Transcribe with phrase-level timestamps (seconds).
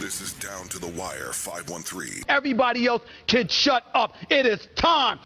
[0.00, 2.22] This is Down to the Wire 513.
[2.28, 4.14] Everybody else can shut up.
[4.30, 5.18] It is time.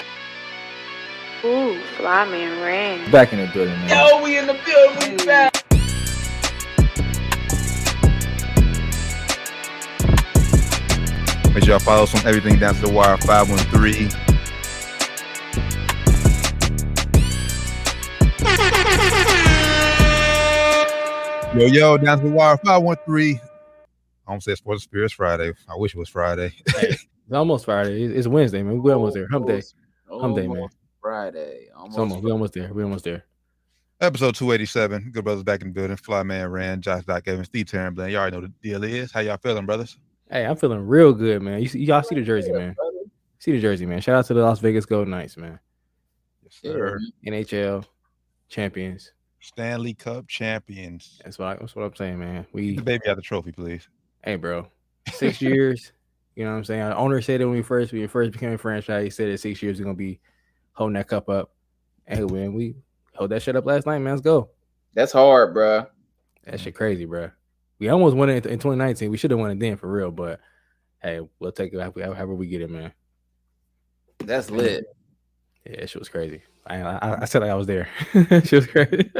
[1.45, 3.11] Ooh, fly man ran.
[3.11, 3.91] Back in the building, man.
[3.91, 5.19] Yo, we in the building.
[5.19, 5.53] We back.
[11.55, 14.09] Make sure y'all follow us on everything down to the wire 513.
[21.61, 23.39] Yo, yo, down to the wire 513.
[24.27, 25.53] I almost said Sports Spirits Friday.
[25.69, 26.53] I wish it was Friday.
[27.33, 28.03] It's almost Friday.
[28.03, 28.83] It's it's Wednesday, man.
[28.83, 29.29] We almost there.
[29.31, 29.63] Hump day.
[30.11, 30.69] Hump day, man.
[31.01, 31.69] Friday.
[31.75, 31.91] Almost.
[31.91, 32.25] It's almost.
[32.25, 32.75] We almost there.
[32.75, 33.25] We almost there.
[34.01, 35.13] Episode 287.
[35.13, 35.97] Good brothers back in the building.
[35.97, 38.13] Fly Man Rand, Josh Doc Evans, Steve Taryn Bland.
[38.13, 39.13] Y'all already know the deal is.
[39.13, 39.97] How y'all feeling, brothers?
[40.31, 41.63] Hey, I'm feeling real good, man.
[41.63, 42.75] You see, y'all see the jersey, man.
[43.39, 44.01] See the jersey, man.
[44.01, 45.59] Shout out to the Las Vegas Golden Knights, man.
[46.43, 46.99] Yes, sir.
[47.27, 47.85] NHL
[48.49, 49.13] champions.
[49.41, 51.21] Stanley Cup champions.
[51.25, 52.47] That's what I, that's what I'm saying, man.
[52.53, 53.89] We the baby out the trophy, please.
[54.23, 54.67] Hey, bro,
[55.13, 55.93] six years.
[56.35, 56.81] You know what I'm saying?
[56.81, 59.05] Our owner said it when we first when we first became a franchise.
[59.05, 60.21] He said that six years we're gonna be
[60.73, 61.51] holding that cup up.
[62.07, 62.75] Hey, man, we
[63.15, 64.15] held that shit up last night, man.
[64.15, 64.51] Let's go.
[64.95, 65.87] That's hard, bro.
[66.45, 67.31] That shit crazy, bro.
[67.79, 69.11] We almost won it in 2019.
[69.11, 70.41] We should have won it then for real, but
[71.03, 72.93] hey, we'll take it however however we get it, man.
[74.19, 74.85] That's lit.
[75.67, 76.43] Yeah, that shit was crazy.
[76.67, 77.89] I I, I said like I was there.
[78.45, 79.11] she was crazy.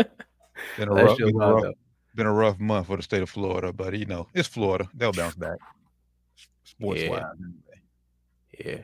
[0.77, 1.75] Been a That shit was
[2.15, 2.65] been a rough, though.
[2.65, 4.89] been a rough month for the state of Florida, but you know, it's Florida.
[4.95, 5.59] They'll bounce back.
[6.65, 7.23] Sports wise.
[8.65, 8.79] Yeah,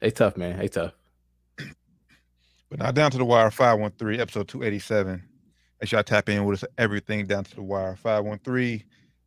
[0.00, 0.58] they tough, man.
[0.58, 0.92] They tough.
[2.68, 5.22] But now down to the wire 513, episode 287.
[5.80, 8.82] Make sure I tap in with us everything down to the wire 513.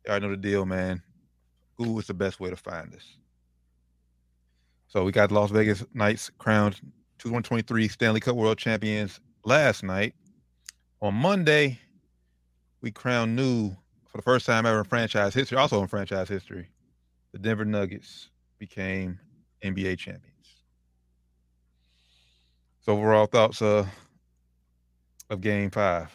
[0.06, 1.02] Y'all know the deal, man.
[1.76, 3.16] Google is the best way to find us.
[4.88, 6.74] So we got Las Vegas Knights crowned
[7.18, 10.14] 2023 Stanley Cup World Champions last night.
[11.00, 11.78] On Monday,
[12.80, 13.70] we crown new
[14.08, 16.68] for the first time ever in franchise history, also in franchise history.
[17.32, 19.18] The Denver Nuggets became
[19.62, 20.26] NBA champions.
[22.80, 23.86] So overall thoughts uh,
[25.28, 26.10] of game five.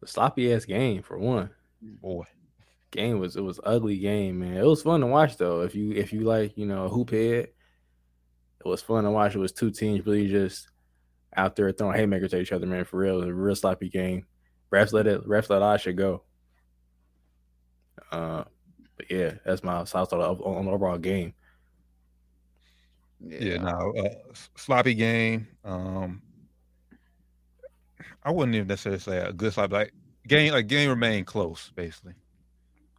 [0.00, 1.50] The sloppy ass game for one.
[1.80, 2.24] Boy.
[2.92, 4.56] Game was it was ugly game, man.
[4.56, 5.62] It was fun to watch though.
[5.62, 7.48] If you if you like you know a hoop head,
[8.60, 9.34] it was fun to watch.
[9.34, 10.68] It was two teams really just
[11.36, 12.84] out there throwing haymakers at each other, man.
[12.84, 14.26] For real, it was a real sloppy game.
[14.72, 15.26] Refs let it.
[15.26, 16.22] Refs let I should go.
[18.10, 18.44] Uh,
[18.96, 21.34] but yeah, that's my thoughts on, on the overall game.
[23.20, 25.48] Yeah, no, uh, sloppy game.
[25.64, 26.22] Um,
[28.22, 29.74] I wouldn't even necessarily say a good sloppy.
[29.74, 29.92] Like
[30.26, 32.14] game, like game remained close, basically.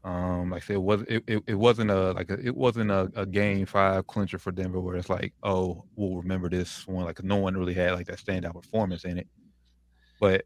[0.04, 2.92] Um, like I said, it was it, it, it wasn't a like a, it wasn't
[2.92, 7.06] a, a game five clincher for Denver where it's like, oh, we'll remember this one.
[7.06, 9.28] Like no one really had like that standout performance in it.
[10.20, 10.46] But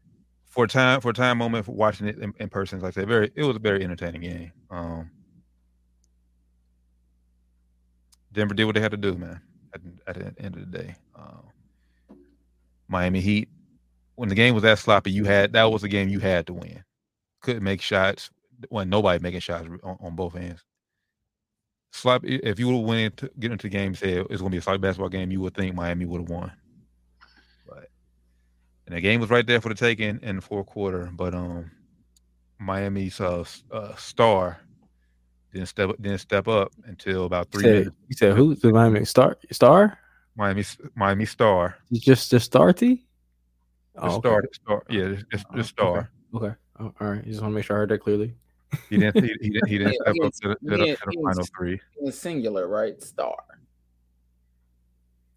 [0.52, 3.32] for time, for time moment, for watching it in, in person, like I said, very
[3.34, 4.52] it was a very entertaining game.
[4.70, 5.10] Um,
[8.30, 9.40] Denver did what they had to do, man.
[9.74, 12.18] At, at the end of the day, um,
[12.86, 13.48] Miami Heat.
[14.16, 16.52] When the game was that sloppy, you had that was a game you had to
[16.52, 16.84] win.
[17.40, 18.28] Couldn't make shots.
[18.68, 20.62] When nobody making shots on, on both ends.
[21.92, 22.36] Sloppy.
[22.36, 24.78] If you would win get into the game, say it's going to be a sloppy
[24.78, 26.52] basketball game, you would think Miami would have won.
[28.92, 31.10] But and the game was right there for the taking in the fourth quarter.
[31.12, 31.70] But um,
[32.58, 34.58] Miami's uh, uh, star
[35.52, 37.96] didn't step didn't step up until about You three said, minutes.
[38.08, 38.54] you said who?
[38.54, 39.36] The Miami Star?
[39.50, 39.98] Star?
[40.36, 40.64] Miami
[40.94, 41.76] Miami star.
[41.92, 43.04] Just just Star T?
[43.94, 44.28] The Oh, okay.
[44.28, 46.10] star, star, yeah, the, the, Oh, the star.
[46.34, 46.54] Okay.
[46.80, 47.24] Oh, all right.
[47.24, 48.34] You just want to make sure I heard that clearly.
[48.88, 51.10] He didn't, he, he didn't, he didn't step up to the, to the, to the
[51.10, 51.80] he was- final three.
[52.00, 53.00] In singular, right?
[53.02, 53.36] Star.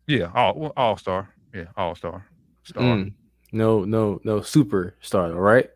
[0.07, 1.29] Yeah, all all star.
[1.53, 2.25] Yeah, all star.
[2.63, 2.83] Star.
[2.83, 3.13] Mm.
[3.51, 5.69] No, no, no superstar, though, right?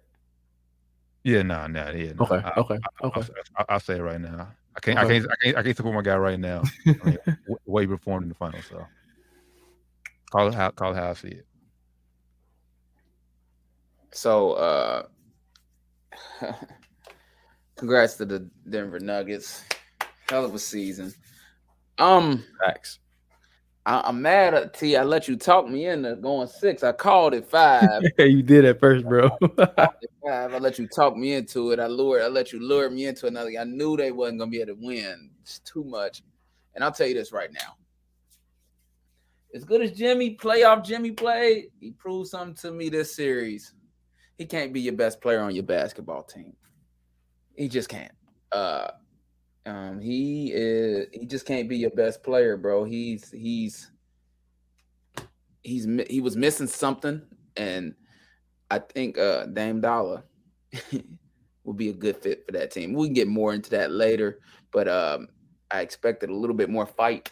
[1.24, 2.13] Yeah, nah, nah, yeah.
[2.13, 2.24] Nah.
[2.25, 3.22] Okay, I, okay, okay.
[3.56, 4.50] I, will say it right now.
[4.75, 6.63] I can't, I can't, I can't, I can't support my guy right now.
[6.88, 8.62] I mean, w- way he performed in the final.
[8.69, 8.85] So
[10.31, 11.46] call it how, call it how I see it.
[14.12, 15.03] So, uh,
[17.75, 19.63] congrats to the Denver Nuggets.
[20.30, 21.13] Hell of a season.
[21.98, 23.00] Um, Facts.
[23.89, 24.95] I, I'm mad at T.
[24.95, 26.83] I let you talk me into going six.
[26.83, 28.03] I called it five.
[28.19, 29.30] Yeah, you did at first, bro.
[29.57, 29.89] five.
[30.24, 31.80] I let you talk me into it.
[31.80, 32.21] I lured.
[32.21, 33.50] I let you lure me into another.
[33.59, 35.31] I knew they wasn't gonna be able to win.
[35.41, 36.21] It's too much.
[36.75, 37.77] And I'll tell you this right now.
[39.56, 43.74] As good as Jimmy, playoff Jimmy played, he proved something to me this series.
[44.38, 46.56] He can't be your best player on your basketball team.
[47.56, 48.13] He just can't.
[48.51, 48.89] Uh
[49.69, 52.83] um he is he just can't be your best player, bro.
[52.83, 53.92] He's he's
[55.62, 57.21] he's he was missing something
[57.57, 57.94] and
[58.71, 60.24] I think uh Dame Dollar
[61.63, 62.94] will be a good fit for that team.
[62.94, 64.39] We can get more into that later,
[64.71, 65.27] but um,
[65.72, 67.31] I expected a little bit more fight.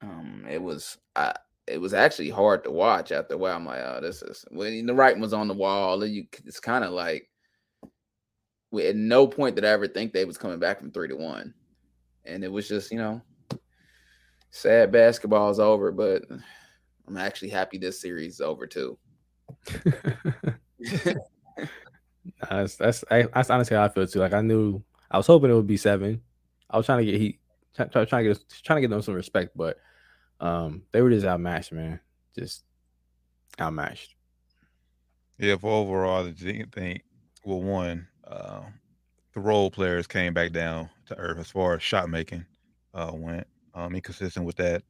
[0.00, 1.34] Um, it was I,
[1.66, 3.56] it was actually hard to watch after a while.
[3.56, 6.04] I'm like, oh, this is when the writing was on the wall.
[6.06, 7.28] You, it's kind of like,
[8.80, 11.52] at no point did I ever think they was coming back from three to one,
[12.26, 13.20] and it was just you know,
[14.50, 15.92] sad basketball is over.
[15.92, 16.22] But
[17.06, 18.98] I'm actually happy this series is over too.
[22.50, 24.20] that's that's I, that's honestly how I feel too.
[24.20, 26.20] Like I knew I was hoping it would be seven.
[26.68, 27.40] I was trying to get heat,
[27.74, 29.78] trying, trying to get trying to get them some respect, but
[30.40, 32.00] um, they were just outmatched, man.
[32.36, 32.64] Just
[33.60, 34.14] outmatched.
[35.38, 37.00] Yeah, for overall, the thing,
[37.44, 38.62] well, one, uh,
[39.34, 42.44] the role players came back down to earth as far as shot making
[42.94, 43.46] uh, went.
[43.74, 44.82] Um, inconsistent with that,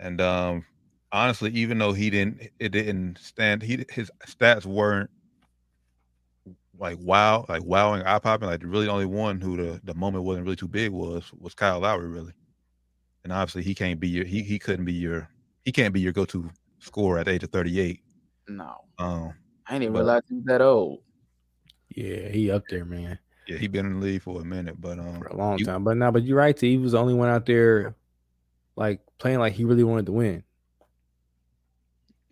[0.00, 0.64] and um,
[1.12, 3.62] honestly, even though he didn't, it didn't stand.
[3.62, 5.08] He his stats weren't
[6.76, 8.48] like wow, like wowing, eye popping.
[8.48, 11.54] Like really, the only one who the the moment wasn't really too big was was
[11.54, 12.32] Kyle Lowry, really
[13.26, 15.28] and obviously he can't be your he he couldn't be your
[15.64, 16.48] he can't be your go to
[16.78, 18.00] scorer at the age of thirty eight.
[18.46, 19.34] No, um,
[19.66, 21.00] I didn't even but, realize he's that old.
[21.88, 23.18] Yeah, he up there, man.
[23.46, 25.64] Yeah, he been in the league for a minute, but um, for a long you,
[25.64, 25.84] time.
[25.84, 26.58] But now, but you're right.
[26.58, 27.94] He was the only one out there,
[28.74, 30.42] like playing like he really wanted to win.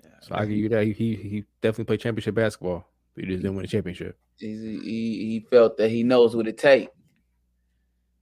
[0.02, 0.84] Yeah, so I give you that.
[0.84, 2.88] He, he he definitely played championship basketball.
[3.14, 4.18] But he just didn't win a championship.
[4.36, 6.90] He, he felt that he knows what it takes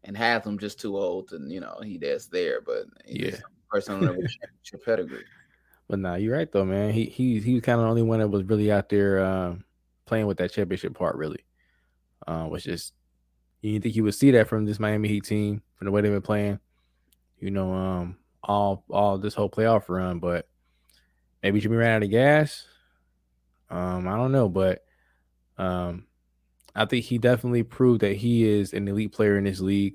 [0.04, 3.36] and Haslem just too old to, you know, he that's there, but yeah,
[3.70, 5.24] person on championship pedigree.
[5.88, 6.92] But nah, you're right though, man.
[6.92, 9.64] He he he was kind of the only one that was really out there um,
[10.06, 11.44] playing with that championship part, really.
[12.26, 12.92] Uh, was just
[13.60, 16.00] you didn't think you would see that from this Miami Heat team from the way
[16.00, 16.58] they've been playing,
[17.38, 20.18] you know, um, all all this whole playoff run.
[20.18, 20.48] But
[21.42, 22.66] maybe Jimmy ran out of gas.
[23.70, 24.84] Um, I don't know, but
[25.58, 26.06] um,
[26.74, 29.94] I think he definitely proved that he is an elite player in this league.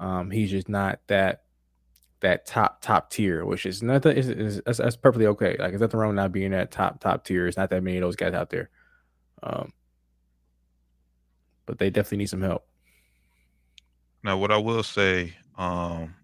[0.00, 1.42] Um, he's just not that
[2.20, 4.16] that top top tier, which is nothing.
[4.16, 5.56] Is, is, that's, that's perfectly okay.
[5.58, 7.46] Like, there's nothing wrong with not being that top top tier.
[7.46, 8.70] It's not that many of those guys out there.
[9.42, 9.72] Um,
[11.72, 12.66] but they definitely need some help.
[14.22, 16.14] Now, what I will say, um,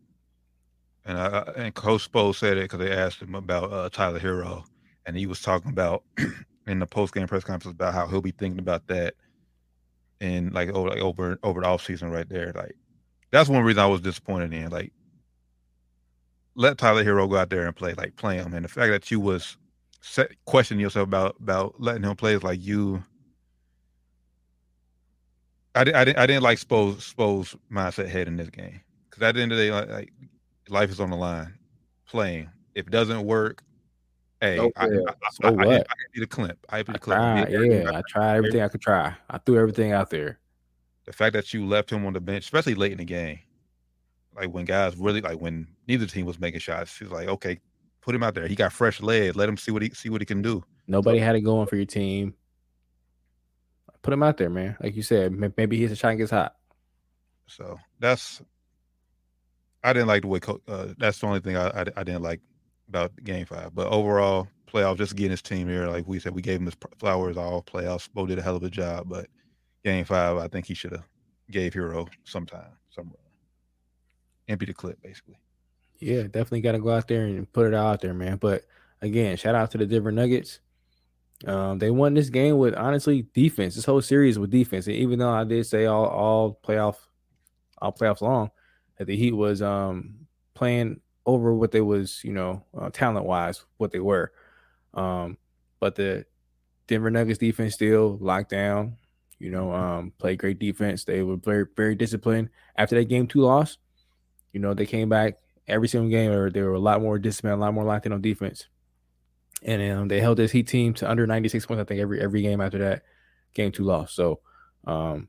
[1.07, 4.65] and I and Coach Spo said it because they asked him about uh, Tyler Herro,
[5.07, 6.05] and he was talking about
[6.67, 9.15] in the post game press conference about how he'll be thinking about that
[10.21, 12.53] and like over like over over the off season right there.
[12.55, 12.77] Like
[13.31, 14.69] that's one reason I was disappointed in.
[14.71, 14.93] Like
[16.57, 18.53] let Tyler Herro go out there and play, like play him.
[18.53, 19.57] And the fact that you was
[20.03, 23.03] set, questioning yourself about about letting him play is like you.
[25.79, 29.35] I, I didn't I didn't like Spo's Spo's mindset head in this game because at
[29.35, 30.13] the end of the day, like, like
[30.69, 31.55] life is on the line.
[32.07, 33.63] Playing if it doesn't work,
[34.41, 34.89] Hey, oh, I, I,
[35.33, 35.83] so I, I, I,
[36.15, 36.59] need a clip.
[36.69, 37.03] I clip.
[37.03, 39.13] Tried, yeah, I tried everything I could try.
[39.29, 40.39] I threw everything out there.
[41.07, 43.41] The fact that you left him on the bench, especially late in the game,
[44.37, 47.59] like when guys really like when neither team was making shots, he's like, okay,
[48.01, 48.47] put him out there.
[48.47, 49.35] He got fresh legs.
[49.35, 50.63] Let him see what he see what he can do.
[50.87, 52.35] Nobody so, had it going for your team.
[54.03, 54.77] Put him out there, man.
[54.81, 56.55] Like you said, maybe he's a shot and gets hot.
[57.47, 58.41] So that's
[59.83, 60.41] I didn't like the way.
[60.67, 62.41] Uh, that's the only thing I, I, I didn't like
[62.89, 63.75] about game five.
[63.75, 66.77] But overall, playoff, just getting his team here, like we said, we gave him his
[66.99, 68.09] flowers all playoffs.
[68.13, 69.29] Bo did a hell of a job, but
[69.85, 71.05] game five, I think he should have
[71.51, 73.13] gave Herro sometime, some
[74.49, 75.39] empty the clip, basically.
[75.99, 78.37] Yeah, definitely got to go out there and put it out there, man.
[78.37, 78.65] But
[79.01, 80.61] again, shout out to the Denver Nuggets.
[81.47, 83.75] Um, they won this game with honestly defense.
[83.75, 86.97] This whole series with defense, and even though I did say all all playoff,
[87.79, 88.51] all playoffs long,
[88.97, 93.65] that the Heat was um playing over what they was, you know, uh, talent wise,
[93.77, 94.33] what they were.
[94.95, 95.37] Um,
[95.79, 96.25] but the
[96.89, 98.97] Denver Nuggets defense still locked down.
[99.39, 101.05] You know, um, played great defense.
[101.05, 102.49] They were very, very disciplined.
[102.77, 103.79] After that game two loss,
[104.53, 105.35] you know, they came back
[105.69, 108.13] every single game, or they were a lot more disciplined, a lot more locked in
[108.13, 108.67] on defense.
[109.63, 112.43] And um, they held this Heat team to under 96 points, I think, every every
[112.43, 113.03] game after that
[113.55, 114.13] game two loss.
[114.13, 114.41] So,
[114.87, 115.29] um,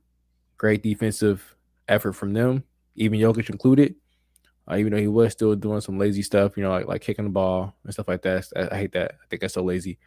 [0.57, 1.55] great defensive
[1.88, 2.63] effort from them,
[2.95, 3.95] even Jokic included
[4.69, 7.25] uh, even though he was still doing some lazy stuff, you know, like like kicking
[7.25, 8.48] the ball and stuff like that.
[8.55, 9.15] I, I hate that.
[9.24, 9.98] I think that's so lazy.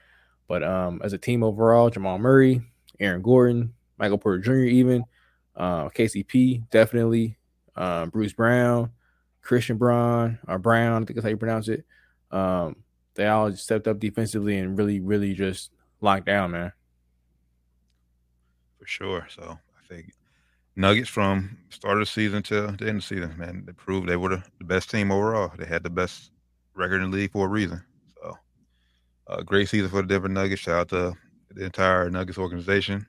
[0.46, 2.62] But um, as a team overall, Jamal Murray,
[3.00, 5.04] Aaron Gordon, Michael Porter Jr., even
[5.56, 7.38] uh, KCP, definitely,
[7.76, 8.90] um, Bruce Brown,
[9.40, 11.84] Christian Braun or Brown, I think that's how you pronounce it.
[12.30, 12.76] Um,
[13.14, 16.72] they all stepped up defensively and really, really just locked down, man.
[18.78, 19.26] For sure.
[19.30, 20.12] So I think
[20.76, 24.08] Nuggets from start of the season to the end of the season, man, they proved
[24.08, 25.52] they were the, the best team overall.
[25.58, 26.30] They had the best
[26.74, 27.84] record in the league for a reason.
[28.20, 28.36] So,
[29.26, 30.62] uh, great season for the Denver Nuggets.
[30.62, 31.14] Shout out to
[31.50, 33.06] the entire Nuggets organization.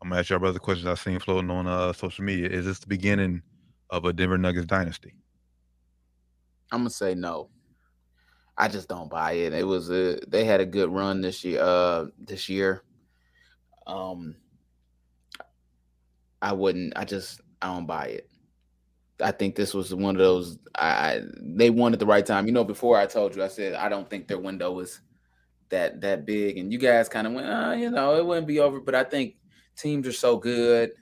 [0.00, 2.48] I'm gonna ask y'all brother questions I've seen floating on uh, social media.
[2.48, 3.42] Is this the beginning
[3.90, 5.14] of a Denver Nuggets dynasty?
[6.70, 7.50] I'm gonna say no.
[8.56, 9.52] I just don't buy it.
[9.52, 11.60] It was a they had a good run this year.
[11.60, 12.82] Uh, this year.
[13.86, 14.36] Um,
[16.40, 16.92] I wouldn't.
[16.96, 18.30] I just I don't buy it.
[19.20, 20.58] I think this was one of those.
[20.74, 22.46] I, they won at the right time.
[22.46, 25.00] You know, before I told you, I said I don't think their window was
[25.70, 28.60] that that big, and you guys kind of went, uh, you know, it wouldn't be
[28.60, 28.80] over.
[28.80, 29.36] But I think
[29.76, 30.92] teams are so good.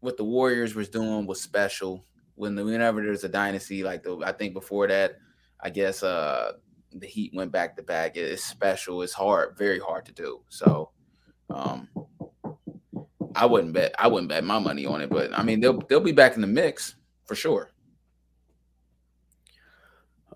[0.00, 2.04] What the Warriors was doing was special.
[2.34, 5.16] When the, whenever there's a dynasty like the, I think before that,
[5.62, 6.52] I guess uh
[6.92, 8.16] the Heat went back to back.
[8.16, 9.02] It's special.
[9.02, 10.40] It's hard, very hard to do.
[10.48, 10.90] So,
[11.48, 11.88] um,
[13.34, 13.94] I wouldn't bet.
[13.98, 16.40] I wouldn't bet my money on it, but I mean they'll they'll be back in
[16.40, 17.70] the mix for sure.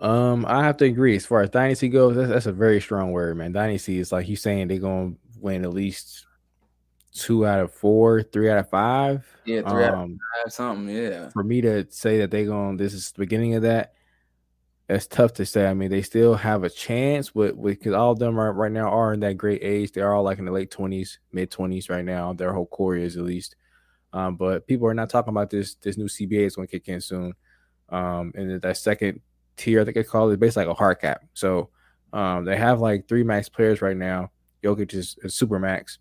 [0.01, 1.17] Um, I have to agree.
[1.17, 3.53] As far as dynasty goes, that's, that's a very strong word, man.
[3.53, 6.27] Dynasty is like you saying they're gonna win at least
[7.13, 9.27] two out of four, three out of five.
[9.45, 10.95] Yeah, three out of Um, five, something.
[10.95, 13.95] Yeah, for me to say that they're going this is the beginning of that
[14.89, 15.67] that's tough to say.
[15.67, 18.89] I mean they still have a chance with because all of them are right now
[18.89, 19.93] are in that great age.
[19.93, 23.17] They're all like in the late 20s mid 20s right now their whole core is
[23.17, 23.57] at least.
[24.13, 26.89] Um, but people are not talking about this this new cba is going to kick
[26.89, 27.33] in soon.
[27.89, 29.21] Um, and that second
[29.57, 31.23] tier i think they call it basically like a hard cap.
[31.35, 31.71] So
[32.13, 34.31] um, they have like three max players right now.
[34.63, 35.99] Jokic is, is super max.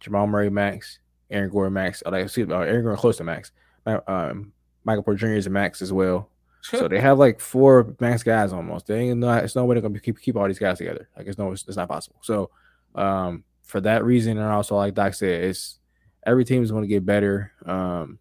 [0.00, 0.98] Jamal murray max.
[1.30, 2.02] Aaron gordon max.
[2.04, 3.52] Uh, like excuse me, uh, aaron gordon close to max.
[3.86, 4.52] Um,
[4.84, 5.34] Michael Porter Jr.
[5.34, 6.30] is a max as well.
[6.70, 8.86] So they have like four max guys almost.
[8.86, 11.08] They ain't no, it's no way they're gonna keep keep all these guys together.
[11.16, 12.18] Like it's no, it's, it's not possible.
[12.22, 12.50] So
[12.94, 15.78] um, for that reason, and also like Doc said, it's
[16.24, 17.52] every team is going to get better.
[17.64, 18.18] Um,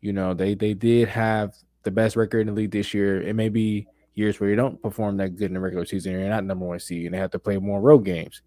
[0.00, 3.20] you know, they they did have the best record in the league this year.
[3.22, 6.28] It may be years where you don't perform that good in the regular season, you're
[6.28, 8.42] not number one seed, and they have to play more road games.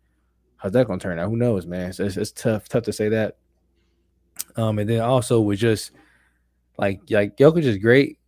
[0.58, 1.30] How's that to turn out?
[1.30, 1.90] Who knows, man?
[1.90, 3.38] It's, it's tough, tough to say that.
[4.56, 5.92] Um, and then also with just
[6.78, 8.20] like like Jokic is great,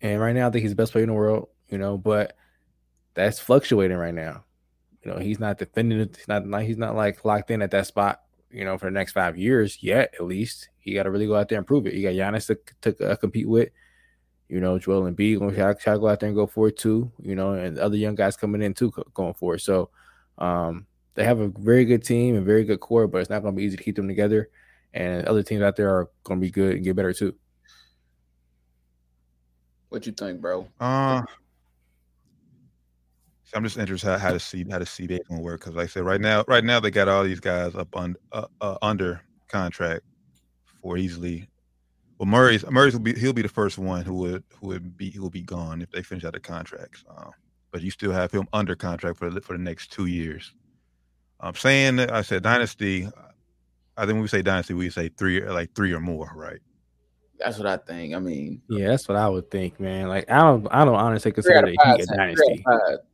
[0.00, 2.36] and right now I think he's the best player in the world, you know, but
[3.14, 4.44] that's fluctuating right now.
[5.02, 6.16] You know, he's not defending it.
[6.16, 8.90] He's not like he's not like locked in at that spot, you know, for the
[8.90, 10.68] next five years yet, at least.
[10.78, 11.94] He got to really go out there and prove it.
[11.94, 13.70] You got Giannis to, to uh, compete with,
[14.48, 16.76] you know, Joel Embiid going to try to go out there and go for it
[16.76, 19.60] too, you know, and other young guys coming in too going for it.
[19.60, 19.90] So
[20.38, 23.54] um, they have a very good team and very good core, but it's not going
[23.54, 24.48] to be easy to keep them together.
[24.92, 27.34] And other teams out there are going to be good and get better too.
[29.90, 30.66] What you think, bro?
[30.78, 31.22] Uh,
[33.44, 35.84] so I'm just interested how, how to see how the CBA gonna work because, like
[35.84, 38.78] I said, right now, right now they got all these guys up on uh, uh,
[38.80, 40.04] under contract
[40.80, 41.48] for easily.
[42.18, 45.16] Well, Murray's Murray's will be he'll be the first one who would who would be
[45.18, 47.04] will be gone if they finish out the contracts.
[47.72, 50.54] But you still have him under contract for for the next two years.
[51.40, 53.08] I'm saying that I said dynasty.
[53.96, 56.60] I think when we say dynasty, we say three like three or more, right?
[57.42, 58.14] That's what I think.
[58.14, 60.08] I mean, Yeah, that's what I would think, man.
[60.08, 62.64] Like I don't, I don't honestly consider the five, Heat a three out of dynasty.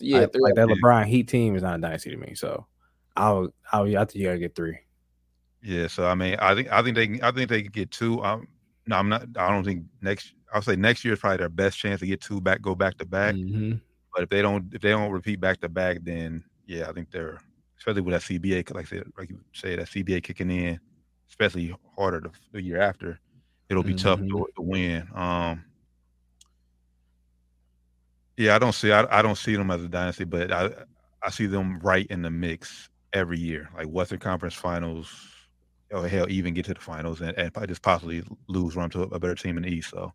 [0.00, 2.34] Yeah, like, like that LeBron Heat team is not a dynasty to me.
[2.34, 2.66] So
[3.16, 4.78] I would, I would, I think you gotta get three.
[5.62, 7.90] Yeah, so I mean, I think I think they can- I think they could get
[7.90, 8.22] two.
[8.24, 8.46] Um,
[8.86, 9.22] no, I'm not.
[9.36, 10.32] I don't think next.
[10.52, 12.96] I'll say next year is probably their best chance to get two back, go back
[12.98, 13.34] to back.
[13.34, 13.80] Mhm.
[14.14, 17.10] But if they don't, if they don't repeat back to back, then yeah, I think
[17.10, 17.40] they're
[17.78, 20.80] especially with that CBA, Like I said, like you say, that CBA kicking in,
[21.28, 23.18] especially harder the, the year after.
[23.68, 24.28] It'll be tough Mhm.
[24.30, 25.08] to, to win.
[25.14, 25.64] Um,
[28.36, 28.92] yeah, I don't see.
[28.92, 30.70] I, I don't see them as a dynasty, but I
[31.22, 35.10] I see them right in the mix every year, like Western Conference Finals,
[35.90, 39.18] or hell, even get to the finals and, and just possibly lose, run to a
[39.18, 39.90] better team in the East.
[39.90, 40.12] So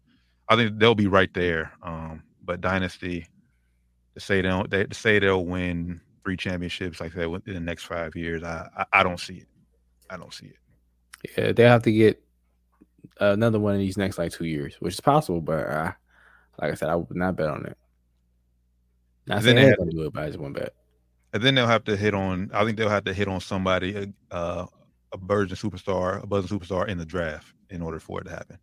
[0.48, 1.72] I think they'll be right there.
[1.82, 3.26] Um, but dynasty,
[4.14, 7.60] to say they don't, they, to say they'll win three championships like that in the
[7.60, 9.48] next five years, I, I I don't see it.
[10.10, 10.56] I don't see it.
[11.38, 12.24] Yeah, they have to get
[13.20, 15.42] another one of these next like two years, which is possible.
[15.42, 15.92] But uh,
[16.62, 17.78] like I said, I would not bet on it.
[19.28, 20.74] Not then they do it, but I just won't bet.
[21.34, 22.50] And then they'll have to hit on.
[22.54, 24.66] I think they'll have to hit on somebody, uh,
[25.14, 28.58] a virgin superstar, a buzzing superstar in the draft in order for it to happen.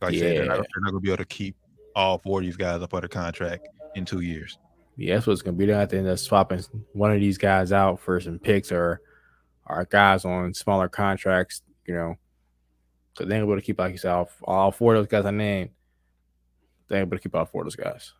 [0.00, 0.62] Like I said, they're not, Yeah.
[0.74, 1.56] they're not going to be able to keep
[1.94, 4.58] all four of these guys up under contract in two years.
[4.96, 5.66] Yeah, that's what it's gonna be.
[5.66, 6.62] They have to end up swapping
[6.92, 9.00] one of these guys out for some picks or
[9.66, 12.16] or guys on smaller contracts, you know.
[13.14, 15.26] So they ain't able to keep like you said, all, all four of those guys
[15.26, 15.70] I named.
[16.88, 18.12] They ain't able to keep all four of those guys.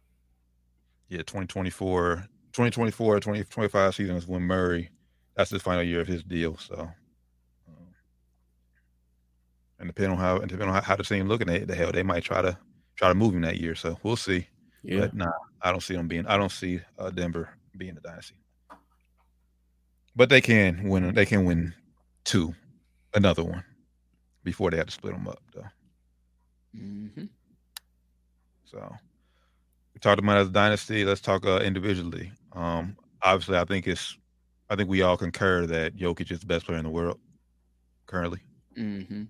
[1.09, 4.91] Yeah, 2024, 2024, 2025 season is when Murray.
[5.37, 6.57] That's his final year of his deal.
[6.59, 7.95] So, um,
[9.79, 11.93] and depending on how and depending on how, how the team looking at the hell
[11.93, 12.57] they might try to
[12.97, 13.75] try to move him that year.
[13.75, 14.47] So we'll see.
[14.83, 15.01] Yeah.
[15.01, 15.31] But nah,
[15.63, 16.27] I don't see them being.
[16.27, 18.37] I don't see uh, Denver being a dynasty.
[20.15, 21.15] But they can win.
[21.15, 21.73] They can win
[22.25, 22.55] two,
[23.15, 23.65] another one,
[24.45, 25.67] before they had to split them up though.
[26.77, 27.29] Mhm.
[28.65, 28.97] So
[29.95, 31.05] we talked about it as a dynasty.
[31.05, 32.33] Let's talk uh, individually.
[32.53, 34.17] Um, obviously, I think it's,
[34.71, 37.21] I think we all concur that Jokic is the best player in the world
[38.07, 38.41] currently.
[38.77, 39.25] Mm-hmm.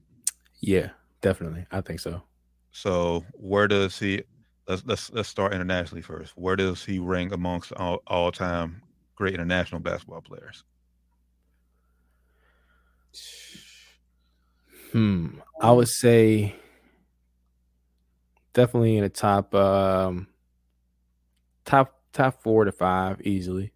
[0.61, 0.91] Yeah,
[1.21, 1.67] definitely.
[1.73, 2.23] I think so.
[2.71, 4.23] So where does he?
[4.69, 6.33] Let's let's let's start internationally first.
[6.37, 8.81] Where does he rank amongst all all time
[9.17, 10.63] great international basketball players?
[14.93, 15.39] Hmm.
[15.61, 16.55] I would say
[18.53, 20.27] definitely in the top um
[21.65, 23.73] top top four to five easily.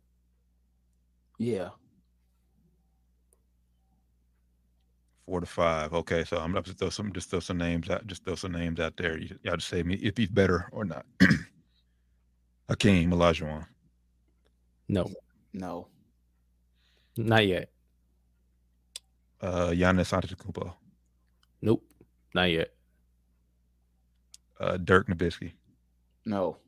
[1.39, 1.71] Yeah.
[5.27, 5.93] Four to five.
[5.93, 8.07] Okay, so I'm gonna just throw some just throw some names out.
[8.07, 9.19] Just throw some names out there.
[9.19, 11.05] You, y'all just say me if he's better or not.
[12.69, 13.67] Hakeem Olajuwon.
[14.89, 15.09] No,
[15.53, 15.89] No.
[17.17, 17.71] not yet.
[19.41, 20.75] Uh, Giannis Antetokounmpo.
[21.63, 21.83] Nope,
[22.35, 22.73] not yet.
[24.59, 25.53] Uh, Dirk Nowitzki.
[26.25, 26.59] No.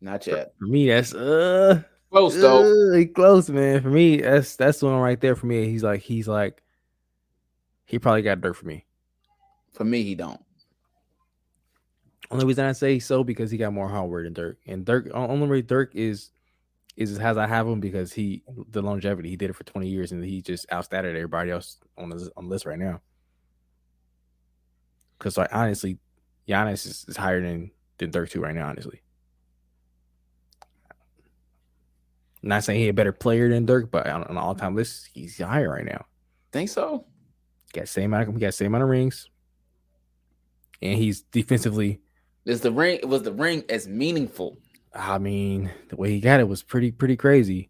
[0.00, 0.54] Not yet.
[0.58, 2.94] For me, that's uh Close though.
[2.94, 3.82] uh, close, man.
[3.82, 5.68] For me, that's that's the one right there for me.
[5.68, 6.62] He's like he's like
[7.84, 8.84] he probably got Dirk for me.
[9.74, 10.40] For me, he don't.
[12.30, 15.46] Only reason I say so because he got more hardware than Dirk, and Dirk only
[15.48, 16.30] way Dirk is
[16.96, 20.12] is has I have him because he the longevity he did it for twenty years
[20.12, 23.00] and he just outstatted everybody else on the on the list right now.
[25.18, 25.98] Because like honestly,
[26.48, 28.68] Giannis is, is higher than than Dirk too right now.
[28.68, 29.02] Honestly,
[32.42, 35.38] not saying he a better player than Dirk, but on, on all time list, he's
[35.38, 36.06] higher right now.
[36.52, 37.04] Think so?
[37.72, 39.28] Got same amount, of, he got same amount of rings,
[40.80, 42.00] and he's defensively.
[42.46, 44.56] Is the ring was the ring as meaningful?
[44.94, 47.68] I mean, the way he got it was pretty pretty crazy,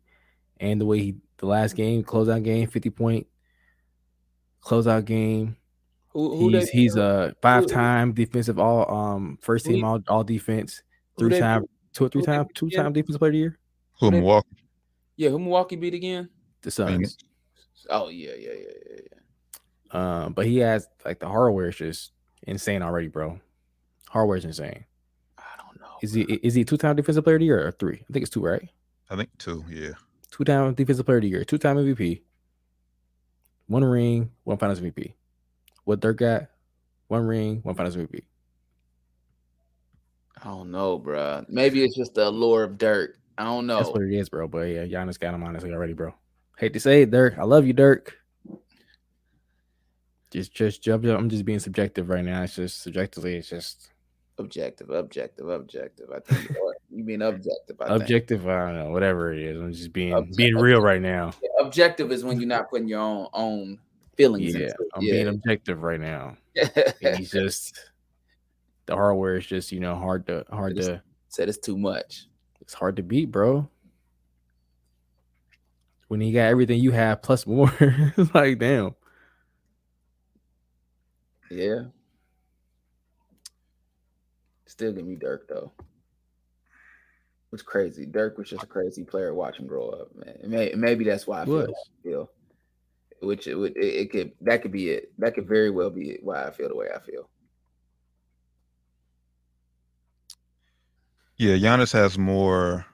[0.61, 3.26] and the way he the last game closeout game fifty point
[4.62, 5.57] closeout game.
[6.11, 10.25] Who, who He's they- he's a five time defensive all um first team all all
[10.25, 10.82] defense
[11.19, 13.59] three they- time two or three time two time defensive player of the year.
[14.00, 14.49] Who Who they- Milwaukee?
[15.17, 16.28] Yeah, who Milwaukee beat again?
[16.63, 16.93] The Suns.
[16.93, 17.17] Phoenix.
[17.91, 18.54] Oh yeah, yeah, yeah,
[18.91, 19.00] yeah,
[19.93, 20.25] yeah.
[20.25, 22.13] Um, but he has like the hardware is just
[22.47, 23.41] insane already, bro.
[24.09, 24.85] Hardware is insane.
[25.39, 25.97] I don't know.
[26.02, 28.02] Is he is he two time defensive player of the year or three?
[28.09, 28.69] I think it's two, right?
[29.11, 29.65] I think two.
[29.71, 29.93] Yeah.
[30.30, 32.21] Two time defensive player of the year, two time MVP,
[33.67, 35.15] one ring, one finals MVP.
[35.89, 36.49] What Dirk got?
[37.07, 38.21] One ring, one finals MVP.
[40.39, 41.49] I don't know, bruh.
[41.49, 43.19] Maybe it's just the allure of Dirk.
[43.39, 43.79] I don't know.
[43.79, 44.49] That's what it is, bro.
[44.49, 46.13] But yeah, Giannis got him honestly already, bro.
[46.59, 47.39] Hate to say it, Dirk.
[47.39, 48.19] I love you, Dirk.
[50.31, 51.05] Just, just, jump.
[51.05, 51.19] jump.
[51.19, 52.43] I'm just being subjective right now.
[52.43, 53.37] It's just subjectively.
[53.37, 53.89] It's just
[54.41, 56.11] Objective, objective, objective.
[56.15, 56.55] I think
[56.91, 57.81] you mean objective.
[57.81, 58.03] I think.
[58.03, 58.47] objective.
[58.47, 58.91] I don't know.
[58.91, 61.33] Whatever it is, I'm just being being real right now.
[61.43, 63.79] Yeah, objective is when you're not putting your own own
[64.19, 64.54] feelings.
[64.54, 64.73] Yeah.
[64.95, 66.37] I'm being objective right now.
[67.00, 67.78] He's just
[68.87, 72.26] the hardware is just you know hard to hard It's- to said it's too much.
[72.61, 73.69] it's hard to beat, bro.
[76.09, 78.95] When he got everything you have plus more, it's like damn.
[81.50, 81.85] Yeah.
[84.67, 85.73] Still give me Dirk though.
[87.52, 88.04] It's crazy.
[88.04, 90.37] Dirk was just a crazy player watching grow up, man.
[90.45, 91.67] May, maybe that's why I feel, Was.
[91.67, 92.31] the way I feel.
[93.21, 95.13] Which it would it, it could that could be it.
[95.19, 97.28] That could very well be it, why I feel the way I feel.
[101.37, 102.85] Yeah, Giannis has more.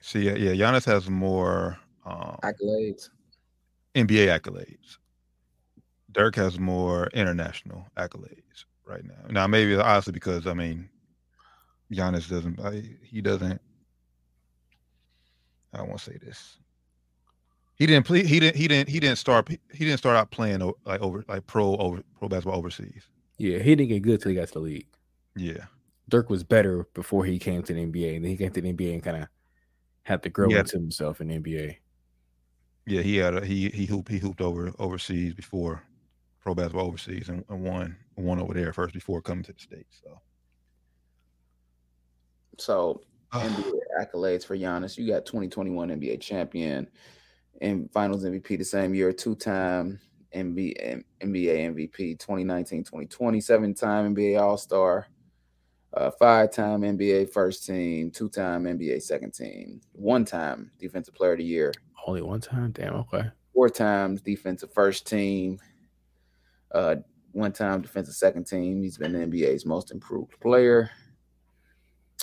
[0.00, 3.08] See, yeah, yeah, Giannis has more um, Accolades.
[3.94, 4.98] NBA accolades.
[6.12, 9.14] Dirk has more international accolades right now.
[9.30, 10.88] Now, maybe it's honestly because I mean,
[11.92, 12.60] Giannis doesn't.
[12.60, 13.60] I, he doesn't.
[15.72, 16.58] I won't say this.
[17.76, 18.24] He didn't play.
[18.24, 18.56] He didn't.
[18.56, 18.88] He didn't.
[18.88, 19.48] He didn't start.
[19.48, 23.04] He didn't start out playing like over like pro over pro basketball overseas.
[23.38, 24.86] Yeah, he didn't get good till he got to the league.
[25.36, 25.66] Yeah,
[26.08, 28.72] Dirk was better before he came to the NBA, and then he came to the
[28.72, 29.28] NBA and kind of
[30.04, 30.60] had to grow Yeah.
[30.60, 31.76] into himself in the NBA.
[32.86, 33.02] yeah.
[33.02, 35.82] He had a, he he hooped he hooped over overseas before
[36.40, 40.00] pro basketball overseas and, and won won over there first before coming to the states.
[40.02, 40.18] So.
[42.58, 43.02] So
[43.34, 44.96] NBA accolades for Giannis.
[44.96, 46.88] You got 2021 NBA champion
[47.60, 49.98] and finals MVP the same year, two-time
[50.34, 55.06] NBA, NBA MVP 2019, 2020, seven-time NBA All-Star,
[55.94, 61.72] uh, five-time NBA first team, two-time NBA second team, one-time defensive player of the year,
[62.06, 62.94] Only one time, damn.
[62.94, 65.58] Okay, four times defensive first team,
[66.72, 66.96] uh,
[67.32, 68.82] one time defensive second team.
[68.82, 70.90] He's been the NBA's most improved player.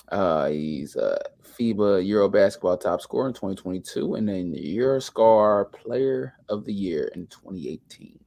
[0.10, 6.36] Uh, he's a FIBA Euro basketball top scorer in 2022 and then the Euroscar player
[6.50, 8.20] of the year in 2018.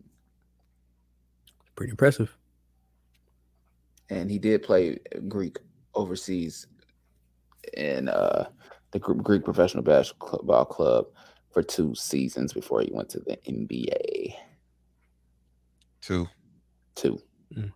[1.74, 2.36] Pretty impressive.
[4.08, 5.58] And he did play Greek
[5.94, 6.66] overseas
[7.74, 8.48] in uh,
[8.92, 11.06] the Greek professional basketball club
[11.50, 14.34] for two seasons before he went to the NBA.
[16.00, 16.28] Two.
[16.94, 17.18] Two.
[17.56, 17.70] Okay.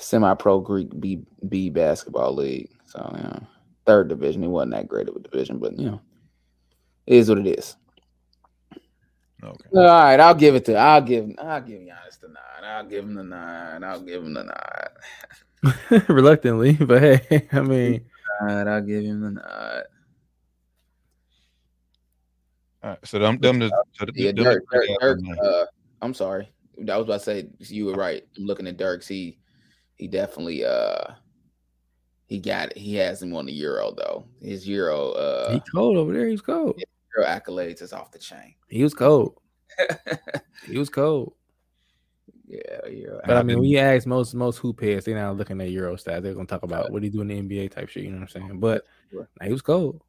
[0.00, 2.70] Semi-pro Greek B B basketball league.
[2.86, 3.46] So you know,
[3.86, 4.42] third division.
[4.42, 6.00] It wasn't that great of a division, but you know,
[7.06, 7.76] it is what it is.
[9.42, 9.68] Okay.
[9.74, 10.74] All right, I'll give it to.
[10.74, 11.30] I'll give.
[11.38, 12.64] I'll give Giannis the nine.
[12.64, 13.84] I'll give him the nine.
[13.84, 16.02] I'll give him the nine.
[16.08, 18.04] Reluctantly, but hey, I mean,
[18.40, 19.82] All right, I'll give him the nine.
[22.82, 22.98] All right.
[23.04, 24.64] So them them the so the- Yeah, them Dirk.
[24.72, 25.64] Dirk, Dirk uh,
[26.02, 26.50] I'm sorry.
[26.88, 28.22] I was about to say you were right.
[28.38, 29.06] I'm looking at Dirk's.
[29.06, 29.38] He
[30.00, 31.12] he definitely uh
[32.26, 32.78] he got it.
[32.78, 34.24] He has him on the Euro though.
[34.40, 36.24] His Euro uh he cold over there.
[36.26, 36.80] he's was cold.
[37.16, 38.54] Euro accolades is off the chain.
[38.68, 39.38] He was cold.
[40.66, 41.34] He was cold.
[42.46, 43.20] yeah, Euro.
[43.26, 45.70] But I mean, been- when you ask most most hoop heads, they're not looking at
[45.70, 46.22] Euro stats.
[46.22, 48.04] They're gonna talk about what he do in the NBA type shit.
[48.04, 48.60] You know what I'm saying?
[48.60, 49.28] But Sure.
[49.38, 50.00] nah, he was cold.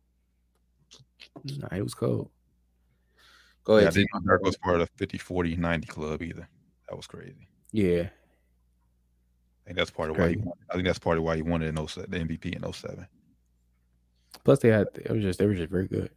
[1.58, 2.30] Nah, he was cold.
[3.64, 3.94] Go Yeah, I ahead.
[3.94, 6.48] didn't know Dirk was part of the 50 40 90 club either.
[6.90, 7.48] That was crazy.
[7.72, 8.10] Yeah,
[9.64, 10.50] I think that's part of why he Crazy.
[10.70, 13.08] I think that's part of why he wanted in 07, the MVP in 07.
[14.44, 16.10] Plus, they had it was just they were just very good.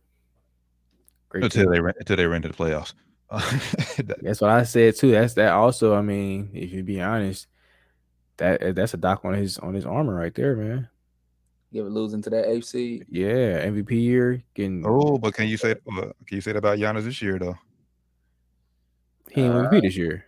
[1.28, 1.44] Great.
[1.44, 1.72] Until team.
[1.72, 2.94] they ran, until they ran to the playoffs.
[4.04, 5.10] That- That's what I said too.
[5.10, 5.52] That's that.
[5.52, 7.46] Also, I mean, if you be honest,
[8.36, 10.88] that that's a dock on his on his armor right there, man.
[11.70, 13.02] You ever losing to that AC?
[13.08, 16.78] Yeah, MVP year getting oh, but can you say uh, can you say that about
[16.78, 17.56] Giannis this year though?
[19.30, 20.24] he ain't MVP this year.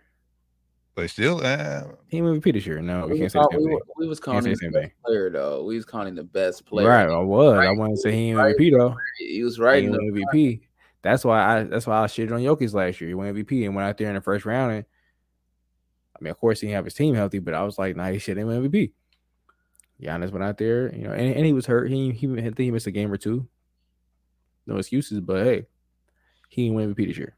[0.97, 2.81] But still, uh, He ain't MVP this year.
[2.81, 3.79] No, we we, can't was say the same we, thing.
[3.97, 4.91] we was calling him the the same best thing.
[5.05, 5.63] player though.
[5.63, 6.87] We was calling the best player.
[6.87, 7.53] Right, I was.
[7.53, 7.77] I Right.
[7.77, 8.55] want to say he ain't Right.
[8.57, 8.97] MVP though.
[9.19, 9.79] He was right.
[9.83, 10.61] He in the- win MVP.
[11.03, 11.63] That's why I.
[11.65, 13.09] That's why I shitted on Jokic last year.
[13.09, 14.71] He won MVP and went out there in the first round.
[14.73, 14.85] And
[16.15, 18.09] I mean, of course, he didn't have his team healthy, but I was like, nah,
[18.09, 18.91] he should have win MVP.
[20.01, 21.91] Giannis went out there, you know, and, and he was hurt.
[21.91, 23.47] He he I think he missed a game or two.
[24.65, 25.67] No excuses, but hey,
[26.49, 27.35] he didn't win MVP this year.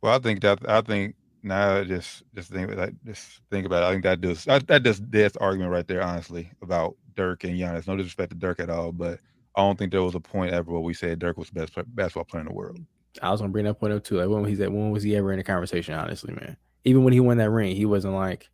[0.00, 3.86] well, I think that I think now just just think like just think about it.
[3.86, 7.44] I think that does that, that does that's the argument right there, honestly, about Dirk
[7.44, 7.86] and Giannis.
[7.86, 9.20] No disrespect to Dirk at all, but
[9.56, 11.74] I don't think there was a point ever where we said Dirk was the best
[11.94, 12.78] basketball player in the world.
[13.20, 14.16] I was gonna bring that point up too.
[14.16, 15.94] Like when was he when was he ever in the conversation?
[15.94, 16.56] Honestly, man.
[16.84, 18.48] Even when he won that ring, he wasn't like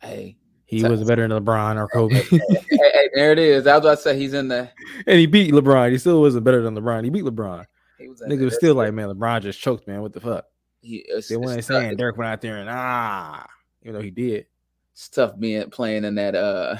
[0.00, 2.14] Hey, he So- wasn't better than LeBron or Kobe.
[2.22, 3.64] hey, hey, there it is.
[3.64, 4.70] That's was I to say he's in the.
[5.06, 5.92] and he beat LeBron.
[5.92, 7.04] He still wasn't better than LeBron.
[7.04, 7.64] He beat LeBron.
[7.98, 10.02] He was Nigga was still like, man, LeBron just choked, man.
[10.02, 10.44] What the fuck?
[10.84, 13.46] He, it's, They weren't saying tough, Dirk went out there and ah,
[13.82, 14.46] even though he did.
[14.92, 16.76] it's tough being playing in that uh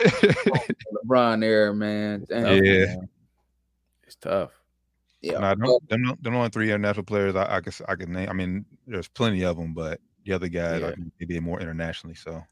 [1.06, 2.24] LeBron era, man.
[2.28, 2.64] Damn.
[2.64, 2.86] Yeah.
[2.86, 3.08] man.
[4.04, 4.50] It's tough.
[5.22, 5.38] yeah.
[5.38, 8.28] Nah, Well, them, them, them only three international players I, I guess I could name.
[8.28, 10.88] I mean, there's plenty of them, but the other guys Yeah.
[10.88, 12.14] I think they did more internationally.
[12.16, 12.42] So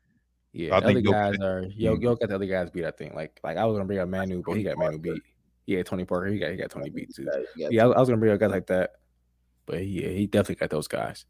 [0.52, 2.84] Yeah, I the think other Jokic- guys are yo yo got the other guys beat.
[2.84, 5.22] I think like like I was gonna bring up Manu, but he got Manu beat.
[5.66, 7.22] Yeah, Tony Parker, he got he got Tony beat too.
[7.22, 8.92] you got- you got- Yeah, I, I was gonna bring up guys like that,
[9.66, 11.24] but yeah, he definitely got those guys.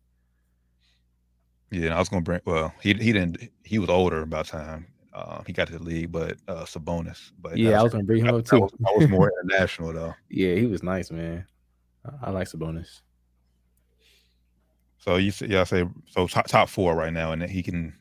[1.70, 2.40] yeah, I was gonna bring.
[2.44, 3.50] Well, he he didn't.
[3.64, 7.32] He was older by time uh, he got to the league, but uh, Sabonis.
[7.40, 8.60] But Yeah, I was gonna bring him up too.
[8.60, 10.14] was, that was more international though.
[10.30, 11.46] Yeah, he was nice, man.
[12.04, 13.00] I, I like Sabonis.
[14.98, 17.94] So you say, yeah, I say so top, top four right now, and he can,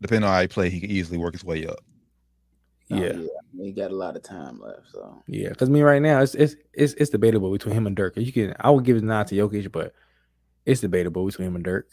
[0.00, 1.80] depending on how he play, he can easily work his way up.
[2.92, 3.12] Oh, Yeah,
[3.58, 5.48] He got a lot of time left, so yeah.
[5.50, 8.16] Because I mean, right now it's it's it's it's debatable between him and Dirk.
[8.16, 9.92] You can I would give it a nod to Jokic, but
[10.64, 11.88] it's debatable between him and Dirk.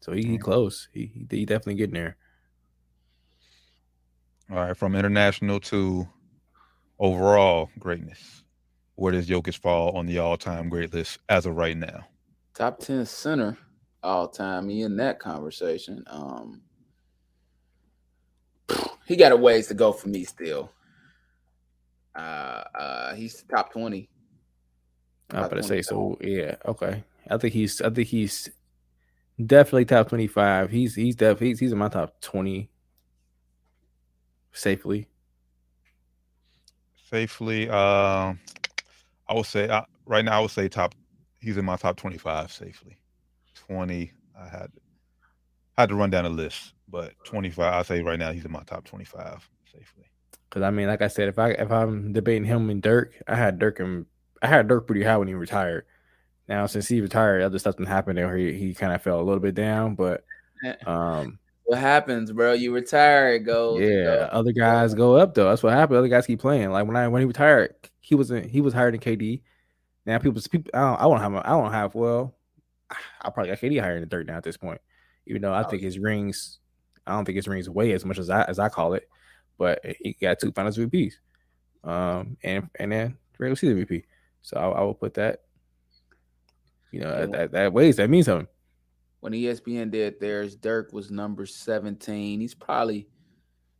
[0.00, 0.42] So he, he Mhm.
[0.42, 0.88] close.
[0.92, 2.16] He, he he definitely getting there.
[4.50, 6.06] All right, from international to
[6.98, 8.42] overall greatness,
[8.96, 12.06] where does Jokic fall on the all-time great list as of right now?
[12.54, 13.56] top ten center
[14.02, 14.68] all time.
[14.68, 16.04] He in that conversation.
[16.06, 16.62] Um,
[19.06, 20.70] he got a ways to go for me still.
[22.14, 24.08] Uh, uh, he's top twenty.
[25.30, 26.18] I'm Top about to say so.
[26.20, 27.02] Yeah, okay.
[27.30, 27.80] I think he's.
[27.80, 28.50] I think he's
[29.44, 30.70] definitely top twenty five.
[30.70, 32.70] He's he's definitely he's, he's in my top twenty
[34.52, 35.08] safely.
[37.10, 38.38] Safely, um,
[39.28, 40.94] I would say uh, right now I would say top.
[41.40, 42.98] He's in my top twenty-five safely.
[43.54, 44.70] Twenty, I had
[45.76, 47.72] had to run down a list, but twenty-five.
[47.72, 50.04] I'll say right now he's in my top twenty-five safely.
[50.48, 53.34] Because I mean, like I said, if I if I'm debating him and Dirk, I
[53.34, 54.06] had Dirk and
[54.42, 55.86] I had Dirk pretty high when he retired.
[56.48, 58.36] Now since he retired, other stuff done happened there.
[58.36, 60.24] He he kind of fell a little bit down, but
[60.64, 60.74] Eh.
[60.86, 62.52] um, what happens, bro.
[62.52, 63.80] You retire, it goes.
[63.80, 64.28] Yeah, goes.
[64.32, 65.48] other guys go up though.
[65.48, 65.98] That's what happened.
[65.98, 66.70] Other guys keep playing.
[66.70, 69.42] Like when I when he retired, he wasn't he was higher than KD.
[70.06, 72.36] Now people people I don't I won't have I don't have well,
[72.90, 74.80] I probably got KD higher than Dirk now at this point.
[75.26, 76.58] Even though I Oh, think his rings,
[77.06, 79.08] I don't think his rings weigh as much as I as I call it,
[79.58, 81.14] but he got two Finals VPs,
[81.84, 84.04] um, and and then regular season VP.
[84.42, 85.40] So I, I will put that.
[86.92, 87.26] You know Yeah.
[87.26, 88.48] that that weighs that means something.
[89.20, 92.40] When ESPN did theirs, Dirk was number 17.
[92.40, 93.08] He's probably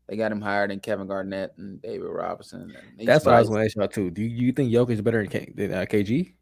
[0.08, 2.74] they got him higher than Kevin Garnett and David Robinson.
[2.98, 4.10] and That's what I was going to ask you about too.
[4.10, 6.34] Do you, you think Jokic is better than, K, than uh, KG?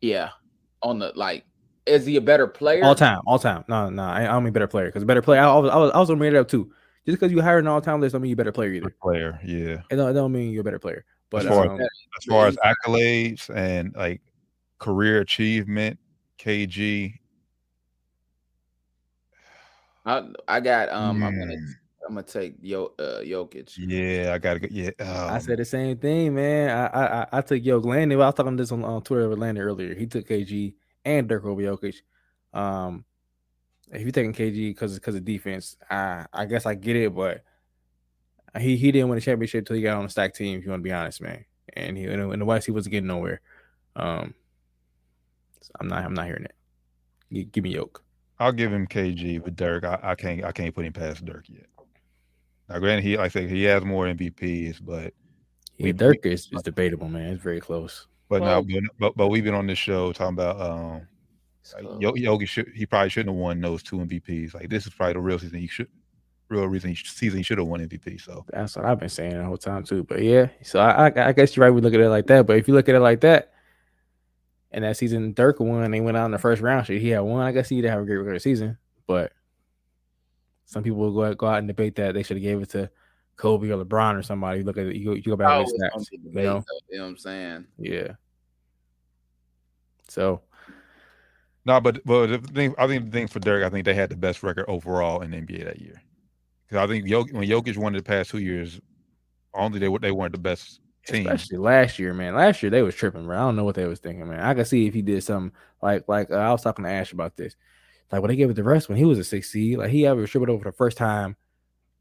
[0.00, 0.30] Yeah.
[0.82, 1.44] On the like,
[1.86, 2.84] is he a better player?
[2.84, 3.64] All time, all time.
[3.68, 5.40] No, no, I, I don't mean better player because better player.
[5.40, 6.72] I, I was, I was, I was gonna bring it up too.
[7.04, 8.94] Just because you hire an all time list, don't mean you better player either.
[9.02, 9.40] player.
[9.44, 9.82] Yeah.
[9.90, 11.04] It don't, it don't mean you're a better player.
[11.30, 14.20] But As far as um, As far as accolades and like
[14.78, 15.98] career achievement,
[16.38, 17.14] KG.
[20.04, 21.22] I, I got um.
[21.22, 21.54] I'm gonna
[22.06, 23.74] I'm gonna take Yo uh, Jokic.
[23.78, 24.68] yeah, I gotta go.
[24.70, 24.90] Yeah.
[25.00, 26.70] I um, said the same thing, man.
[26.70, 28.20] I I, I, I took Yo Landon.
[28.20, 29.94] I was talking this on, on Twitter with Landon earlier.
[29.94, 31.96] He took KG and Dirk over Jokic.
[32.52, 33.04] Um,
[33.90, 37.42] if you're taking KG because because of defense, I I guess I get it, but
[38.58, 40.58] he he didn't win a championship until he got on the stack team.
[40.58, 43.06] If you want to be honest, man, and he in the, West he wasn't getting
[43.08, 43.40] nowhere.
[43.96, 44.34] Um,
[45.60, 46.54] so I'm not I'm not hearing it.
[47.32, 48.02] Gi- Give me Yoke.
[48.38, 49.84] I'll give him KG with Dirk.
[49.84, 51.66] I, I can't I can't put him past Dirk yet.
[52.68, 55.12] Now, granted, he like I said he has more MVPs, but
[55.76, 57.32] Yeah, We- Dirk is, is debatable, man.
[57.34, 58.06] It's very close.
[58.32, 60.92] But Well- now but, but but we've been on this show talking about um
[61.74, 64.54] like, So, Yo- Yogi should he probably shouldn't have won those two MVPs.
[64.54, 65.88] Like this is probably the real season he should
[66.48, 68.20] real reason he, season he should have won MVP.
[68.20, 70.02] So That's what I've been saying the whole time too.
[70.04, 71.70] But yeah, so I, I, I guess you're right.
[71.74, 72.46] We look at it like that.
[72.46, 73.52] But if you look at it like that,
[74.70, 76.86] and that season Dirk won, they went out in the first round.
[76.86, 77.42] Shit, he had one.
[77.42, 78.76] I guess he did have a great regular season.
[79.06, 79.32] But
[80.66, 82.70] some people will go out, go out and debate that they should have gave it
[82.70, 82.90] to
[83.36, 84.58] Kobe or LeBron or somebody.
[84.60, 86.10] You look at it, you go, you go back always and look at gonna stats.
[86.10, 87.66] be You know, though, you know what I'm saying?
[87.78, 88.08] yeah.
[90.12, 90.42] So
[91.64, 94.10] no, but but the thing I think the thing for Dirk, I think they had
[94.10, 96.02] the best record overall in the NBA that year.
[96.66, 98.80] Because I think Jok- when Jokic won the past two years,
[99.54, 101.26] only they they weren't the best team.
[101.26, 102.34] Especially last year, man.
[102.34, 103.36] Last year they was tripping, bro.
[103.36, 104.40] I don't know what they was thinking, man.
[104.40, 107.12] I could see if he did something like like uh, I was talking to Ash
[107.12, 107.54] about this.
[108.10, 110.06] Like when they gave it to Russ when he was a six seed, like he
[110.06, 111.36] ever tripled over the first time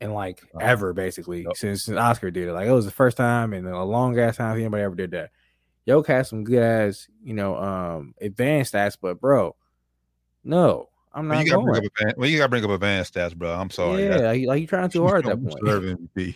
[0.02, 2.54] in like ever, basically, since, since Oscar did it.
[2.54, 5.30] Like it was the first time in a long ass time anybody ever did that.
[5.86, 9.56] Yoke had some good ass, you know, um advanced stats, but bro,
[10.44, 11.86] no, I'm not you gotta bring going.
[11.86, 13.52] up advan- when you gotta bring up advanced stats, bro.
[13.54, 14.04] I'm sorry.
[14.04, 15.64] yeah, That's- like, you trying too hard at that point.
[15.66, 16.36] deserve MVP.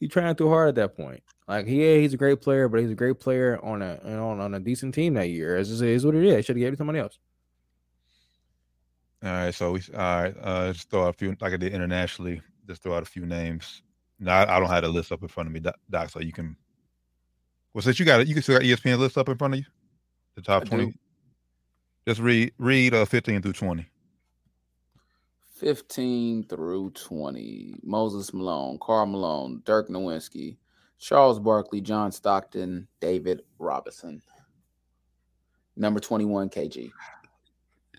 [0.00, 1.22] He trying too hard at that point.
[1.48, 4.54] Like, yeah, he's a great player, but he's a great player on a on, on
[4.54, 5.56] a decent team that year.
[5.56, 6.44] It's just, it's what it is.
[6.44, 7.18] Should have gave it to somebody else.
[9.24, 10.34] All right, so we all right.
[10.40, 12.40] Uh, just throw out a few like I did internationally.
[12.68, 13.82] Just throw out a few names.
[14.20, 15.60] No, I, I don't have the list up in front of me.
[15.90, 16.56] Doc, so you can.
[17.74, 19.60] Well, since you got it, you can still got ESPN list up in front of
[19.60, 19.66] you.
[20.34, 20.70] The top I do.
[20.70, 20.94] twenty.
[22.06, 23.88] Just read read uh, fifteen through twenty.
[25.58, 27.80] 15 through 20.
[27.82, 30.56] Moses Malone, Karl Malone, Dirk Nowitzki,
[31.00, 34.22] Charles Barkley, John Stockton, David Robinson.
[35.76, 36.90] Number 21, KG.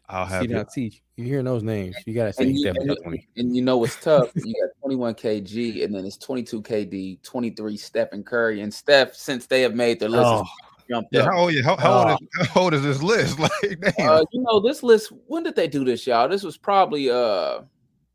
[0.09, 0.71] I'll See have now, it.
[0.71, 3.61] see, you hearing those names, you gotta say And he's you, and, top and you
[3.61, 4.31] know what's tough?
[4.35, 8.61] You got 21 KG, and then it's 22 KD, 23 Stephen Curry.
[8.61, 10.45] And Steph, since they have made their list, Oh,
[10.89, 11.31] jumped Yeah, up.
[11.31, 11.53] how old?
[11.53, 12.17] Yeah, how, how, old Oh.
[12.41, 13.37] is, how old is this list?
[13.39, 13.51] Like,
[13.97, 16.27] damn, Uh, you know, this list, when did they do this, y'all?
[16.27, 17.61] This was probably uh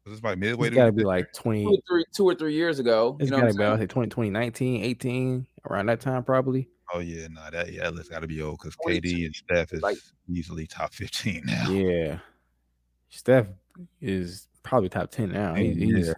[0.05, 0.67] this is like midway.
[0.69, 1.65] it's to gotta be like two twenty.
[1.65, 3.17] or three, two or three years ago.
[3.21, 6.69] It's you know gotta be I say 20, 2019, 18, around that time probably.
[6.93, 9.73] Oh yeah, no, that yeah, that list got to be old because KD and Steph
[9.73, 9.97] is like-
[10.29, 11.71] easily top fifteen now.
[11.71, 12.19] Yeah,
[13.09, 13.47] Steph
[14.01, 15.55] is probably top ten now.
[15.55, 15.97] He, Yeah.
[15.97, 16.15] he's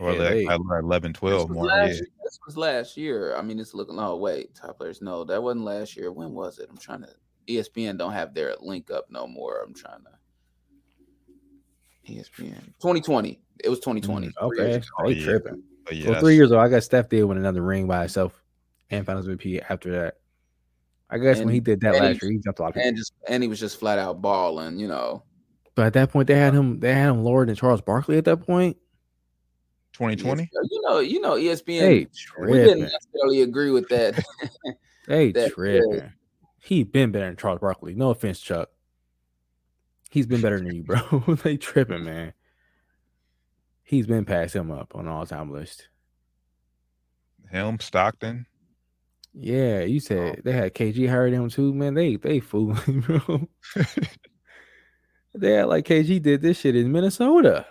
[0.00, 1.66] Or yeah, like, like 11, 12 was, more.
[1.66, 2.00] last, Yeah.
[2.24, 3.36] this was last year.
[3.36, 3.98] I mean, it's looking.
[3.98, 5.00] Oh wait, top players.
[5.00, 6.10] No, that wasn't last year.
[6.10, 6.68] When was it?
[6.70, 7.08] I'm trying to.
[7.48, 9.62] ESPN don't have their link up no more.
[9.62, 12.12] I'm trying to.
[12.12, 13.40] ESPN 2020.
[13.62, 14.28] It was 2020.
[14.28, 14.82] Mm, okay.
[14.98, 15.24] Oh, yeah.
[15.24, 15.62] tripping.
[15.84, 18.41] But yeah, well, three years ago, I guess Steph did win another ring by himself
[18.92, 20.14] and Finals MVP after that.
[21.10, 22.74] I guess when he did that and he- last year, he jumped a lot of
[22.74, 22.88] people.
[22.88, 24.78] And just and he was just flat out balling.
[24.78, 25.24] You know.
[25.74, 26.80] But at that point, they had him.
[26.80, 28.76] They had him lower than Charles Barkley at that point.
[29.94, 30.48] 2020.
[30.70, 30.98] You know.
[31.00, 31.32] You know.
[31.34, 31.80] ESPN.
[31.80, 32.06] Hey,
[32.40, 32.80] we didn't tripping.
[32.82, 34.22] necessarily agree with that.
[35.08, 36.12] Hey, that- tripping.
[36.60, 37.94] He been better than Charles Barkley.
[37.96, 38.68] No offense, Chuck.
[40.10, 41.00] He's been better than you, bro.
[41.42, 42.34] they tripping, man.
[43.82, 45.88] He's been past him up on all-time list.
[47.50, 48.46] Him, Stockton.
[49.34, 51.94] Yeah, you said they had KG than him too, man.
[51.94, 53.48] They they fooling, bro.
[55.34, 57.66] they had like KG did this shit in Minnesota.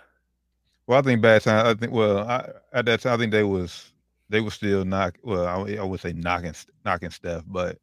[0.86, 1.64] Well, I think bad time.
[1.64, 3.92] I think well, I, at that time, I think they was
[4.28, 5.18] they were still knock.
[5.22, 7.78] Well, I, I would say knocking knocking Steph, but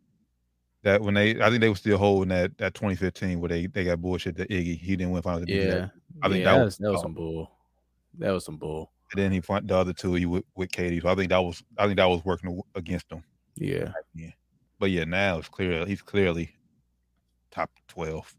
[0.83, 3.85] that when they, I think they were still holding that that 2015 where they they
[3.85, 5.45] got bullshit that Iggy he didn't win finals.
[5.47, 5.87] Yeah,
[6.21, 7.03] I think yeah, that that was- that was oh.
[7.03, 7.51] some bull.
[8.17, 8.91] That was some bull.
[9.13, 11.01] and then he fought the other two he with, with KD.
[11.01, 13.23] So I think that was I think that was working against him.
[13.59, 14.31] Yeah, Yeah.
[14.79, 16.55] But yeah, now it's clear he's clearly
[17.51, 18.33] top 12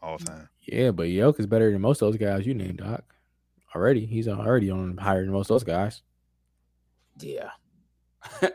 [0.00, 0.48] all time.
[0.62, 3.04] yeah, but Yoke is better than most of those guys you named, Doc.
[3.74, 6.02] Already, he's already on higher than most of those guys.
[7.20, 7.50] Yeah.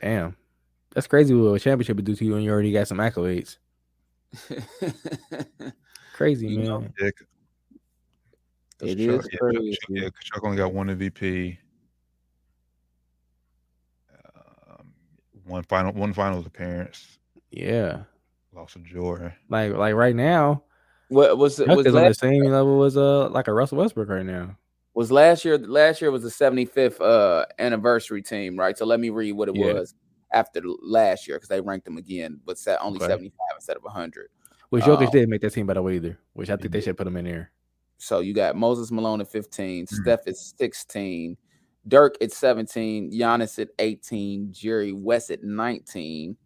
[0.00, 0.36] Damn,
[0.94, 3.58] that's crazy what a championship would do to you when you already got some accolades.
[6.14, 6.66] Crazy You man.
[6.66, 7.26] know, Yeah, 'cause
[8.80, 9.70] It Chuck- is yeah, crazy.
[9.72, 11.58] Chuck, yeah, 'cause Chuck only got one MVP.
[15.46, 17.18] One final one finals appearance.
[17.50, 18.02] yeah,
[18.52, 19.32] Lost of joy.
[19.48, 20.62] like like right now,
[21.08, 21.68] what was it?
[21.68, 24.56] Was is on the same level as uh like a Russell Westbrook right now.
[24.94, 25.58] was last year?
[25.58, 28.76] Last year was the 75th uh anniversary team, right?
[28.76, 29.72] So let me read what it Yeah.
[29.74, 29.94] was
[30.32, 33.06] after the last year because they ranked them again, but set only Okay.
[33.12, 34.28] 75 instead of 100.
[34.70, 35.10] Which Jokic Oh.
[35.10, 36.18] didn't make that team by the way either.
[36.32, 37.52] Which I think they should put him in there.
[37.98, 39.88] So you got Moses Malone at 15, Mhm.
[40.02, 41.36] Steph at 16,
[41.88, 46.36] Dirk at 17, Giannis at 18, Jerry West at 19,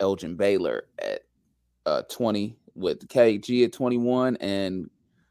[0.00, 1.20] Elgin Baylor at
[1.86, 4.88] uh, 20, with KG at 21, and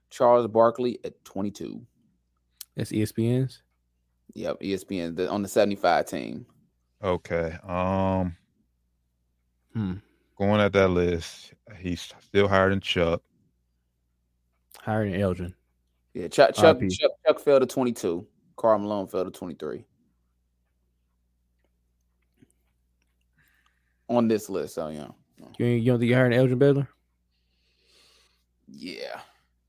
[0.10, 1.82] Charles Barkley at 22.
[2.76, 3.64] That's ESPN's.
[4.36, 6.46] Yep, ESPN the, on the 75 team.
[7.04, 7.58] Okay.
[7.68, 8.36] Um
[9.74, 9.94] Hmm.
[10.38, 13.22] going at that list, he's still higher than Chuck.
[14.80, 15.54] Higher than Elgin.
[16.14, 18.26] Yeah, Chuck Chuck, Chuck Chuck fell to 22.
[18.60, 19.86] Karl Malone fell to 23.
[24.10, 25.08] On this list, so yeah.
[25.58, 26.90] You, you don't think you're higher Elgin Baylor?
[28.68, 29.22] Yeah.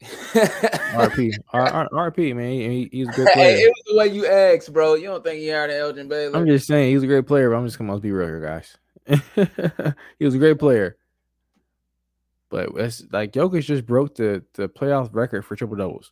[0.03, 1.33] RP.
[1.53, 2.51] R, R, RP, man.
[2.51, 3.57] He, he's a good Hey, player.
[3.59, 4.95] it was the way you asked, bro.
[4.95, 6.37] You don't think he hired Elgin Baylor?
[6.37, 8.77] I'm just saying he's a great player, but I'm just gonna be real here, guys.
[10.19, 10.97] he was a great player.
[12.49, 16.11] But it's like Jokic just broke the, the playoff record for triple doubles.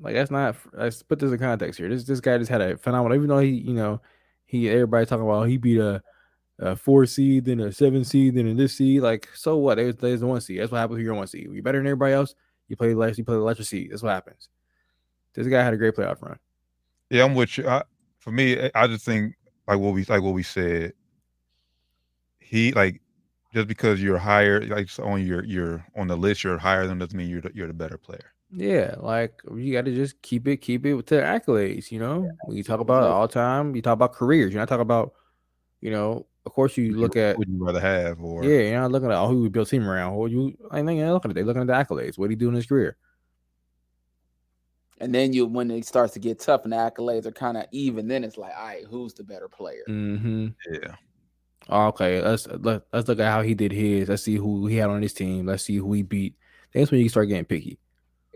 [0.00, 1.88] Like that's not let's put this in context here.
[1.88, 4.00] This this guy just had a phenomenal even though he, you know,
[4.46, 6.02] he everybody talking about he beat a,
[6.58, 9.02] a four seed, then a seven seed, then a this seed.
[9.02, 9.76] Like, so what?
[9.76, 10.60] There's there's the one seed.
[10.60, 11.48] That's what happens if you're one seed.
[11.52, 12.34] You're better than everybody else.
[12.68, 13.90] You play less, you play the lesser seed.
[13.90, 14.48] That's what happens.
[15.34, 16.38] This guy had a great playoff run.
[17.10, 17.68] Yeah, I'm with you.
[17.68, 17.82] I,
[18.18, 19.34] for me, I- just think
[19.68, 20.94] like what we like what we said.
[22.38, 23.00] He like
[23.52, 27.16] just because you're higher, like on your you're on the list, you're higher than doesn't
[27.16, 28.32] mean you're the, you're the better player.
[28.52, 31.90] Yeah, like you got to just keep it, keep it to accolades.
[31.90, 34.52] You know, when you talk about all time, you talk about careers.
[34.52, 35.12] You're not talking about,
[35.80, 38.90] you know, of course you look at, would you rather have or yeah, you're not
[38.90, 40.14] looking at oh, who we built team around.
[40.14, 42.18] Or you, I think you're looking at they looking at the accolades.
[42.18, 42.96] What did he do in his career?
[45.00, 47.64] and then you when it starts to get tough and the accolades are kind of
[47.72, 49.82] even, then it's like, all right, who's the better player?
[49.88, 50.48] Mm-hmm.
[50.70, 50.94] yeah.
[51.68, 54.08] Okay, let's let, let's look at how he did his.
[54.08, 55.46] Let's see who he had on his team.
[55.46, 56.34] Let's see who he beat.
[56.74, 57.78] That's when you start getting picky.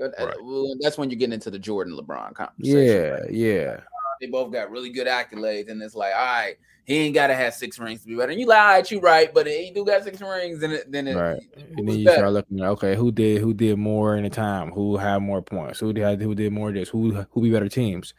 [0.01, 0.77] Uh, Right.
[0.81, 2.79] That's when you get into the Jordan LeBron conversation.
[2.79, 3.31] Yeah, right?
[3.31, 3.81] yeah.
[4.21, 7.35] They both got really good accolades, and it's like, all right, he ain't got to
[7.35, 8.31] have six rings to be better.
[8.33, 11.09] And you all right, you right, but he do got six rings, and it, then
[11.09, 11.43] it, Right.
[11.77, 12.19] And then you better?
[12.19, 14.71] start looking at okay, who did who did more in the time?
[14.71, 15.81] Who had more points?
[15.81, 16.89] Who did who did more of this?
[16.89, 18.15] Who who be better teams?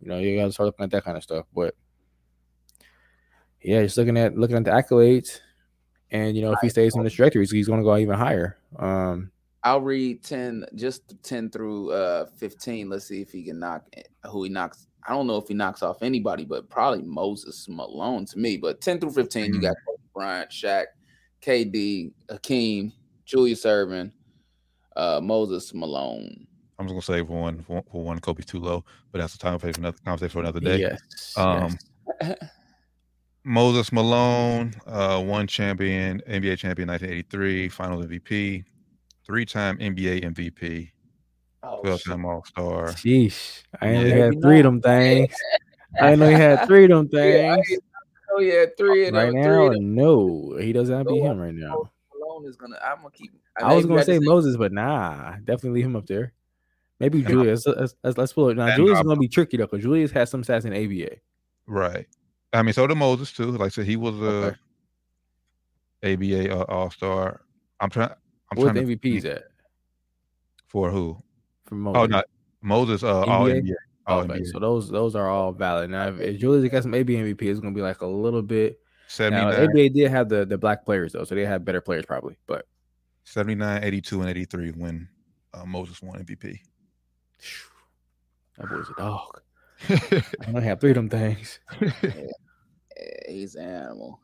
[0.00, 1.46] You know, you gotta start looking at that kind of stuff.
[1.54, 1.74] But
[3.62, 5.40] yeah, just looking at looking at the accolades,
[6.10, 8.58] and you know, if he stays in the trajectory, he's gonna go even higher.
[8.76, 9.30] Um,
[9.64, 12.88] I'll read 10, just 10 through uh 15.
[12.88, 13.84] Let's see if he can knock
[14.28, 14.86] who he knocks.
[15.06, 18.56] I don't know if he knocks off anybody, but probably Moses Malone to me.
[18.56, 20.86] But 10 through 15, you got Kobe Bryant, Shaq,
[21.42, 22.92] KD, Hakeem,
[23.24, 24.12] Julius Erving,
[24.96, 26.46] uh, Moses Malone.
[26.78, 29.38] I'm just gonna say for one for, for one, Kobe's too low, but that's a
[29.38, 30.78] time for another conversation for another day.
[30.78, 31.76] yes, Um,
[32.20, 32.38] yes.
[33.44, 38.64] Moses Malone, uh, one champion, NBA champion, 1983, Finals MVP,
[39.32, 40.90] three-time NBA MVP,
[41.62, 42.88] Oh, twelve-time All-Star.
[42.88, 44.00] Sheesh, I ain't Yeah.
[44.00, 45.34] know he had three of them things.
[45.98, 47.66] I didn't know he had three of them things.
[47.66, 47.84] didn't
[48.34, 49.24] Oh yeah, three of them.
[49.24, 49.94] Right now, three of them.
[49.94, 51.90] no, he doesn't beat Go him right now.
[52.14, 52.76] Malone is gonna.
[52.84, 53.32] I'm gonna keep.
[53.62, 56.34] I was gonna say Moses, but nah, definitely leave him up there.
[57.00, 57.66] Maybe And Julius.
[57.66, 58.58] Let's, let's, let's pull it.
[58.58, 61.16] Now Julius is gonna be tricky though, because Julius has some stats in ABA.
[61.66, 62.06] Right.
[62.52, 63.50] I mean, so did Moses too.
[63.52, 64.56] Like I said, he was a
[66.02, 66.14] Okay.
[66.14, 67.40] ABA uh, All-Star.
[67.80, 68.10] I'm trying.
[68.52, 69.44] I'm Where's trying the MVPs at
[70.68, 71.22] for who?
[71.64, 72.00] for Moses?
[72.02, 72.24] Oh, not
[72.60, 73.02] Moses.
[73.02, 73.62] Uh, All NBA?
[73.62, 73.74] NBA.
[74.06, 74.46] All okay, NBA.
[74.48, 75.88] so those those are all valid.
[75.90, 78.78] Now, if, if Julius got some ABA MVP, it's gonna be like a little bit.
[79.18, 82.04] Now, 79, ABA did have the the black players though, so they had better players
[82.04, 82.36] probably.
[82.46, 82.66] But
[83.24, 85.08] 79, 82, and 83 when
[85.54, 86.58] uh, Moses won MVP.
[88.58, 89.40] That boy's a dog.
[89.88, 91.58] I don't have three of them things.
[92.94, 94.20] Yeah, he's an animal.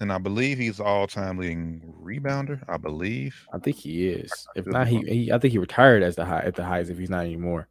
[0.00, 2.62] And I believe he's all-time leading rebounder.
[2.68, 3.34] I believe.
[3.52, 4.46] I think he is.
[4.54, 6.98] If not, he, he I think he retired as the high at the highest if
[6.98, 7.68] he's not anymore.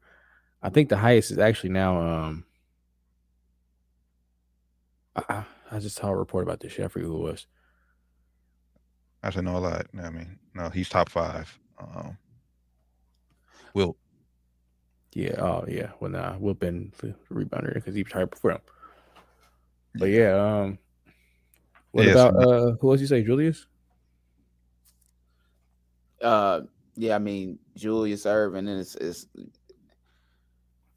[0.62, 2.46] I think the highest is actually now um
[5.16, 7.46] I, I- just saw a report about this forget who was.
[9.24, 9.88] I should know a lot.
[10.02, 11.58] I mean, no, he's top five.
[11.80, 12.18] Um,
[13.74, 13.98] Will
[15.14, 15.92] Yeah, oh yeah.
[16.00, 18.62] Well nah, Will been the rebounder because he retired before him.
[19.96, 20.80] But yeah, um
[21.98, 23.66] what Yes, about uh who else you say, Julius?
[26.22, 26.62] Uh,
[26.96, 29.28] yeah, I mean Julius Erving is is,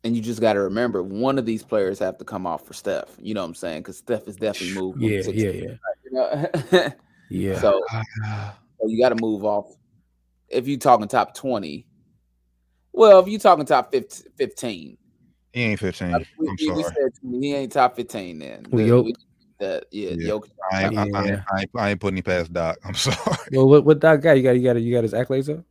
[0.04, 2.74] and you just got to remember one of these players have to come off for
[2.74, 3.08] Steph.
[3.18, 3.80] You know what I'm saying?
[3.80, 5.00] Because Steph is definitely moved.
[5.00, 5.74] Yeah, yeah, yeah.
[6.04, 6.90] You know?
[7.32, 7.60] Yeah.
[7.60, 7.80] so,
[8.24, 9.72] Ah, so you got to move off.
[10.48, 11.86] If you're talking top twenty,
[12.92, 14.98] well, if you're talking top 15, 15
[15.52, 16.12] he ain't 15.
[16.12, 16.94] we, I'm we- we sorry.
[16.96, 18.40] said he ain't top fifteen.
[18.40, 19.04] Then Who, The- Jokic?
[19.04, 19.14] we-
[19.60, 20.30] that yeah, Yeah.
[20.32, 20.50] Jokic.
[20.72, 21.30] I ain't, I, I, Yeah.
[21.32, 22.76] ain't, I, ain't, I ain't putting him past Doc.
[22.84, 23.16] I'm sorry.
[23.52, 25.64] well what what that guy you got you got you got his accolades up?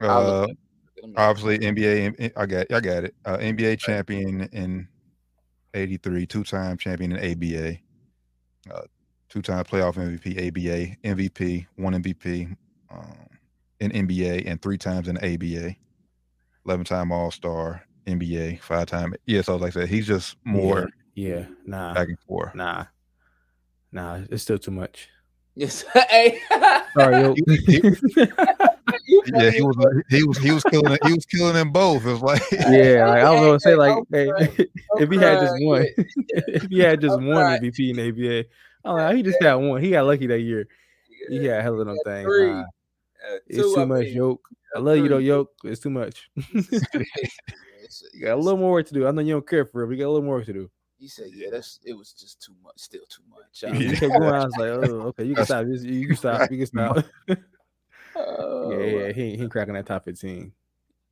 [0.00, 0.50] Uh, look
[0.98, 1.14] at him.
[1.16, 2.32] obviously NBA.
[2.36, 2.72] I got.
[2.72, 3.14] I got it.
[3.24, 4.86] Uh, NBA champion in
[5.74, 7.78] '83, two-time champion in ABA,
[8.72, 8.82] uh,
[9.28, 12.56] two-time playoff MVP, ABA MVP, one MVP
[12.90, 13.26] um,
[13.80, 15.74] in NBA, and three times in ABA.
[16.66, 19.14] Eleven-time All-Star, NBA, five-time.
[19.26, 22.54] Yeah, so like I said, he's just more Yeah, nah, back and forth.
[22.54, 22.84] nah,
[23.92, 24.20] nah.
[24.30, 25.08] It's still too much.
[25.54, 25.84] Yes.
[25.94, 26.40] hey.
[26.96, 27.34] Sorry, yo.
[29.34, 29.76] Yeah, he was.
[30.10, 30.38] He was.
[30.38, 30.92] He was killing.
[30.92, 32.04] it- He was killing them both.
[32.06, 32.42] It's like.
[32.52, 33.74] yeah, like, I don't know what to say.
[33.74, 36.40] Like, hey, Don't if he had just one, yeah.
[36.48, 37.58] if he had just Don't one cry.
[37.58, 38.08] MVP in the
[38.42, 38.48] ABA,
[38.84, 39.82] oh, like, he just had one.
[39.82, 40.68] He got lucky that year.
[41.28, 42.24] He had hell of them things.
[42.26, 42.50] three.
[42.50, 44.46] Nah, Uh, it's too I much, yoke.
[44.74, 45.26] I love you though, three.
[45.26, 45.52] yoke.
[45.64, 46.30] It's too much.
[46.54, 49.06] You got a little more work to do.
[49.06, 49.86] I know you don't care for it.
[49.86, 50.70] but you got a little more work to do.
[50.98, 53.62] You said, yeah, that's it was just too much, still too much.
[53.64, 54.12] Uh, You kept.
[54.14, 55.66] I was like, oh, okay, you can stop.
[55.66, 56.50] You you can stop.
[56.50, 57.04] You can stop.
[58.16, 60.52] oh, yeah, yeah, he, he cracking that top 15.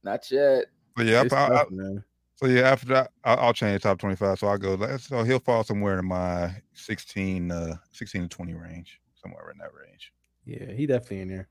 [0.03, 0.67] Not yet.
[0.97, 2.03] But yeah, It's I, I, tough, man.
[2.35, 4.39] So yeah, after that, I'll, I'll change top twenty-five.
[4.39, 4.97] So I go.
[4.99, 9.71] So he'll fall somewhere in my 16, uh, 16 to twenty range, somewhere in that
[9.73, 10.13] range.
[10.45, 11.49] Yeah, he definitely in there.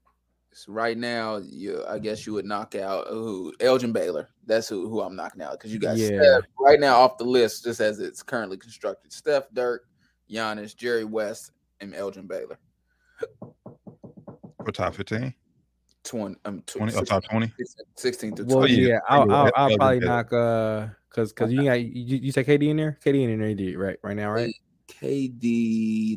[0.57, 4.29] So right now, you I guess you would knock out who Elgin Baylor.
[4.45, 6.07] That's who, who I'm knocking out because you got Yeah.
[6.07, 9.11] Steph right now off the list, just as it's currently constructed.
[9.11, 9.83] Steph, Dirk,
[10.31, 11.51] Giannis, Jerry West,
[11.81, 12.57] and Elgin Baylor.
[14.63, 15.33] For top fifteen,
[16.05, 17.51] 20, um, tw- 20, oh, top twenty.
[17.97, 18.73] 16 to Well, 20.
[18.75, 22.45] yeah, yeah, I'll, I'll, I'll probably knock uh, cause cause you got you, you say
[22.45, 24.55] KD in there, KD in there, you did right right now, right?
[24.87, 25.41] KD,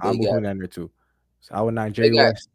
[0.01, 0.93] they I'm move got him down there too.
[1.41, 2.51] So I would knock They Jerry West.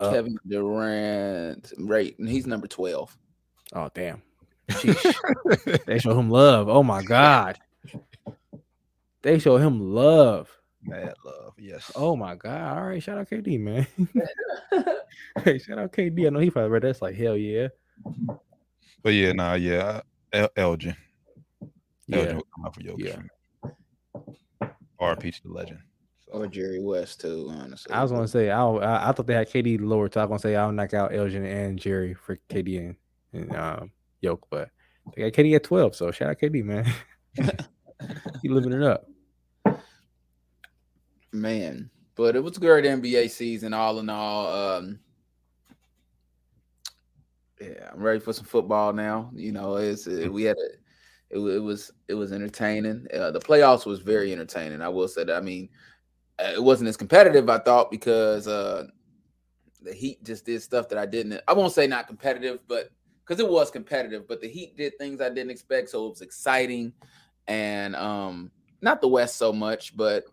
[0.00, 0.12] Up.
[0.12, 2.18] Kevin Durant, right?
[2.18, 3.16] And he's number 12.
[3.74, 4.22] Oh damn,
[5.86, 6.68] they show him love.
[6.68, 7.58] Oh my god,
[9.22, 10.50] they show him love.
[10.82, 11.92] Mad love, yes.
[11.94, 12.78] Oh my god!
[12.78, 13.86] All right, shout out KD, man.
[15.44, 16.26] hey, shout out KD.
[16.26, 17.68] I know he probably read that's like hell yeah.
[19.02, 20.00] but yeah, nah, yeah,
[20.32, 20.96] El- Elgin,
[22.06, 22.98] Yeah, Elgin will come out for Jokic.
[22.98, 23.16] Yeah.
[24.62, 24.68] Yeah.
[25.00, 25.80] RP to the legend.
[26.30, 27.92] Or Jerry West, too, honestly.
[27.92, 30.28] I was gonna say I, I I thought they had KD lower, so I was
[30.28, 32.96] gonna say I'll knock out Elgin and Jerry for KD and,
[33.32, 34.70] and um Yoke, but
[35.14, 36.92] they got KD at twelve, so shout out KD, man.
[38.42, 39.08] he living it up.
[41.32, 44.46] Man, but it was a great NBA season, all in all.
[44.54, 44.98] Um,
[47.60, 49.30] yeah, I'm ready for some football now.
[49.34, 53.06] You know, it's uh, we had a, it, it was it was entertaining.
[53.14, 54.80] Uh, the playoffs was very entertaining.
[54.80, 55.36] I will say that.
[55.36, 55.68] I mean,
[56.38, 58.86] it wasn't as competitive I thought because uh,
[59.82, 61.40] the Heat just did stuff that I didn't.
[61.48, 62.90] I won't say not competitive, but
[63.24, 66.20] because it was competitive, but the Heat did things I didn't expect, so it was
[66.22, 66.92] exciting.
[67.46, 70.24] And um, not the West so much, but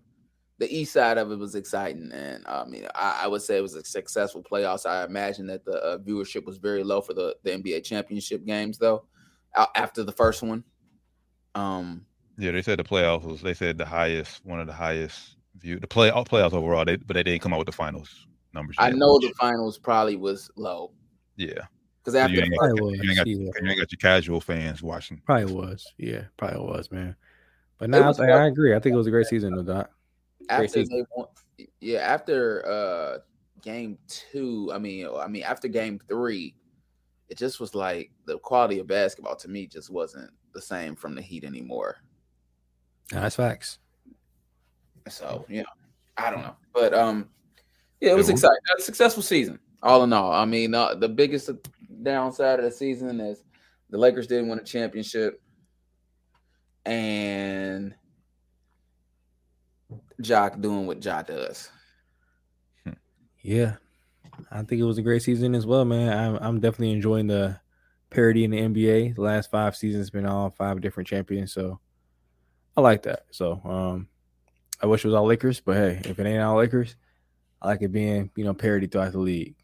[0.57, 3.61] the east side of it was exciting, and I mean, I, I would say it
[3.61, 4.85] was a successful playoffs.
[4.85, 8.77] I imagine that the uh, viewership was very low for the, the NBA championship games,
[8.77, 9.05] though.
[9.75, 10.63] After the first one,
[11.55, 12.05] um,
[12.37, 13.41] Yeah, they said the playoffs was.
[13.41, 16.85] They said the highest, one of the highest view, the play all playoffs overall.
[16.85, 18.75] They, but they didn't come out with the finals numbers.
[18.79, 20.91] I yet, know which- the finals probably was low
[21.35, 21.53] Yeah,
[22.03, 23.69] because So after you the ain't got, Probably you ain't got, was, you yeah.
[23.71, 25.21] ain't got your casual fans watching.
[25.25, 27.15] Probably was, yeah, probably was, man.
[27.77, 28.29] But now was I, fun.
[28.41, 28.73] I agree.
[28.75, 29.89] I think it was a great season, though, Doc.
[30.49, 30.97] After season.
[30.97, 31.27] they won,
[31.81, 33.17] yeah, after uh
[33.61, 36.55] game two, I mean, I mean, after game three,
[37.29, 41.15] it just was like the quality of basketball to me just wasn't the same from
[41.15, 41.97] the Heat anymore.
[43.11, 43.79] Nah, That's facts.
[45.07, 45.63] So yeah,
[46.17, 47.29] I don't know, but um,
[48.01, 48.57] yeah, it was exciting.
[48.77, 50.31] A successful season, all in all.
[50.31, 51.49] I mean, uh, the biggest
[52.03, 53.43] downside of the season is
[53.89, 55.41] The Lakers didn't win a championship,
[56.85, 57.93] and
[60.21, 61.69] Jock doing what Jock does.
[63.41, 63.75] Yeah,
[64.51, 66.17] I think it was a great season as well, man.
[66.17, 67.59] I'm I'm definitely enjoying the
[68.09, 69.15] parity in the NBA.
[69.15, 71.79] The last five seasons been all five different champions, so
[72.75, 73.25] I like that.
[73.31, 74.07] So um,
[74.81, 76.95] I wish it was all Lakers, but hey, if it ain't all Lakers,
[77.61, 79.55] I like it being you know parity throughout the league.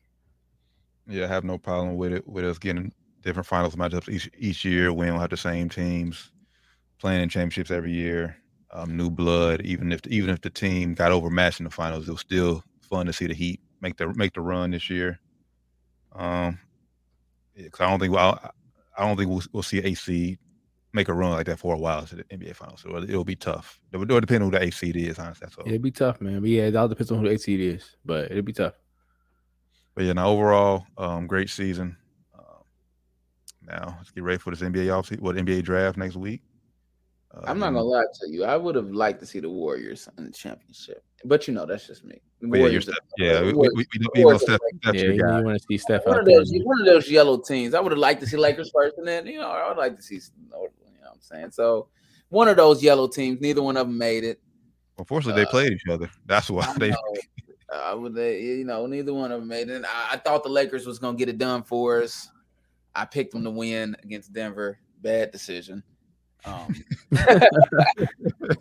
[1.07, 4.65] Yeah, I have no problem with it with us getting different finals matchups each each
[4.65, 4.93] year.
[4.93, 6.31] We don't have the same teams
[6.99, 8.37] playing in championships every year.
[8.73, 12.11] Um, new blood, even if even if the team got overmatched in the finals, it
[12.11, 15.19] was still fun to see the Heat make the make the run this year.
[16.13, 16.59] Um,
[17.55, 18.39] because I don't think well,
[18.97, 20.37] I don't think we'll, we'll see AC
[20.93, 22.81] make a run like that for a while to the NBA finals.
[22.81, 23.79] So it'll, it'll be tough.
[23.91, 25.45] It will depend on who the AC is, honestly.
[25.45, 25.67] That's all.
[25.67, 26.41] It'd be tough, man.
[26.41, 28.73] But yeah, it all depends on who the AC is, but it'll be tough.
[29.95, 31.97] But yeah, now overall, um, great season.
[32.37, 32.63] Um,
[33.67, 36.41] now let's get ready for this NBA offseason, what NBA draft next week.
[37.33, 38.43] Uh, I'm not gonna lie to you.
[38.43, 41.87] I would have liked to see the Warriors in the championship, but you know that's
[41.87, 42.21] just me.
[42.41, 44.95] The yeah, you're Steph, yeah, we, we, Warriors- we, we, the know Warriors are Steph,
[44.95, 46.37] Yeah, you, want to see Steph one out of there.
[46.39, 47.73] those one of those yellow teams.
[47.73, 49.95] I would have liked to see Lakers first, and then you know I would like
[49.95, 50.71] to see you know what
[51.13, 51.51] I'm saying.
[51.51, 51.87] So
[52.29, 53.39] one of those yellow teams.
[53.41, 54.39] Neither one of them made it.
[54.97, 56.09] Unfortunately, they uh, played each other.
[56.25, 56.89] That's why I they.
[56.89, 56.97] know.
[57.73, 59.75] I would, they, you know, neither one of them made it.
[59.77, 62.29] And I, I thought the Lakers was gonna get it done for us.
[62.93, 64.77] I picked them to win against Denver.
[65.01, 65.81] Bad decision.
[66.43, 66.75] Um,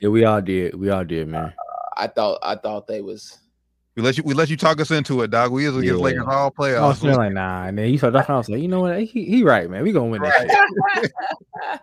[0.00, 0.74] Yeah, we all did.
[0.74, 1.52] We all did, man.
[2.00, 3.38] I thought I thought they was
[3.94, 5.52] We let you we let you talk us into it, dog.
[5.52, 6.04] We was against Yeah.
[6.04, 7.00] Lakers all I was playoffs.
[7.00, 8.34] feeling like, nah, and then you started talking.
[8.34, 9.02] I was like, you know what?
[9.02, 9.82] He, he right, man.
[9.82, 11.12] We gonna win this shit.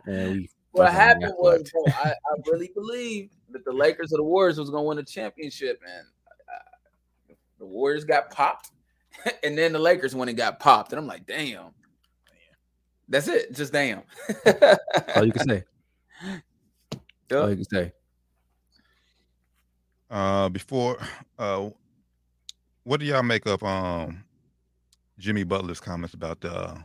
[0.08, 4.60] We what happened was bro, I, I really believed that the Lakers or the Warriors
[4.60, 6.08] was gonna win the championship, and
[6.50, 8.72] uh, the Warriors got popped,
[9.44, 11.72] and then the Lakers when it got popped, and I'm like, damn.
[13.10, 13.54] That's it.
[13.56, 14.02] Just damn.
[15.16, 15.64] all you can say.
[17.30, 17.44] Yup.
[17.44, 17.94] All you can say.
[20.10, 20.98] Uh, before,
[21.40, 21.70] uh,
[22.84, 24.24] what do y'all make of um
[25.20, 26.78] Jimmy Butler's comments about the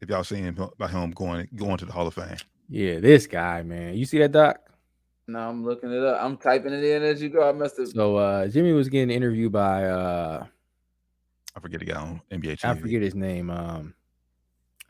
[0.00, 2.36] if y'all seen him about him going going to the Hall of Fame?
[2.68, 3.94] Yeah, this guy, man.
[3.94, 4.58] You see that doc?
[5.28, 6.22] no, I'm looking it up.
[6.22, 7.46] I'm typing it in as you go.
[7.46, 7.88] I must have.
[7.88, 10.46] So uh Jimmy was getting interviewed by uh
[11.54, 12.64] I forget the guy on NBA TV.
[12.64, 13.50] I forget his name.
[13.50, 13.94] Um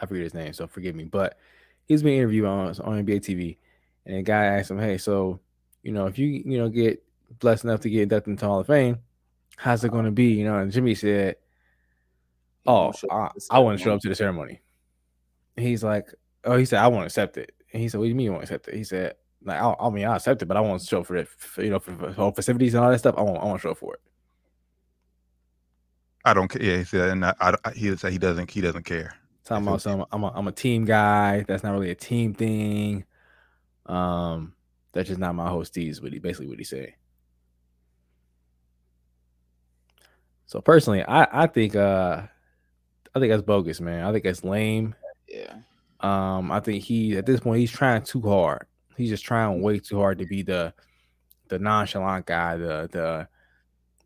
[0.01, 1.05] I forget his name, so forgive me.
[1.05, 1.39] But
[1.87, 3.57] he's being interviewed on on NBA TV,
[4.07, 5.41] and the guy asked him, "Hey, so
[5.83, 7.03] you know, if you you know get
[7.41, 8.99] blessed enough to get inducted into Hall of Fame,
[9.57, 11.37] how's it going to be?" You know, and Jimmy said,
[12.65, 14.09] He "Oh, won't show up I, to the I want to show ceremony." up to
[14.09, 14.61] the ceremony."
[15.57, 16.15] He's like,
[16.45, 18.33] "Oh," he said, "I won't accept it." And he said, "What do you mean you
[18.33, 19.15] want to accept it?" He said,
[19.45, 21.71] "Like, I, I mean, I accept it, but I won't show for it, for, you
[21.71, 23.15] know, for, for whole festivities and all that stuff.
[23.19, 24.01] I want, I want to show for it."
[26.25, 26.63] I don't care.
[26.63, 29.15] Yeah, he said, and I, I, I- he said he doesn't he doesn't care.
[29.45, 31.43] Talking about it- some, I'm a, I'm a team guy.
[31.49, 33.05] That's not really a team thing.
[33.87, 34.55] Um,
[34.93, 36.03] that's just not my hosties.
[36.03, 36.95] What he basically what he said.
[40.49, 42.23] So personally, I I think uh
[43.15, 44.05] I think that's bogus, man.
[44.05, 44.95] I think that's lame.
[45.29, 45.57] Yeah.
[46.01, 48.67] Um, I think he at this point he's trying too hard.
[48.97, 50.73] He's just trying way too hard to be the
[51.49, 53.29] the nonchalant guy, the the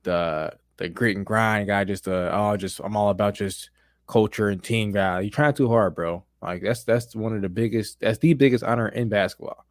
[0.03, 1.85] the the grit and grind guy.
[1.85, 3.71] Just the oh, just I'm all about just
[4.09, 5.21] culture and team guy.
[5.21, 6.25] You're trying too hard, bro.
[6.41, 8.01] Like that's that's one of the biggest.
[8.01, 9.65] That's the biggest honor in basketball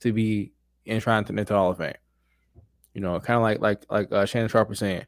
[0.00, 0.52] to be
[0.86, 1.92] in trying to enter the Hall of Fame.
[2.94, 5.04] You know, kind of like like like uh, Shannon Sharpe was saying,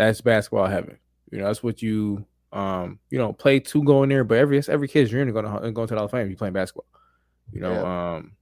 [0.00, 0.98] that's basketball heaven.
[1.30, 4.60] You know, that's what you um you know play to go in there, but every
[4.68, 6.30] every kid's dream to go to go to the Hall of Fame.
[6.30, 6.86] You playing basketball.
[7.52, 8.32] You know, um.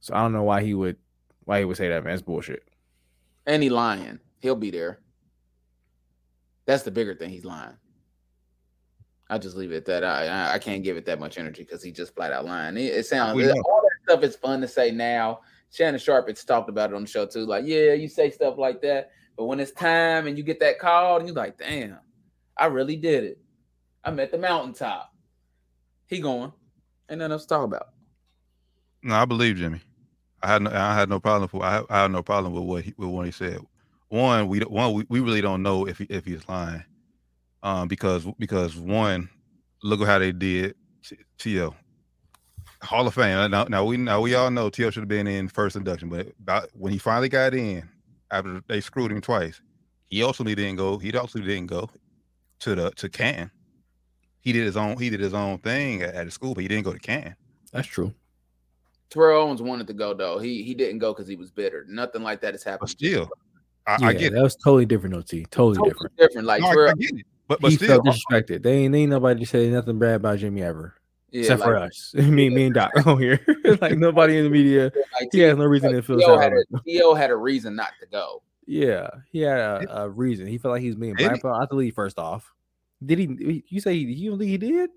[0.00, 0.96] So I don't know why he would
[1.44, 2.12] why he would say that, man.
[2.12, 2.62] It's bullshit.
[3.46, 4.20] And he lying.
[4.40, 5.00] He'll be there.
[6.66, 7.30] That's the bigger thing.
[7.30, 7.76] He's lying.
[9.30, 10.04] I just leave it at that.
[10.04, 12.76] I I, can't give it that much energy because he just flat out lying.
[12.76, 15.40] It, it sounds all that stuff is fun to say now.
[15.70, 17.46] Shannon Sharpe has talked about it on the show too.
[17.46, 20.78] Like, yeah, you say stuff like that, but when it's time and you get that
[20.78, 21.98] call, and you're like, damn,
[22.56, 23.38] I really did it.
[24.04, 25.12] I'm at the mountaintop.
[26.06, 26.52] He going,
[27.08, 27.88] and then let's talk about.
[29.02, 29.80] No, I believe Jimmy.
[30.42, 32.94] I had no, I had no problem with I, I no problem with what he
[32.96, 33.58] with what he said.
[34.08, 36.84] One, we one we, we really don't know if he, if he's lying,
[37.62, 39.30] um, because because one,
[39.82, 40.74] look at how they did
[41.38, 41.74] T.O.
[42.82, 43.50] Hall of Fame.
[43.50, 44.90] Now, now we now we all know T.O.
[44.90, 47.88] should have been in first induction, but about, when he finally got in,
[48.34, 49.60] after they screwed him twice,
[50.06, 50.98] he also didn't go.
[50.98, 51.88] He also didn't go
[52.60, 53.50] to the to Canton.
[54.40, 54.98] He did his own.
[54.98, 57.34] He did his own thing at, at the school, but he didn't go to Canton.
[57.72, 58.12] That's true.
[59.10, 60.38] Terrell Owens wanted to go though.
[60.38, 61.86] He he didn't go because he was bitter.
[61.88, 62.90] Nothing like that has But happened.
[62.90, 63.28] still,
[63.86, 64.34] I, Yeah, I get it.
[64.34, 65.44] that was totally different, OT.
[65.50, 66.16] Totally Totally different.
[66.16, 66.46] different.
[66.46, 67.26] Like No, Terrell, I get it.
[67.46, 68.62] But but he still, felt disrespected.
[68.62, 70.94] They ain't, ain't nobody say nothing bad about Jimmy ever.
[71.34, 73.40] Yeah, except for us, me, me and Doc on here.
[73.80, 74.92] like nobody in the media.
[75.20, 76.26] like He has no reason to like, feel T.O.
[76.28, 76.42] sorry.
[76.44, 77.14] had a, T.O.
[77.14, 78.42] had a reason not to go.
[78.66, 80.46] Yeah, he had a, a reason.
[80.46, 81.28] He felt like he was being Did he?
[81.28, 81.94] blackballed out the league.
[81.94, 82.52] First off,
[83.04, 83.64] did he?
[83.68, 84.90] You say he, you don't think he did?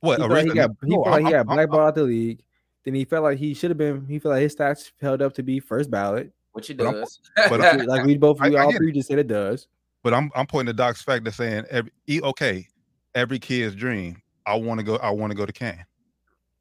[0.00, 0.56] What He a felt like he reason?
[0.56, 2.42] got, he no, felt like he got I'm- I'm- blackballed out the league.
[2.84, 4.04] Then he felt like he should have been.
[4.06, 6.32] He felt like his stats held up to be first ballot.
[6.52, 7.20] Which he does.
[7.48, 9.68] but I'm- Which, like we both, we I all get three just said it does.
[10.02, 12.68] But I'm I'm pointing to Doc's fact of saying every e- okay,
[13.14, 14.20] every kid's dream.
[14.46, 14.96] I want to go.
[14.96, 15.84] I want to go to Can.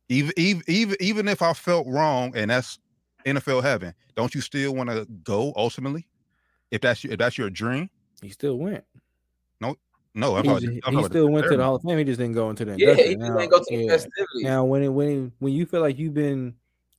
[0.10, 2.80] Even even even even if I felt wrong, and that's
[3.26, 6.08] NFL heaven, don't you still want to go ultimately?
[6.72, 7.90] If that's your, if that's your dream,
[8.22, 8.84] He still went.
[9.62, 10.36] no.
[10.36, 11.64] I'm He, talking- I'm he talking still went to the.
[11.64, 11.98] Hall of Fame.
[11.98, 13.20] He just didn't go into the yeah, he induction.
[13.20, 13.92] just Now- go to the yeah.
[13.92, 14.44] festivities.
[14.44, 16.54] Now, when it, when it, when you feel like you've been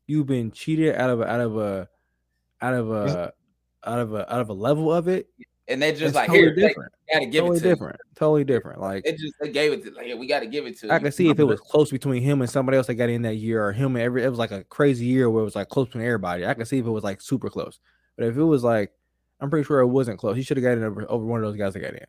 [0.07, 1.89] you've been cheated out of a, out of a
[2.61, 3.33] out of a
[3.87, 5.29] out of a out of a level of it,
[5.69, 6.93] and they just it's like totally here, they different.
[7.13, 7.97] gotta give Totally it to different.
[8.15, 8.81] Totally different.
[8.81, 9.07] Like.
[9.07, 11.01] It just they gave it to like yeah, we gotta give it to I you.
[11.01, 13.37] can see if it was close between him and somebody else that got in that
[13.37, 14.23] year, or him and every.
[14.25, 16.47] It was like a crazy year where it was like close between everybody.
[16.47, 17.81] I can see if it was like super close.
[18.17, 18.93] But if it was like,
[19.41, 20.37] I'm pretty sure it wasn't close.
[20.37, 22.07] He should have got in over, over one of those guys that got in.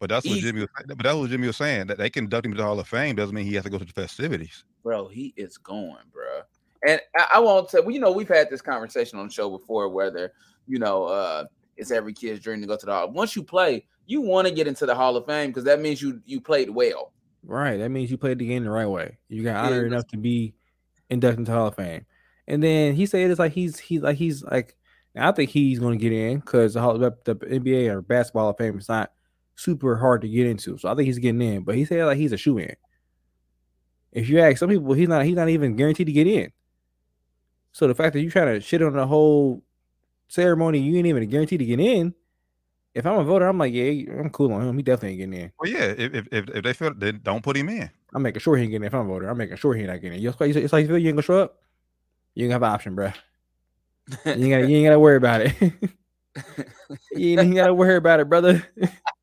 [0.00, 0.48] But that's what Easy.
[0.48, 0.60] Jimmy.
[0.62, 1.86] Was, but that's what Jimmy was saying.
[1.86, 3.70] That they can induct him to the Hall of Fame doesn't mean he has to
[3.70, 4.64] go to the festivities.
[4.82, 6.40] bro, he is going, bro.
[6.86, 9.50] And I, I won't say, well, you know, we've had this conversation on the show
[9.50, 10.32] before, whether
[10.66, 11.44] you know, uh,
[11.80, 13.10] it's every kid's dream to go to the hall.
[13.10, 16.00] Once you play, you want to get into the Hall of Fame because that means
[16.02, 17.12] you you played well.
[17.42, 17.78] Right.
[17.78, 19.18] That means you played the game the right way.
[19.28, 20.54] You got Yeah, honored that's- enough to be
[21.08, 22.04] inducted into Hall of Fame.
[22.46, 24.76] And then he said it's like he's he's like he's like
[25.16, 28.42] I think he's going to get in because the, Hall- the the NBA or basketball
[28.44, 29.12] Hall of Fame is not
[29.56, 30.78] super hard to get into.
[30.78, 31.62] So I think he's getting in.
[31.64, 32.74] But he said like he's a shoe in.
[34.12, 36.50] If you ask some people, he's not he's not even guaranteed to get in.
[37.72, 39.62] So the fact that you're trying to shit on the whole
[40.30, 42.14] ceremony, you ain't even guaranteed to get in.
[42.94, 44.76] If I'm a voter, I'm like, yeah, I'm cool on him.
[44.76, 45.52] He definitely ain't getting in.
[45.60, 45.94] Well, yeah.
[45.96, 47.90] If if if, if they feel, then don't put him in.
[48.12, 49.28] I'm making sure he ain't getting in if I'm a voter.
[49.28, 50.28] I'm making sure he ain't not getting in.
[50.28, 51.58] It's like, it's like you ain't gonna show up.
[52.34, 53.14] You ain't have an option, bruh.
[54.24, 55.54] You ain't gotta, you ain't gotta worry about it.
[57.12, 58.66] you ain't gotta worry about it, brother.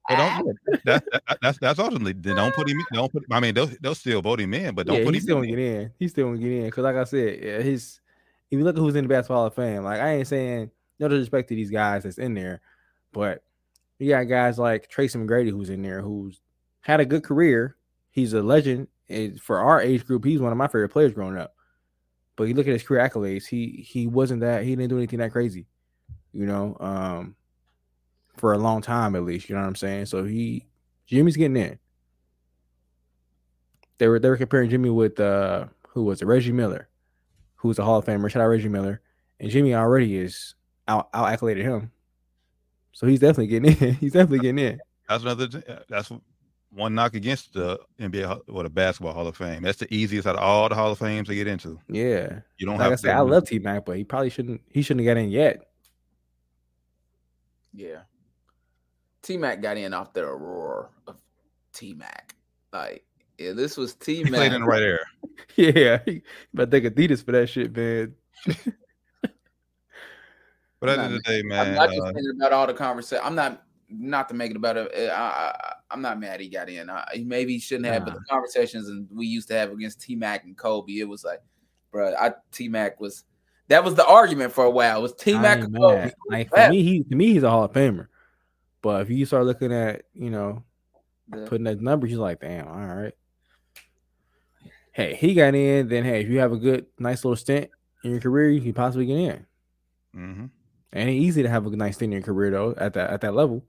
[0.09, 2.79] Don't, that, that, that's that's ultimately then don't put him.
[2.79, 2.85] in.
[2.93, 3.23] Don't put.
[3.29, 5.37] I mean, they'll they'll still vote him in, but don't yeah, put he's him still
[5.41, 5.49] in.
[5.49, 5.91] gonna get in.
[5.99, 7.99] He's still gonna get in because, like I said, yeah, his.
[8.49, 10.71] If you look at who's in the basketball Hall of Fame, like I ain't saying
[10.99, 12.61] no disrespect to these guys that's in there,
[13.13, 13.43] but
[13.99, 16.39] you got guys like Tracy McGrady who's in there, who's
[16.81, 17.75] had a good career.
[18.11, 20.25] He's a legend and for our age group.
[20.25, 21.55] He's one of my favorite players growing up.
[22.35, 25.19] But you look at his career accolades, he he wasn't that he didn't do anything
[25.19, 25.65] that crazy,
[26.33, 26.77] you know.
[26.79, 27.35] Um,
[28.37, 30.05] for a long time at least, you know what I'm saying.
[30.05, 30.67] So he
[31.07, 31.79] Jimmy's getting in.
[33.97, 36.89] They were they were comparing Jimmy with uh who was it Reggie Miller,
[37.55, 38.29] who's a Hall of Famer.
[38.29, 39.01] Shout out Reggie Miller,
[39.39, 40.53] and Jimmy already is
[40.87, 41.91] out out accoladed him,
[42.91, 43.93] so he's definitely getting in.
[43.99, 44.79] he's definitely getting in.
[45.09, 45.47] That's another.
[45.69, 46.11] uh, That's
[46.71, 49.63] one knock against the NBA or the Basketball Hall of Fame.
[49.63, 51.79] That's the easiest out of all the Hall of Fames to get into.
[51.87, 52.97] Yeah, You don't like have I to.
[53.01, 54.61] said, I love T Mac, but he probably shouldn't.
[54.69, 55.63] He shouldn't have got in yet.
[57.73, 58.01] Yeah.
[59.21, 61.15] T Mac got in off the roar of
[61.73, 62.35] T Mac.
[62.73, 63.03] Like,
[63.37, 64.61] yeah, this was T He played in Mac.
[64.61, 65.05] the right area.
[65.55, 65.99] Yeah,
[66.53, 68.13] but thank Adidas for that shit, man.
[70.79, 72.53] But at the Nah, end of the day, I'm man, not just uh, thinking about
[72.53, 73.23] all the conversation.
[73.25, 74.91] I'm not not to make it about it.
[75.09, 76.89] I, I, I'm not mad he got in.
[76.89, 80.15] I, maybe he shouldn't have, but the conversations and we used to have against T
[80.15, 81.41] Mac and Kobe, it was like,
[81.91, 83.23] bro, I T Mac was
[83.69, 84.99] that was the argument for a while.
[84.99, 85.95] It was T Mac and Kobe.
[86.01, 86.13] mad.
[86.29, 88.07] Like for me, he to me he's a Hall of Famer.
[88.81, 90.63] But if you start looking at you know
[91.29, 93.13] The- putting that number, he's like, damn, all right.
[94.91, 95.87] Hey, he got in.
[95.87, 97.69] Then hey, if you have a good, nice little stint
[98.03, 99.45] in your career, you can possibly get in.
[100.15, 100.49] mhm.
[100.93, 103.21] And it's easy to have a nice stint in your career though at that at
[103.21, 103.63] that level.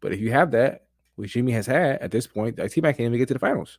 [0.00, 0.86] But if you have that,
[1.16, 3.78] which Jimmy has had at this point, like T-Mac can't even get to the finals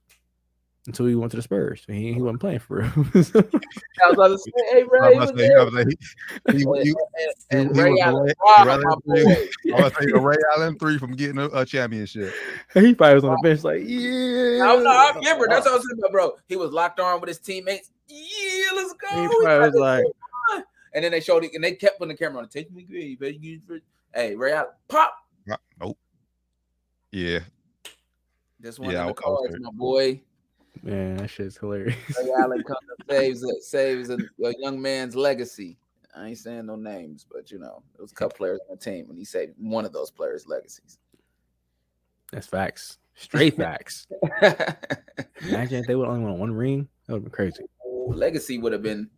[0.88, 1.84] until he went to the Spurs.
[1.88, 2.90] He, he wasn't playing for real.
[2.96, 6.56] I was about to say, hey, Ray, was ah, was about to say, there.
[6.58, 6.96] he- he- he-
[7.52, 10.14] and, and Ray was Allen, Ray- Rob, Ray my Allen three.
[10.16, 12.34] I Ray Allen three from getting a, a championship.
[12.74, 13.42] he probably was on the ah.
[13.44, 14.64] bench like, yeah.
[14.64, 15.48] I, no, I remember.
[15.50, 15.72] That's ah.
[15.72, 16.36] what I was saying bro.
[16.48, 17.92] He was locked arm with his teammates.
[18.08, 19.08] Yeah, let's go.
[19.16, 20.14] He We probably got was like, going.
[20.94, 22.50] And then they showed it, and they kept putting the camera on.
[22.50, 23.62] Take me green, baby.
[24.14, 25.14] Hey, Ray Allen, pop.
[25.80, 25.98] Nope.
[27.12, 27.40] Yeah,
[28.60, 30.22] This one Yeah, of I- the I was cards, my boy.
[30.84, 31.96] man, that shit's hilarious.
[32.24, 35.78] Ray Allen comes and saves a, saves a, a young man's legacy.
[36.16, 38.84] I ain't saying no names, but you know, it was a couple players on the
[38.84, 40.98] team, and he saved one of those players' legacies.
[42.32, 42.98] That's facts.
[43.16, 44.08] Straight facts.
[45.42, 46.88] Imagine if they would only won one ring.
[47.08, 47.64] That would be crazy.
[48.08, 49.10] legacy would have been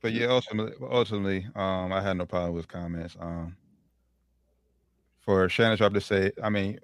[0.00, 3.16] but yeah, ultimately, ultimately, um, I had no problem with comments.
[3.18, 3.56] Um,
[5.20, 6.78] for Shannon Sharpe to say, I mean,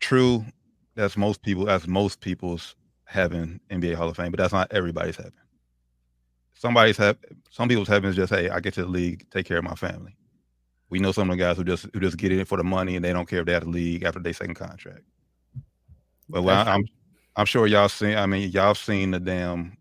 [0.00, 0.44] true,
[0.96, 2.74] that's most people, that's most people's
[3.04, 5.32] having NBA Hall of Fame, but that's not everybody's heaven.
[6.54, 7.16] Somebody's have
[7.50, 9.74] some people's heaven is just, hey, I get to the league, take care of my
[9.74, 10.16] family.
[10.90, 12.96] We know some of the guys who just who just get in for the money
[12.96, 15.02] and they don't care if they're at the league after their second contract.
[16.28, 16.84] But well, I'm
[17.36, 18.18] I'm sure y'all seen.
[18.18, 19.76] I mean, y'all seen the damn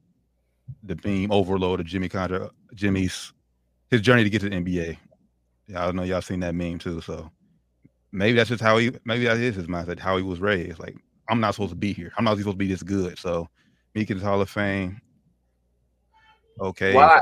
[0.83, 3.33] the beam overload of Jimmy contract, Jimmy's
[3.89, 4.97] his journey to get to the NBA.
[5.67, 7.01] Y'all know y'all seen that meme too.
[7.01, 7.29] So
[8.11, 8.91] maybe that's just how he.
[9.05, 10.79] Maybe that is his mindset, how he was raised.
[10.79, 10.95] Like
[11.29, 12.11] I'm not supposed to be here.
[12.17, 13.17] I'm not supposed to be this good.
[13.17, 13.49] So
[13.95, 15.01] me get Hall of Fame.
[16.59, 16.93] Okay.
[16.93, 17.21] Why?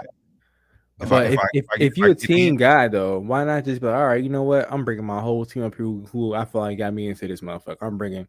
[0.99, 3.65] If but I, if, if, I, if, if you're a team guy though, why not
[3.65, 4.71] just be like, all right, you know what?
[4.71, 7.27] I'm bringing my whole team up here who, who I feel like got me into
[7.27, 7.77] this motherfucker.
[7.81, 8.27] I'm bringing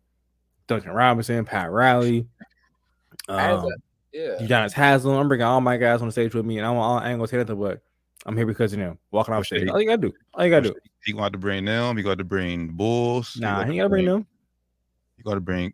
[0.67, 2.27] Duncan Robinson, Pat Riley,
[3.29, 3.71] um,
[4.13, 5.19] yeah, Udonis Haslem.
[5.19, 7.19] I'm bringing all my guys on the stage with me, and I, want, I ain't
[7.19, 7.81] gonna say but
[8.27, 8.99] I'm here because of them.
[9.11, 10.75] Walking off stage, all you gotta do, all you gotta do.
[11.05, 11.97] He got to bring them.
[11.97, 13.37] You got to bring the Bulls.
[13.39, 14.27] Nah, he got to bring them.
[15.17, 15.73] You got to bring.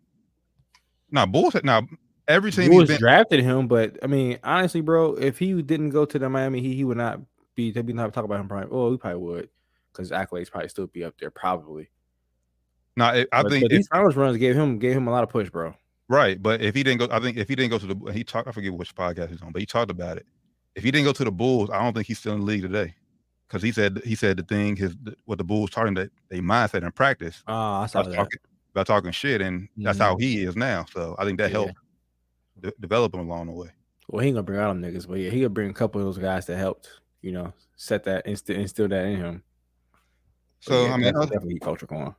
[1.11, 1.55] Nah, Bulls.
[1.63, 1.81] Nah,
[2.27, 2.99] every team Bulls been...
[2.99, 6.75] drafted him, but I mean, honestly, bro, if he didn't go to the Miami, he
[6.75, 7.19] he would not
[7.55, 7.71] be.
[7.71, 8.47] They'd be not talk about him.
[8.47, 8.69] Probably.
[8.71, 9.49] Oh, we probably would,
[9.91, 11.89] because accolades probably still be up there, probably.
[12.95, 15.23] No, nah, I but, think but these finals runs gave him gave him a lot
[15.23, 15.75] of push, bro.
[16.07, 18.23] Right, but if he didn't go, I think if he didn't go to the he
[18.23, 18.47] talked.
[18.47, 20.25] I forget which podcast he's on, but he talked about it.
[20.75, 22.61] If he didn't go to the Bulls, I don't think he's still in the league
[22.61, 22.93] today.
[23.47, 24.95] Because he said he said the thing his
[25.25, 27.43] what the Bulls taught him that they mindset in practice.
[27.47, 28.13] Oh, I saw that.
[28.13, 28.39] Talking,
[28.71, 29.83] about talking shit, and mm-hmm.
[29.83, 30.85] that's how he is now.
[30.91, 31.57] So I think that yeah.
[31.57, 31.73] helped
[32.59, 33.69] de- develop him along the way.
[34.09, 36.01] Well, he ain't gonna bring out them niggas, but yeah, he gonna bring a couple
[36.01, 36.89] of those guys that helped,
[37.21, 39.43] you know, set that instill, instill that in him.
[40.59, 42.13] So yeah, I mean, definitely culture going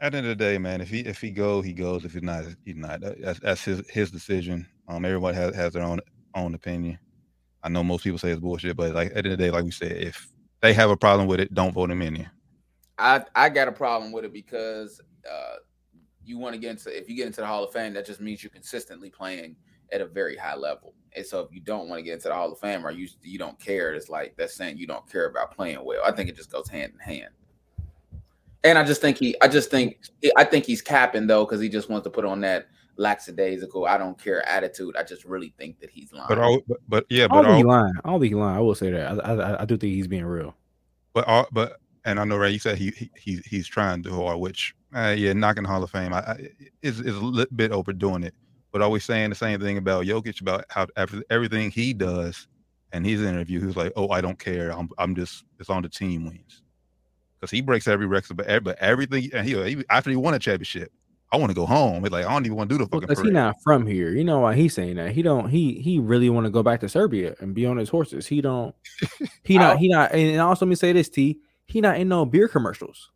[0.00, 2.04] at the end of the day, man, if he if he go, he goes.
[2.04, 3.00] If he's not, he's not.
[3.00, 4.66] That's, that's his his decision.
[4.88, 6.00] Um, everybody has, has their own
[6.34, 6.98] own opinion.
[7.62, 9.50] I know most people say it's bullshit, but like at the end of the day,
[9.50, 10.28] like we said, if
[10.60, 12.30] they have a problem with it, don't vote him in here.
[12.98, 15.00] I I got a problem with it because
[15.30, 15.56] uh,
[16.24, 18.20] you want to get into if you get into the Hall of Fame, that just
[18.20, 19.56] means you're consistently playing
[19.92, 20.94] at a very high level.
[21.16, 23.08] And so if you don't want to get into the Hall of Fame or you
[23.22, 26.02] you don't care, it's like that's saying you don't care about playing well.
[26.04, 27.30] I think it just goes hand in hand.
[28.64, 29.98] And I just think he, I just think,
[30.36, 33.96] I think he's capping though because he just wants to put on that lackadaisical, I
[33.96, 34.96] don't care attitude.
[34.96, 36.26] I just really think that he's lying.
[36.28, 37.92] But all, but, but yeah, but I don't lying.
[38.04, 38.56] I don't think he's lying.
[38.56, 39.24] I will say that.
[39.24, 40.54] I, I, I do think he's being real.
[41.14, 44.38] But all, but and I know Ray, you said he he he's trying to hard,
[44.38, 46.48] which uh, yeah, knocking Hall of Fame, I, I
[46.82, 48.34] is is a little bit overdoing it.
[48.72, 52.48] But always saying the same thing about Jokic about how after everything he does,
[52.92, 54.70] and his interview, he was like, "Oh, I don't care.
[54.70, 56.62] I'm I'm just it's on the team wins."
[57.38, 60.38] Because he breaks every record, but, but everything, and he, he, after he won a
[60.38, 60.92] championship,
[61.30, 62.02] I want to go home.
[62.02, 63.00] He's like, I don't even want to do the fucking.
[63.06, 64.10] Because he not from here.
[64.10, 65.12] You know why he's saying that?
[65.12, 65.50] He don't.
[65.50, 68.26] He he really want to go back to Serbia and be on his horses.
[68.26, 68.74] He don't.
[69.42, 69.78] He not.
[69.78, 70.12] He not.
[70.12, 71.38] And also, let me say this, T.
[71.66, 73.10] He not in no beer commercials.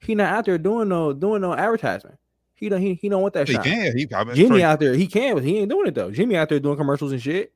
[0.00, 2.18] He not out there doing no doing no advertisement.
[2.54, 2.80] He don't.
[2.80, 3.64] He, he don't want that he shot.
[3.64, 3.96] Can.
[3.96, 4.34] He can.
[4.34, 4.94] Jimmy out there.
[4.94, 6.10] He can, but he ain't doing it though.
[6.10, 7.52] Jimmy out there doing commercials and shit.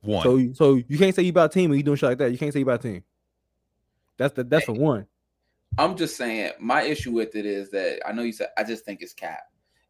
[0.00, 0.22] One.
[0.22, 2.30] So so you can't say you about team when you doing shit like that.
[2.30, 3.02] You can't say you about team.
[4.18, 5.06] That's the that's the one.
[5.78, 8.84] I'm just saying my issue with it is that I know you said I just
[8.84, 9.40] think it's cap.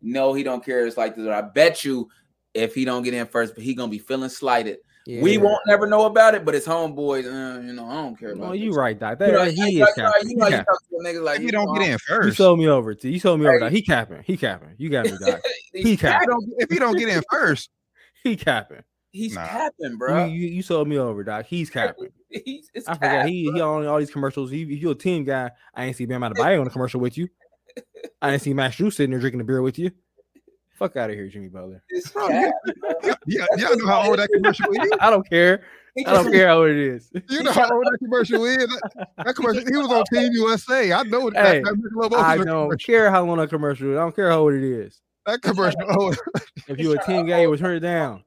[0.01, 0.87] No, he don't care.
[0.87, 1.27] It's like this.
[1.29, 2.09] I bet you
[2.55, 4.79] if he don't get in first, but he gonna be feeling slighted.
[5.07, 5.22] Yeah.
[5.22, 8.33] We won't never know about it, but his homeboys, uh, you know, I don't care
[8.33, 8.49] about.
[8.49, 9.20] No, you right, Doc.
[9.20, 10.31] That, you know, he is capping.
[10.31, 12.27] You know, you talk to a like he don't get in first.
[12.27, 13.09] You sold me over to.
[13.09, 13.61] You sold me over.
[13.61, 13.72] Doc.
[13.72, 14.24] He capping.
[14.24, 14.74] He capping.
[14.79, 15.41] You got me, Doc.
[15.72, 16.37] he capping.
[16.59, 17.70] If he don't get in first,
[18.24, 18.83] he capping.
[19.17, 19.47] He's nah.
[19.47, 20.27] capping, bro.
[20.27, 21.47] You, you, you, sold me over, Doc.
[21.47, 22.11] He's capping.
[22.29, 24.51] He's, I forgot he he on all these commercials.
[24.51, 27.17] He, if you're a team guy, I ain't see Bam Adebayo on a commercial with
[27.17, 27.29] you.
[28.21, 29.91] I ain't see Max Strus sitting there drinking a beer with you.
[30.75, 31.83] Fuck out of here, Jimmy Butler.
[32.12, 32.51] Bro, yeah,
[33.27, 34.91] yeah, y'all know how old that commercial is.
[35.01, 35.64] I don't care.
[36.07, 37.11] I don't care how old it is.
[37.31, 38.59] You know how old that commercial is.
[38.59, 40.93] That, that commercial, he was on Team USA.
[40.93, 43.93] I know hey, that, that I don't care how long that commercial.
[43.93, 43.97] Is.
[43.97, 45.01] I don't care how old it is.
[45.25, 45.81] That commercial.
[45.89, 46.14] Oh,
[46.69, 48.23] if you're a team guy, you would turn it down.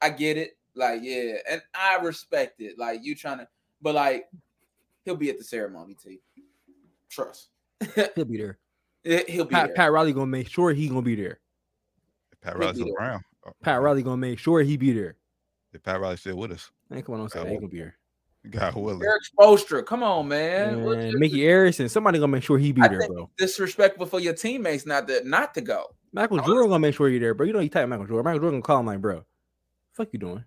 [0.00, 0.56] I get it.
[0.74, 2.78] Like, yeah, and I respect it.
[2.78, 3.48] Like you trying to,
[3.80, 4.28] but like
[5.04, 6.18] he'll be at the ceremony, too.
[7.08, 7.48] Trust.
[8.14, 8.58] he'll be there.
[9.28, 9.74] He'll be Pat, there.
[9.74, 11.40] Pat Riley gonna make sure he gonna be there.
[12.42, 13.22] Pat Riley's still around.
[13.46, 15.16] Oh, Pat Riley gonna make sure he be there.
[15.72, 16.70] If Pat Riley still with us.
[16.90, 17.48] Man, come on, don't say that.
[17.48, 17.96] He gonna be here.
[18.50, 19.02] God willing.
[19.02, 20.84] Erik Spoelstra, come on, man.
[20.84, 23.30] man Micky Arison, somebody gonna make sure he be I there, bro.
[23.38, 25.86] Disrespectful for your teammates not to not to go.
[26.12, 26.46] Michael oh.
[26.46, 27.46] Jordan gonna make sure you're there, bro.
[27.46, 28.24] You know you type Michael Jordan.
[28.24, 29.24] Michael Jordan gonna call him like, bro,
[29.96, 30.44] fuck you doing?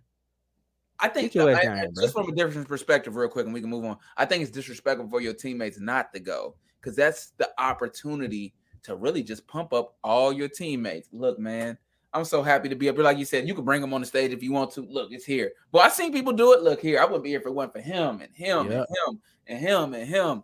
[1.01, 3.85] I think I, I, just from a different perspective, real quick, and we can move
[3.85, 3.97] on.
[4.17, 8.95] I think it's disrespectful for your teammates not to go because that's the opportunity to
[8.95, 11.07] really just pump up all your teammates.
[11.13, 11.77] Look, man,
[12.13, 13.03] I'm so happy to be up here.
[13.03, 14.81] Like you said, you can bring them on the stage if you want to.
[14.81, 15.53] Look, it's here.
[15.71, 16.63] But I've seen people do it.
[16.63, 19.21] Look here, I wouldn't be here if it wasn't for him and him and him
[19.47, 20.43] and him and him.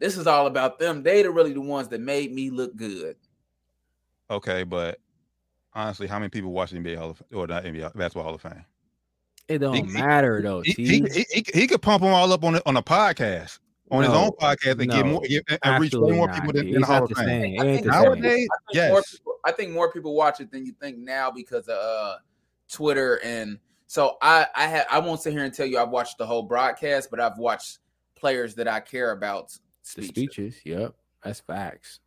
[0.00, 1.02] This is all about them.
[1.02, 3.16] They are the really the ones that made me look good.
[4.30, 4.98] Okay, but
[5.74, 8.42] honestly, how many people watch the NBA Hall of or not NBA Basketball Hall of
[8.42, 8.64] Fame?
[9.48, 10.60] It don't He- he- matter though.
[10.60, 10.84] He, T.
[10.84, 13.58] he, he, he, he could pump them all up on a, on a podcast,
[13.90, 16.80] on his own podcast, and get more get, and reach more not, people than, than
[16.80, 17.60] the Hall of Fame.
[17.60, 17.86] I think.
[17.86, 18.48] Nowadays, I think
[18.90, 19.10] more yes.
[19.12, 22.16] people, I think more people watch it than you think now because of uh,
[22.70, 23.58] Twitter and
[23.88, 26.44] so I I had I won't sit here and tell you I've watched the whole
[26.44, 27.78] broadcast, but I've watched
[28.14, 29.58] players that I care about The
[30.04, 30.08] speeches.
[30.08, 30.60] speeches.
[30.64, 30.94] Yep.
[31.24, 31.98] That's facts.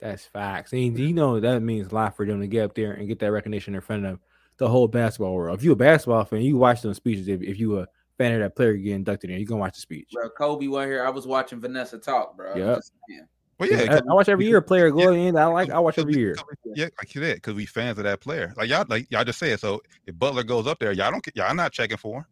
[0.00, 0.72] That's facts.
[0.72, 3.18] And you know that means a lot for them to get up there and get
[3.20, 4.20] that recognition in front of
[4.58, 5.58] the whole basketball world.
[5.58, 7.26] If you're a basketball fan, you watch those speeches.
[7.28, 7.86] If, if you a
[8.16, 10.08] fan of that player getting inducted in, you're gonna watch the speech.
[10.12, 11.04] Bro, Kobe went here.
[11.04, 12.52] I was watching Vanessa talk, bro.
[12.52, 12.76] I'm Yep.
[12.76, 13.26] just saying.
[13.58, 14.58] Well, Yeah, yeah, I, 'cause- I watch every year.
[14.58, 15.36] A player go in.
[15.36, 15.70] I like.
[15.70, 16.36] I watch every year.
[16.76, 18.54] Yeah, like you said, because we fans of that player.
[18.56, 19.58] Like y'all, like y'all just said.
[19.58, 22.24] So if Butler goes up there, y'all don't, y'all not checking for him.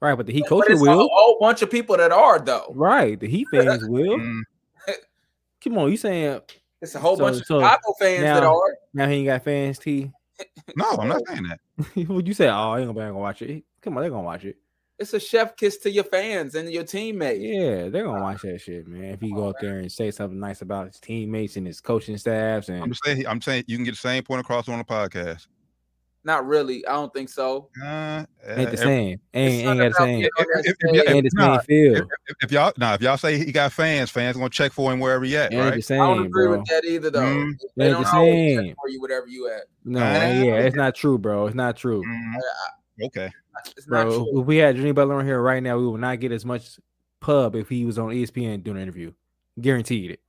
[0.00, 1.00] Right, but the Heat coaches will.
[1.00, 2.72] a whole bunch of people that are though.
[2.74, 4.18] Right, the Heat fans will.
[5.62, 6.40] Come on, you saying
[6.84, 8.76] It's a whole So- bunch of so Chicago fans that are.
[8.92, 9.78] now he ain't got fans?
[9.78, 10.10] T.
[10.76, 11.60] no, I'm not saying that.
[12.08, 12.48] Would you say?
[12.48, 13.64] Oh, I ain't gonna, gonna watch it.
[13.82, 14.56] Come on, they're gonna watch it.
[14.96, 17.40] It's a chef kiss to your fans and your teammates.
[17.42, 19.04] Yeah, they're gonna watch that shit, man.
[19.14, 22.16] If he go up there and say something nice about his teammates and his coaching
[22.16, 23.26] staffs, I'm and saying.
[23.26, 25.48] I'm saying you can get the same point across on the podcast.
[26.26, 26.86] Not really.
[26.86, 27.68] I don't think so.
[27.84, 29.20] Uh, ain't the same.
[29.34, 30.20] Ain't, ain't got the same.
[30.20, 30.96] getting If- if- stage.
[31.06, 31.96] if- Ain't the nah, same feel.
[31.96, 34.90] If, if, if y'all now, if y'all say he got fans, fans gonna check for
[34.90, 35.74] him wherever he at, Ain't right?
[35.74, 36.58] the same, I don't agree bro.
[36.58, 37.20] with that either, though.
[37.20, 37.52] Mm.
[37.76, 38.74] They Ain't don't the always check same.
[38.80, 39.62] for you, whatever you at.
[39.84, 41.46] No, Uh, yeah, it's not true, bro.
[41.46, 42.34] It's not true, Mhm.
[43.06, 43.30] Okay.
[43.76, 44.24] It's not bro.
[44.24, 44.40] true.
[44.40, 46.78] If we had Jimmy Butler on here right now, we would not get as much
[47.20, 49.12] pub if he was on ESPN doing an interview.
[49.60, 50.20] Guaranteed it.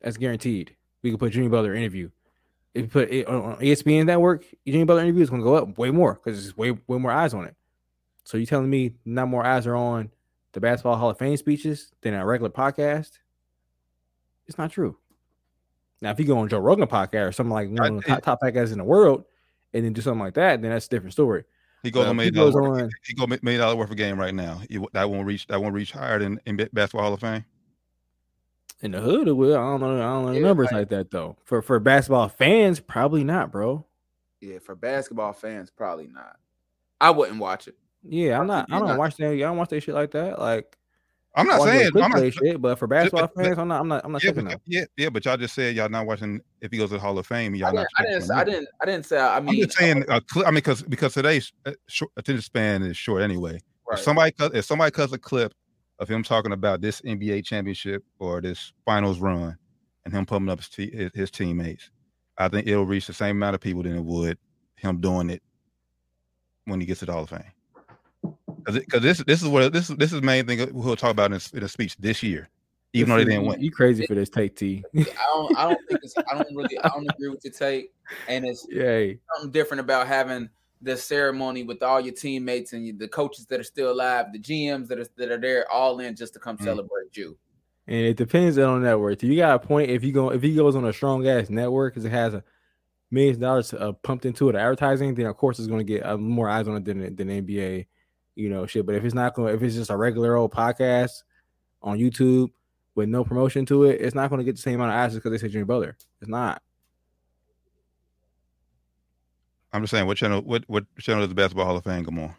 [0.00, 0.74] That's guaranteed.
[1.02, 2.10] We could put Jimmy Butler interview.
[2.74, 5.90] If you put it on ESPN network, Jimmy Butler interview is gonna go up way
[5.90, 7.56] more because there's way way more eyes on it.
[8.24, 10.10] So you telling me not more eyes are on
[10.52, 13.12] the basketball Hall of Fame speeches than a regular podcast?
[14.46, 14.96] It's not true.
[16.00, 18.22] Now, if you go on Joe Rogan podcast or something like one of the top,
[18.22, 19.24] top podcasts in the world,
[19.74, 21.44] and then do something like that, then that's a different story.
[21.82, 24.34] He goes Well, on he goes on- He go million dollar worth of game right
[24.34, 24.60] now.
[24.68, 25.46] He, that won't reach.
[25.48, 27.44] That won't reach higher than in ba- basketball Hall of Fame.
[28.80, 29.56] In the hood, it will.
[29.56, 29.96] I don't know.
[29.96, 31.36] I don't know Yeah, numbers like- like that though.
[31.44, 33.84] For for basketball fans, probably not, bro.
[34.40, 36.36] Yeah, for basketball fans, probably not.
[37.00, 37.76] I wouldn't watch it.
[38.04, 38.66] Yeah, I'm not.
[38.70, 38.98] I don't not.
[38.98, 39.32] watch that.
[39.32, 40.38] I don't watch that shit like that.
[40.38, 40.76] Like
[41.34, 41.90] I'm not saying.
[41.94, 43.80] I'm not, clickbait shit, but for basketball but- fans, I'm not.
[43.80, 44.04] I'm not.
[44.04, 44.60] I'm not yeah, but, them.
[44.66, 46.40] yeah, yeah, but y'all just said y'all not watching.
[46.60, 47.86] If he goes to the Hall of Fame, y'all I not.
[47.98, 47.98] didn't.
[47.98, 48.26] I didn't.
[48.26, 48.68] for I didn't.
[48.82, 49.18] I didn't say.
[49.18, 50.04] I I'm mean, just saying.
[50.08, 53.60] A cli- I mean, because because today's uh, short, attention span is short anyway.
[53.88, 53.98] right.
[53.98, 55.52] If somebody if somebody cuts a clip
[55.98, 59.56] of him talking about this NBA championship or this finals run,
[60.04, 61.90] and him pumping up his, te- his, his teammates,
[62.38, 64.38] I think it'll reach the same amount of people than it would
[64.76, 65.42] him doing it
[66.64, 67.42] when he gets to the Hall of Fame.
[68.64, 71.26] Because this this is what this is this is the main thing we'll talk about
[71.26, 72.48] in, his- in the speech this year,
[72.92, 73.60] even though they didn't you, win.
[73.60, 74.84] You crazy for this take T?
[74.96, 75.58] I don't.
[75.58, 76.14] I don't think it's.
[76.18, 76.78] I don't really.
[76.78, 77.92] I don't agree with your take.
[78.28, 79.18] And it's Yay.
[79.34, 80.48] something different about having
[80.80, 84.88] the ceremony with all your teammates and the coaches that are still alive, the GMs
[84.88, 86.64] that are that are there, all in just to come Mm.
[86.64, 87.36] celebrate you.
[87.86, 89.22] And it depends on network.
[89.22, 91.94] You got a point if you go if he goes on a strong ass network
[91.94, 92.44] because it has a
[93.10, 96.04] millions of dollars uh, pumped into it advertising, then of course it's going to get
[96.04, 97.86] uh, more eyes on it than than NBA,
[98.36, 98.84] you know, shit.
[98.84, 101.22] But if it's not going, if it's just a regular old podcast
[101.82, 102.50] on YouTube
[102.94, 105.14] with no promotion to it, it's not going to get the same amount of eyes
[105.14, 105.96] because they say Jimmy Butler.
[106.20, 106.62] It's not.
[109.78, 110.42] I'm just saying, what channel?
[110.42, 112.34] What what channel does the Basketball Hall of Fame come on?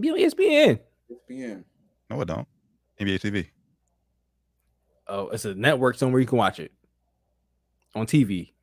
[0.00, 0.80] Be on ESPN.
[1.08, 1.62] ESPN.
[2.10, 2.48] No, it don't.
[3.00, 3.46] NBA TV.
[5.06, 6.72] Oh, it's a network somewhere you can watch it
[7.94, 8.54] on TV.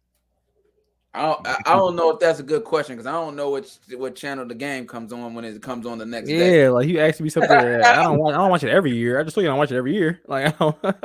[1.15, 3.51] I don't, I, I don't know if that's a good question because I don't know
[3.51, 6.61] which what channel the game comes on when it comes on the next day.
[6.63, 7.49] Yeah, like you asked me something.
[7.49, 8.17] that I don't.
[8.19, 9.19] Watch, I don't watch it every year.
[9.19, 10.21] I just told you I don't watch it every year.
[10.27, 10.95] Like, I don't, I,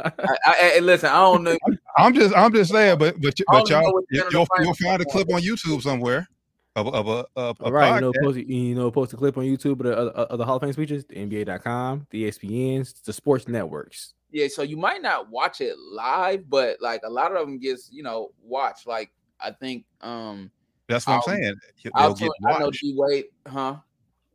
[0.45, 1.57] I, I- listen, I don't know.
[1.97, 4.03] I'm just I'm just saying, but but but y'all you- channel
[4.33, 6.27] you'll, find you'll find a clip on YouTube somewhere
[6.77, 9.17] of a- of a of a All right, you know, post you know, post a
[9.17, 12.25] clip on YouTube of the, of of the Hall of Fame speeches, the NBA.com, the
[12.25, 14.15] ESPNs, the sports networks.
[14.33, 17.91] Yeah, so you might not watch it live, but like a lot of them gets
[17.93, 18.87] you know watched.
[18.87, 19.11] Like
[19.43, 20.51] I think um
[20.89, 21.55] That's what I'm I'll- saying.
[21.85, 22.81] They'll I'll get tell, I know watched.
[22.83, 23.77] D Wade, huh,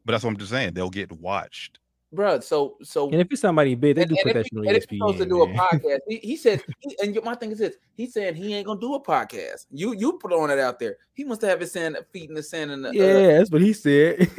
[0.05, 0.73] But that's what I'm just saying.
[0.73, 1.79] They'll get watched.
[2.13, 4.43] Bruh, So so And if it's somebody big, they and, do and put if that
[4.45, 7.19] shit on and if he's supposed to do a podcast, he, he said, he, and
[7.25, 9.65] my thing is this: he's saying he ain't gonna do a podcast.
[9.71, 10.95] You you put on it out there.
[11.13, 13.61] He must have his sand feet in the sand and the, uh, Yeah, that's what
[13.61, 14.15] he said.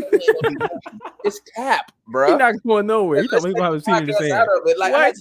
[1.25, 2.37] it's cap, He's bro.
[2.39, 3.23] not going nowhere.
[3.23, 4.33] He thought he gonna have a seat in the sand.
[4.33, 4.79] Out of it.
[4.79, 5.17] Like I What?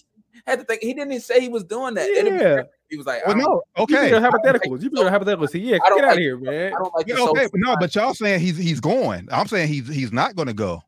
[0.45, 2.09] Had, to think he didn't even say he was doing that.
[2.13, 2.63] Yeah.
[2.89, 4.27] He was like, Well, no, okay, okay.
[4.27, 4.81] hypotheticals.
[4.81, 5.53] You bring hypotheticals.
[5.53, 6.73] Yeah, get out like- of here, man.
[6.73, 9.27] I don't like Yeah, okay, but no, but y'all saying he's he's going.
[9.31, 10.81] I'm saying he's he's not going to go.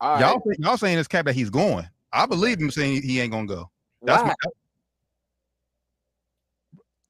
[0.00, 0.58] All Y'all right.
[0.58, 1.88] y'all saying this cap that he's going.
[2.12, 3.70] I believe him saying he ain't going to go.
[4.02, 4.28] That's Why?
[4.28, 4.50] my,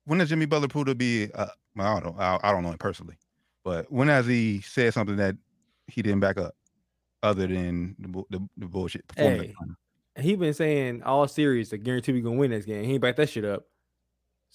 [0.07, 1.30] when has Jimmy Butler prove to be?
[1.32, 1.47] Uh,
[1.78, 2.18] I don't.
[2.18, 3.16] I, I don't know him personally,
[3.64, 5.37] but when has he said something that
[5.87, 6.55] he didn't back up,
[7.22, 9.07] other than the the, the bullshit?
[9.09, 9.47] performance?
[9.59, 9.74] Hey.
[10.18, 12.84] He been saying all series to guarantee we gonna win this game.
[12.84, 13.64] He ain't back that shit up.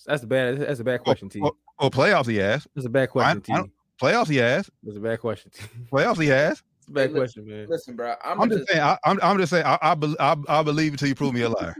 [0.05, 0.59] That's a bad.
[0.59, 1.41] That's a bad question, T.
[1.43, 2.65] Oh, oh, playoffs he has.
[2.75, 3.51] That's a bad question, T.
[3.53, 4.69] I don't- Playoffs he has.
[4.81, 5.61] That's a bad question, T.
[5.91, 6.63] Playoffs he has.
[6.77, 7.67] It's a bad Hey, question, man.
[7.67, 8.15] Listen, bro.
[8.23, 8.81] I'm, I'm just, just saying.
[8.81, 9.65] I, I'm, I'm just saying.
[9.65, 11.75] I, I, bel- I, I believe until you prove me a liar.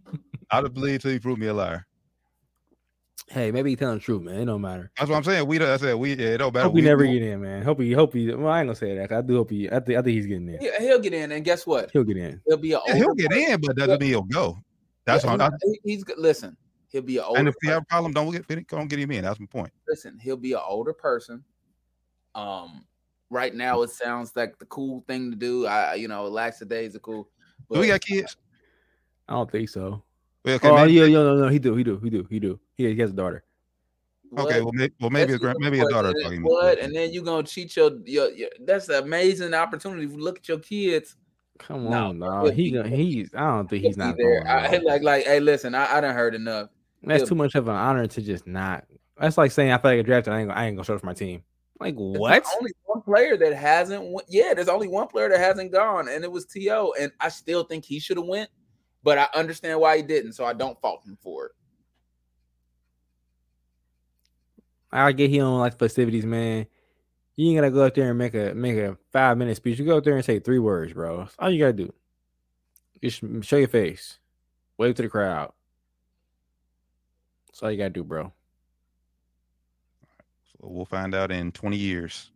[0.50, 1.86] I believe until you prove me a liar.
[3.28, 4.40] Hey, maybe he telling the truth, man.
[4.40, 4.90] It don't matter.
[4.98, 5.46] That's what I'm saying.
[5.46, 5.56] We.
[5.58, 6.10] don't- I said we.
[6.14, 6.64] Yeah, it don't matter.
[6.64, 7.62] Hope he We- never we- get in, man.
[7.62, 7.92] Hope he.
[7.92, 8.34] Hope he.
[8.34, 9.12] Well, I ain't gonna say that.
[9.12, 9.68] I do hope he.
[9.70, 9.98] I think.
[9.98, 10.60] I think he's getting in.
[10.60, 11.90] he- he'll get in, and guess what?
[11.92, 12.40] He'll get in.
[12.46, 12.80] He'll be a.
[12.86, 13.52] Yeah, he'll get person.
[13.52, 14.58] in, but doesn't mean he'll go.
[15.04, 15.42] That's Yeah, all.
[15.42, 16.18] I- he- he's good.
[16.18, 16.56] Listen,
[16.88, 17.38] he'll be an older.
[17.40, 19.22] And if you have a problem, don't get don't get him in.
[19.24, 19.72] That's my point.
[19.88, 21.42] listen, he'll be an older person.
[22.34, 22.84] Um,
[23.30, 25.66] right now it sounds like the cool thing to do.
[25.66, 27.28] I, you know, laxadays are cool.
[27.72, 28.36] Do we got kids?
[29.28, 30.02] I don't think so.
[30.44, 32.40] Well, okay, oh maybe, yeah, yeah, no, no, he do, he do, he do, he
[32.40, 32.58] do.
[32.76, 33.44] He, he has a daughter.
[34.38, 34.60] okay.
[34.60, 34.64] what?
[34.64, 36.08] Well, maybe, well, maybe his That's grand, maybe a daughter.
[36.08, 36.72] and talking then What?
[36.74, 40.06] about And then you gonna cheat your, your, your that's an amazing opportunity.
[40.06, 41.16] Look at your kids.
[41.58, 42.46] Come on, dog.
[42.46, 43.30] he'll He, gonna- he's.
[43.34, 44.42] I don't think he's not there.
[44.42, 44.46] going.
[44.48, 46.70] I, like, like, hey, listen, I, I done heard enough.
[47.04, 48.84] That's he'll- too much of an honor to just not.
[49.20, 50.26] That's like saying I feel like a draft.
[50.26, 50.48] I ain't.
[50.48, 51.44] gonna- I ain't gonna show up for my team.
[51.78, 52.44] Like There's what?
[52.58, 54.02] Only one player that hasn't.
[54.10, 56.92] Went, yeah, there's only one player that hasn't gone, and it was To.
[57.00, 58.50] And I still think he should have went,
[59.02, 61.52] but I understand why he didn't, so I don't fault him for it.
[64.90, 66.66] I get he on like festivities, man.
[67.36, 69.78] You ain't gotta go up there and make a make a five minute speech.
[69.78, 71.18] You go up there and say three words, bro.
[71.20, 71.92] That's all you gotta do.
[73.02, 74.18] Just show your face,
[74.76, 75.52] wave to the crowd.
[77.46, 78.32] That's all you gotta do, bro.
[80.52, 82.30] So we'll find out in 20 years.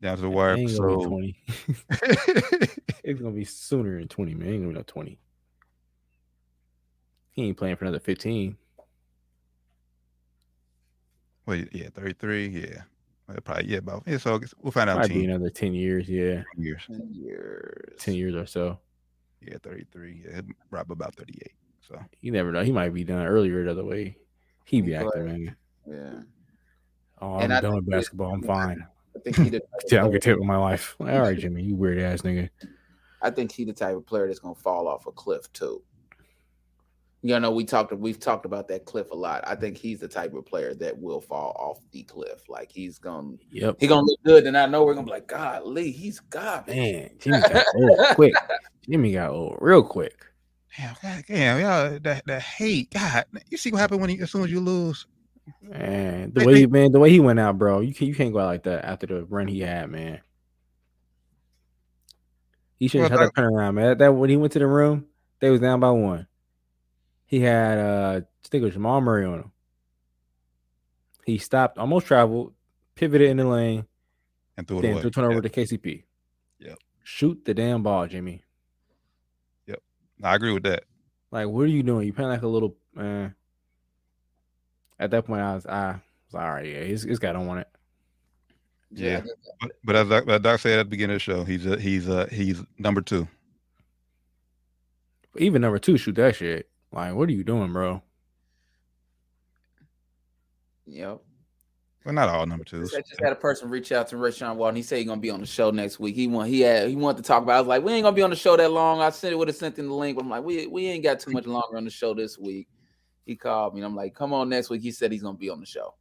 [0.00, 0.56] Down to the It wire.
[0.56, 1.36] ain't gonna be twenty.
[3.04, 4.48] it's gonna be sooner than twenty, man.
[4.48, 5.18] Ain't gonna be no twenty.
[7.34, 8.56] He ain't playing for another fifteen.
[11.46, 12.46] wait, yeah, 33.
[12.48, 12.82] Yeah,
[13.28, 13.78] Well, probably yeah.
[13.78, 14.16] About yeah.
[14.18, 16.82] So we'll find out Might in be 10 another ten years, yeah, years.
[16.86, 17.98] Ten years.
[17.98, 18.78] ten years or so.
[19.40, 20.22] Yeah, 33.
[20.24, 21.52] Yeah, he'll probably about 38.
[21.86, 22.62] So You never know.
[22.62, 24.16] He might be done earlier the other way.
[24.64, 25.24] He be He acting, could.
[25.26, 25.56] man.
[25.86, 26.20] Yeah.
[27.20, 28.32] Oh, I'm I done with basketball.
[28.32, 28.86] I'm fine.
[29.14, 30.96] I think he the type of Yeah, I'm player- gonna take with my life.
[30.98, 32.48] Like, all right, Jimmy, you weird ass nigga.
[33.20, 35.82] I think he the type of player that's gonna fall off a cliff too.
[37.26, 39.42] You know, we talked we've talked about that cliff a lot.
[39.46, 42.50] I think he's the type of player that will fall off the cliff.
[42.50, 43.76] Like he's gonna Yep.
[43.80, 46.68] he gonna look good, and I know we're gonna be like, God, Lee, he's god
[46.68, 48.34] Man, Jimmy got old quick.
[48.86, 50.26] Jimmy got old real quick.
[50.76, 52.90] damn, God, damn, y'all that that hate.
[52.92, 55.06] God, you see what happened when he, as soon as you lose.
[55.62, 57.80] Man, the way he, man, the way he went out, bro.
[57.80, 60.20] You can you can't go out like that after the run he had, man.
[62.78, 63.96] He should have Well, had that turnaround, man.
[63.96, 65.06] That when he went to the room,
[65.40, 66.26] they was down by one.
[67.34, 69.52] He had uh I think it was Jamal Murray on him.
[71.26, 72.52] He stopped, almost traveled,
[72.94, 73.86] pivoted in the lane,
[74.56, 75.00] and threw it then away.
[75.00, 76.04] threw turn over Yeah, to KCP.
[76.60, 76.78] Yep.
[77.02, 78.44] Shoot the damn ball, Jimmy.
[79.66, 79.82] Yep.
[80.22, 80.84] I agree with that.
[81.32, 82.06] Like, what are you doing?
[82.06, 83.34] You playing like a little man.
[85.00, 87.48] At that point, I was, I was like, all right, yeah, this, this guy don't
[87.48, 87.68] want it.
[88.92, 89.22] Yeah.
[89.60, 91.80] But, but as Doc, as Doc said at the beginning of the show, he's a,
[91.80, 93.26] he's a, he's number two.
[95.36, 96.68] Even number two, shoot that shit.
[96.94, 98.00] Like, what are you doing, bro?
[100.86, 101.20] Yep.
[102.04, 102.94] Well, not all number twos.
[102.94, 104.76] I just had a person reach out to Rashawn Walton.
[104.76, 106.14] He said he's gonna be on the show next week.
[106.14, 107.52] He want he had he wanted to talk about.
[107.52, 107.56] It.
[107.56, 109.00] I was like, we ain't gonna be on the show that long.
[109.00, 111.02] I sent it would have sent him the link, but I'm like, we we ain't
[111.02, 112.68] got too much longer on the show this week.
[113.24, 114.82] He called me and I'm like, come on next week.
[114.82, 115.94] He said he's gonna be on the show.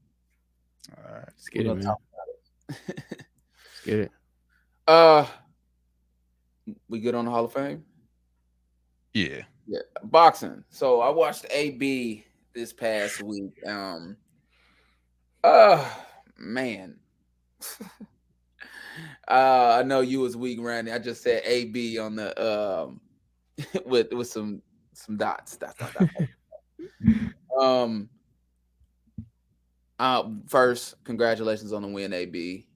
[0.98, 1.24] All right.
[1.26, 1.86] Let's get We're it, gonna man.
[1.86, 2.02] talk
[2.70, 4.12] Let's get it.
[4.86, 5.26] Uh,
[6.90, 7.86] we good on the Hall of Fame?
[9.14, 9.44] Yeah.
[9.68, 10.64] Yeah, boxing.
[10.70, 13.52] So I watched AB this past week.
[13.66, 14.18] Um,
[15.44, 15.90] uh
[16.38, 16.98] man.
[19.28, 20.92] uh, I know you was weak, Randy.
[20.92, 23.02] I just said AB on the um
[23.86, 24.62] with with some
[24.94, 25.58] some dots.
[25.58, 26.06] Dots, dots.
[27.60, 28.10] um.
[30.00, 32.68] Uh, first, congratulations on the win, AB.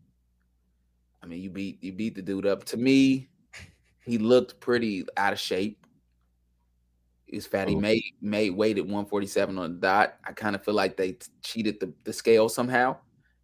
[1.22, 2.64] I mean, you beat you beat the dude up.
[2.66, 3.28] To me,
[4.06, 5.87] he looked pretty out of shape.
[7.28, 7.80] He's fatty Oh.
[7.80, 10.16] made made weight at 147 on the dot.
[10.26, 12.98] I kind of feel like they t- cheated the, the scale somehow.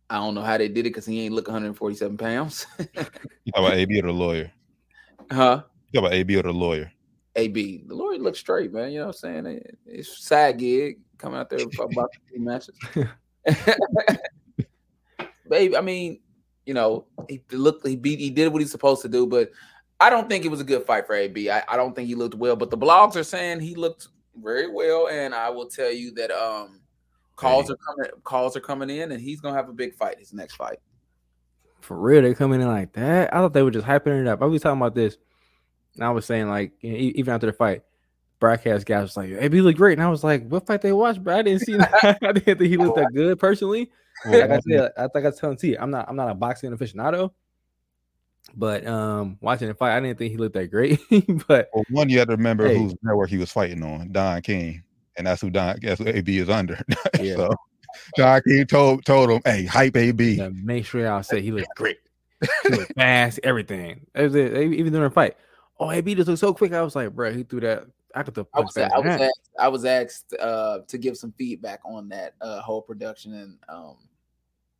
[0.09, 2.65] I don't know how they did it because he ain't look 147 pounds.
[2.79, 3.11] You talk
[3.55, 4.51] about AB or the lawyer?
[5.31, 5.63] huh?
[5.91, 6.91] You talk about AB or the lawyer?
[7.35, 7.83] AB.
[7.87, 8.91] The lawyer looks straight, man.
[8.91, 9.45] You know what I'm saying?
[9.47, 12.77] It- it's side gig coming out there for about three matches.
[15.49, 16.19] Baby, I mean,
[16.65, 19.51] you know, he looked he beat he did what he's supposed to do, but
[20.03, 21.49] I don't think it was a good fight for AB.
[21.49, 24.67] I, I don't think he looked well, but the blogs are saying he looked very
[24.69, 26.81] well, and I will tell you that um
[27.35, 27.73] Calls Hey.
[27.73, 28.11] are coming.
[28.23, 30.19] Calls are coming in, and he's gonna have a big fight.
[30.19, 30.77] His next fight.
[31.81, 33.33] For real, they're coming in like that.
[33.33, 34.41] I thought they were just hyping it up.
[34.41, 35.17] I was talking about this,
[35.95, 37.83] and I was saying like you know, even after the fight,
[38.39, 40.93] broadcast guy was like, "AB he looked great," and I was like, "What fight they
[40.93, 41.77] watched, But I didn't see.
[41.77, 42.19] that.
[42.21, 43.89] I didn't think he looked that good personally."
[44.25, 46.71] Like I said, I think I was telling T, I'm not I'm not a boxing
[46.71, 47.31] aficionado,
[48.55, 50.99] but um, watching the fight, I didn't think he looked that great.
[51.47, 52.77] but Well, one, you have to remember Hey.
[52.77, 54.83] whose network he was fighting on, Don King,
[55.17, 56.79] and that's who Don, that's who AB is under.
[57.19, 57.35] Yeah.
[57.35, 57.55] so
[58.17, 61.67] Don King told told him, "Hey, hype AB." to make sure I said he looked
[61.75, 61.97] great,
[62.63, 64.05] he looked fast, everything.
[64.13, 64.35] That.
[64.35, 65.37] Even during the fight,
[65.79, 66.73] oh, AB just looked so quick.
[66.73, 67.85] I was like, bro, he threw that.
[68.15, 71.17] I could have I was, punched I was asked, I was asked uh, to give
[71.17, 73.97] some feedback on that uh, whole production, and um,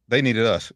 [0.08, 0.72] They needed us.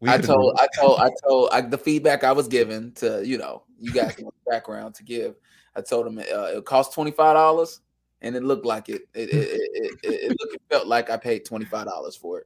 [0.00, 3.22] We I could've told, I told, I told, I, the feedback I was given to
[3.24, 5.36] you know you guys in the background to give.
[5.76, 7.80] I told him uh, it cost twenty five dollars,
[8.22, 9.02] and it looked like it.
[9.14, 12.16] It it, it, it, it, it, looked, it felt like I paid twenty five dollars
[12.16, 12.44] for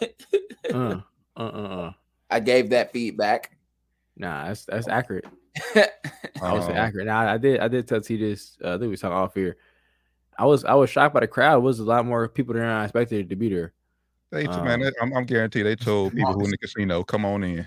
[0.00, 0.22] it.
[0.72, 1.00] uh,
[1.36, 1.92] uh, uh, uh.
[2.30, 3.56] I gave that feedback.
[4.16, 5.26] Nah, that's that's accurate.
[5.74, 5.90] it.
[6.42, 7.06] I would say Um, accurate.
[7.06, 8.56] Now I did I did tell T this.
[8.64, 9.56] Uh, I think we was talking off here.
[10.38, 11.58] I was I was shocked by the crowd.
[11.58, 13.74] It was a lot more people than I expected to be there.
[14.36, 17.24] They, Um, man, they- I'm, I'm guaranteed they told people who in the casino, "Come
[17.24, 17.66] on in."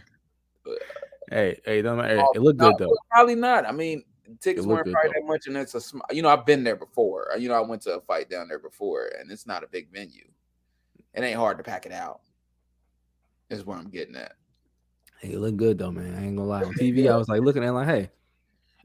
[1.32, 2.20] Hey, hey, don't matter.
[2.22, 2.98] Oh, It looked no, good though.
[3.12, 3.66] Probably not.
[3.68, 4.04] I mean,
[4.40, 5.22] tickets weren't good, probably though.
[5.22, 7.28] that much, and it's a sm- you know I've been there before.
[7.38, 9.92] You know I went to a fight down there before, and it's not a big
[9.92, 10.28] venue.
[11.14, 12.22] It ain't hard to pack it out.
[13.50, 14.34] Is what I'm getting at.
[15.20, 16.16] Hey, it looked good though, man.
[16.16, 16.64] I ain't gonna lie.
[16.64, 18.10] On TV, I was like looking at it like, hey.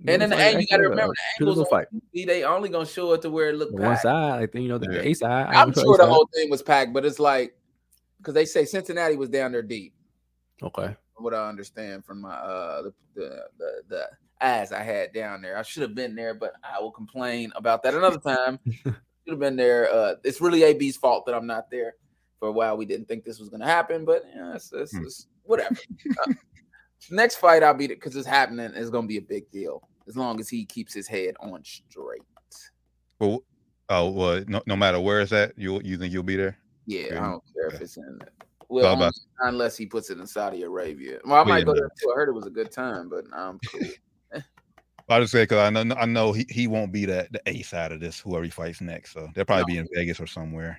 [0.07, 1.87] And then the and you got to remember the angles beautiful on fight.
[2.15, 4.03] TV, they only gonna show it to where it looked The one packed.
[4.03, 5.01] side, like you know, the, Yeah.
[5.03, 5.47] A side.
[5.49, 6.11] I I'm sure the side.
[6.13, 7.55] whole thing was packed, but it's like
[8.25, 9.93] because they say Cincinnati was down there deep.
[10.63, 10.97] Okay.
[11.19, 14.07] what I understand from my uh the the the, the
[14.41, 15.59] eyes I had down there.
[15.59, 18.59] I should have been there, but I will complain about that another time.
[18.83, 18.95] should
[19.29, 19.93] have been there.
[19.93, 21.95] Uh, it's really AB's fault that I'm not there.
[22.41, 25.05] For a while, we didn't think this was gonna happen, but yeah, it's, it's, Hmm.
[25.05, 25.77] it's whatever.
[26.27, 26.33] Uh,
[27.11, 28.71] next fight, I'll beat it because it's happening.
[28.75, 32.23] It's gonna be a big deal as long as he keeps his head on straight.
[33.19, 33.45] Well,
[33.89, 36.59] oh well, no, no matter where it's at, you you think you'll be there?
[36.87, 37.17] Yeah, Okay.
[37.17, 38.19] I don't care if it's in.
[38.21, 39.11] So Well, only-
[39.41, 41.19] unless he puts it in Saudi Arabia.
[41.25, 41.81] Well, I might yeah, go no.
[41.81, 42.11] there too.
[42.13, 43.81] I heard it was a good time, but I'm cool.
[45.09, 47.61] I just say because I know I know he, he won't be the the A
[47.63, 50.79] side of this whoever he fights next, so they'll probably be in Vegas or somewhere.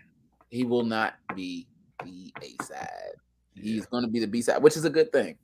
[0.49, 1.67] he will not be
[2.03, 3.13] the A side.
[3.53, 5.37] He's going to be the B side, which is a good thing.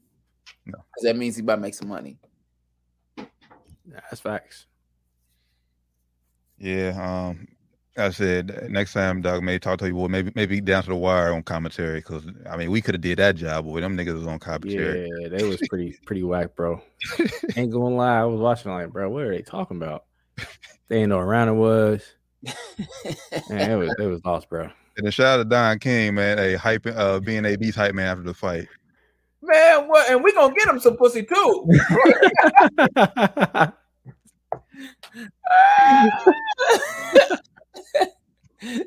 [0.66, 0.78] No.
[0.80, 2.18] 'Cause that means he about to make some money.
[3.18, 3.26] Yeah,
[4.10, 4.66] that's facts.
[6.58, 7.48] Yeah, um,
[7.98, 10.96] I said next time, Doug may talk to you, boy, maybe maybe down to the
[10.96, 13.82] wire on commentary because I mean we could have did that job, boy.
[13.82, 15.10] Them niggas was on commentary.
[15.10, 16.82] Yeah, they was pretty pretty whack, bro.
[17.58, 20.06] Ain't gonna lie, I was watching like, bro, what are they talking about?
[20.88, 22.04] They ain't know what round it was.
[23.50, 24.64] Man, it was it was lost, bro.
[24.98, 27.96] And then shout out to Don King, man, a hype, uh, being a beast hype
[27.96, 28.68] man after the fight.
[29.42, 30.10] Man, what?
[30.10, 31.68] And we gonna get him some pussy too.
[38.62, 38.84] hey,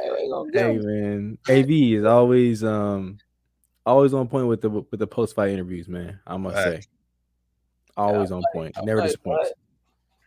[0.00, 0.84] we gonna get hey him.
[0.84, 3.18] man, AB is always um
[3.84, 6.18] always on point with the with the post fight interviews, man.
[6.26, 6.88] I must say, Facts.
[7.96, 9.52] always on point, I'm never like, disappoints.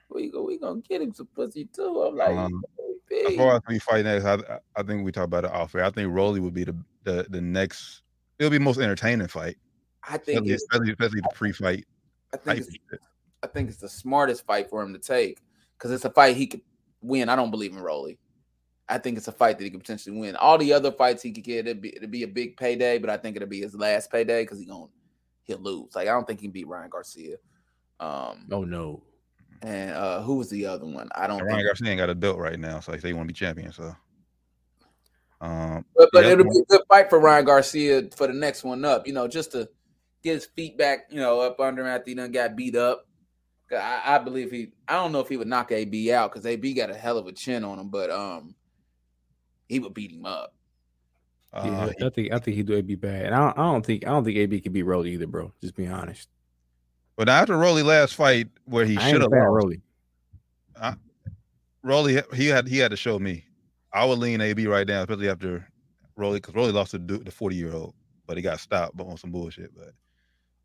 [0.07, 0.15] what?
[0.21, 2.01] We go, we gonna get him some pussy too.
[2.01, 2.63] I'm like, Um,
[3.09, 4.39] hey, As far as we fight next, I,
[4.75, 5.83] I think we talk about it off air.
[5.83, 8.01] I think Rolly would be the, the the next.
[8.39, 9.57] It'll be the most entertaining fight,
[10.07, 11.85] I think especially, especially, especially the pre-fight.
[12.33, 12.77] I think it's.
[13.43, 15.39] I think it's the smartest fight for him to take
[15.77, 16.61] because it's a fight he could
[17.01, 17.29] win.
[17.29, 18.17] I don't believe in Rolly.
[18.89, 20.35] I think it's a fight that he could potentially win.
[20.35, 23.09] All the other fights he could get, it'd be, it'd be a big payday, but
[23.09, 24.89] I think it'll be his last payday because he going
[25.43, 25.95] he'll lose.
[25.95, 27.37] Like I don't think he can beat Ryan Garcia.
[27.99, 29.03] Um, Oh no,
[29.61, 31.09] and uh, who was the other one?
[31.15, 31.39] I don't.
[31.39, 33.33] And Ryan Think, Garcia ain't got a belt right now, so like they want to
[33.33, 33.71] be champion.
[33.73, 33.95] So,
[35.41, 38.85] um, but but it'll be a good fight for Ryan Garcia for the next one
[38.85, 39.05] up.
[39.05, 39.69] You know, just to
[40.23, 41.07] get his feet back.
[41.09, 43.05] You know, up under him after he done got beat up.
[43.71, 44.71] I, I believe he.
[44.87, 47.27] I don't know if he would knock AB out because AB got a hell of
[47.27, 48.55] a chin on him, but um,
[49.69, 50.53] he would beat him up.
[51.53, 53.85] uh, yeah, I think I think he do AB bad, and I don't, I don't
[53.85, 55.53] think I don't think AB could beat Rolly either, bro.
[55.61, 56.27] Just be honest,
[57.15, 59.81] but after Rolly last fight where he should have fan of lost, Rolly.
[61.83, 63.45] Rolly he had he had to show me.
[63.93, 65.67] I would lean AB right now, especially after
[66.15, 67.93] Rolly, because Rolly lost to the forty year old,
[68.27, 69.71] but he got stopped but on some bullshit.
[69.75, 69.93] But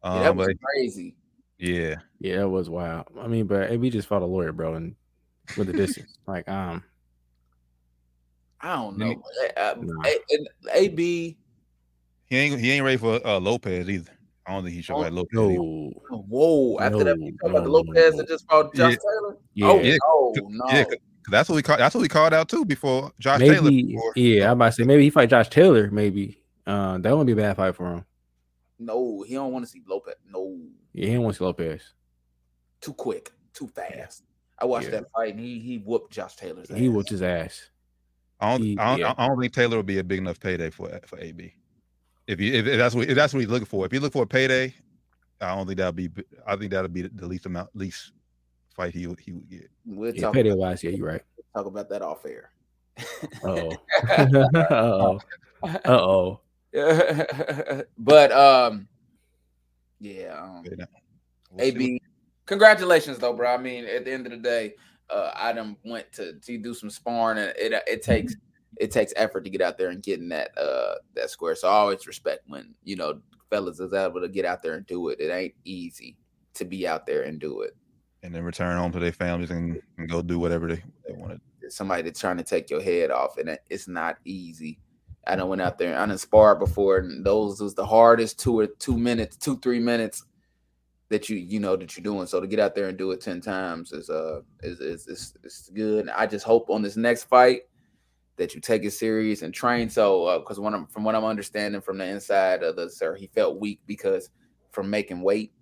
[0.03, 1.17] um, Yeah, that was but crazy.
[1.59, 3.07] yeah, Yeah, that was wild.
[3.19, 4.97] I mean, but AB just fought a lawyer, bro, and
[5.57, 6.83] with the distance, like um,
[8.65, 9.23] I don't know.
[9.57, 10.03] Uh, Nah.
[10.07, 11.37] A- and AB,
[12.27, 14.11] he ain't he ain't ready for uh, Lopez either.
[14.47, 15.39] I don't think he should Oh, fight Lopez.
[15.39, 15.53] either.
[15.55, 15.93] no,
[16.29, 16.79] whoa!
[16.79, 18.17] After that, No, you talk about the Lopez no.
[18.19, 18.97] that just fought Josh Yeah.
[18.97, 19.37] Taylor.
[19.55, 20.65] yeah, Oh Yeah, no, no.
[20.73, 20.85] Yeah,
[21.31, 21.77] That's what we call.
[21.77, 23.71] That's what we called out too before Josh Taylor.
[23.71, 24.13] before.
[24.17, 25.91] yeah, I'm about to say maybe he fight Josh Taylor.
[25.91, 28.05] Maybe uh, that wouldn't be a bad fight for him.
[28.79, 30.15] No, he don't want to see Lopez.
[30.31, 30.59] No,
[30.95, 31.93] Yeah, he don't want to see Lopez.
[32.81, 34.23] too quick, too fast.
[34.59, 35.01] I watched Yeah.
[35.01, 36.93] that fight and he he whooped Josh Taylor's He ass.
[36.93, 37.71] whooped his ass.
[38.45, 39.15] I don't, I, don't, yeah.
[39.17, 41.55] I don't think Taylor will be a big enough payday for for AB.
[42.27, 43.87] If you if, if that's what if that's what he's looking for.
[43.87, 44.75] If you look for a payday,
[45.41, 46.11] I don't think that'll be.
[46.47, 48.13] I think that'll be the least amount least
[48.75, 49.71] fight he would he would get.
[49.87, 51.23] We'll Yeah, payday wise, yeah, you're right.
[51.55, 52.51] talk about that off air.
[53.45, 53.71] Uh
[54.73, 55.21] oh.
[55.63, 56.41] uh oh.
[57.99, 58.89] but um,
[60.01, 60.65] yeah, um,
[61.51, 62.01] We'll AB,
[62.47, 63.55] congratulations though, bro.
[63.55, 64.75] I mean, at the end of the day,
[65.11, 68.35] uh, I done went to to do some sparring, and it it takes
[68.79, 71.55] it takes effort to get out there and get in that uh that square.
[71.55, 73.21] So I always respect when you know
[73.51, 75.21] fellas is able to get out there and do it.
[75.21, 76.17] It ain't easy
[76.55, 77.77] to be out there and do it.
[78.23, 81.41] and then return home to their families and, and go do whatever they, they want
[81.61, 81.71] to.
[81.71, 84.79] Somebody that's trying to take your head off, and it's not easy.
[85.27, 85.97] I done went out there.
[85.99, 89.79] I done sparred before, and those was the hardest two or two minutes, two three
[89.79, 90.25] minutes
[91.11, 92.27] that you you know that you're doing.
[92.27, 95.35] So to get out there and do it ten times is uh is is is,
[95.45, 96.09] is good.
[96.09, 97.63] I just hope on this next fight
[98.37, 99.89] that you take it serious and train.
[99.89, 103.27] So because when I'm from what I'm understanding from the inside of the sir, he
[103.29, 104.31] felt weak because
[104.73, 105.53] from making weight,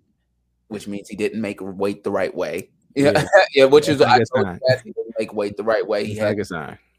[0.69, 2.71] which means he didn't make weight the right way.
[2.95, 3.25] Yeah, Yeah.
[3.53, 4.53] yeah, which That's is I good told sign.
[4.55, 6.05] you that he didn't make weight the right way.
[6.05, 6.37] He It's not a had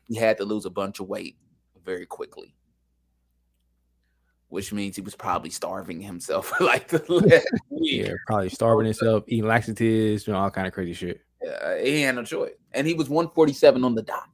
[0.06, 1.36] he had to lose a bunch of weight
[1.84, 2.54] very quickly,
[4.54, 8.06] which means he was probably starving himself like the last week.
[8.06, 11.20] Yeah, probably starving himself, eating laxatives, doing all kind of crazy shit.
[11.42, 14.28] Yeah, he had no choice, and he was 147 on the dot.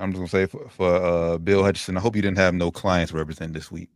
[0.00, 2.70] I'm just gonna say for, for uh, Bill Hutchinson, I hope you didn't have no
[2.70, 3.88] clients represent this week,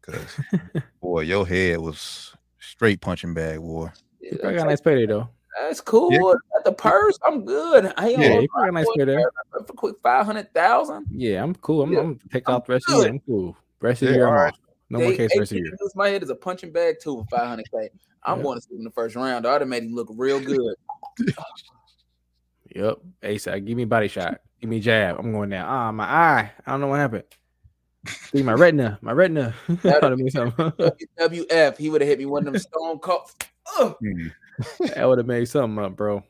[0.00, 0.40] because
[1.00, 3.92] boy, your head was straight punching bag war.
[4.20, 5.28] Yeah, He probably got a nice payday though.
[5.60, 6.12] That's cool.
[6.12, 6.34] Yeah.
[6.58, 7.92] At the purse, I'm good.
[7.96, 9.16] I ain't Yeah, on he got a nice payday.
[9.52, 11.06] for quick five hundred thousand.
[11.10, 11.82] Yeah, I'm cool.
[11.82, 13.10] I'm, Yeah, I'm gonna take I'm off the rest of the year.
[13.10, 13.56] I'm cool.
[13.80, 14.52] Rest of the year, I'm alright.
[14.52, 14.58] off.
[14.90, 15.72] No more case the rest of the year.
[15.94, 17.88] My head is a punching bag too for five hundred k.
[18.22, 18.42] I'm Yeah.
[18.42, 19.46] going to sleep in the first round.
[19.46, 20.74] I'd have made him look real good.
[22.74, 22.98] Yep.
[23.22, 23.64] ASAP.
[23.64, 24.40] Give me a body shot.
[24.60, 25.18] Give me a jab.
[25.18, 25.66] I'm going down.
[25.68, 26.52] Ah, my eye.
[26.66, 27.24] I don't know what happened.
[28.06, 28.98] See my retina.
[29.00, 29.54] My retina.
[29.82, 30.72] that would have been something.
[31.18, 33.30] WWF, he would have hit me one of them stone cold.
[33.80, 33.96] Ugh.
[34.94, 36.22] That would have made something up, bro.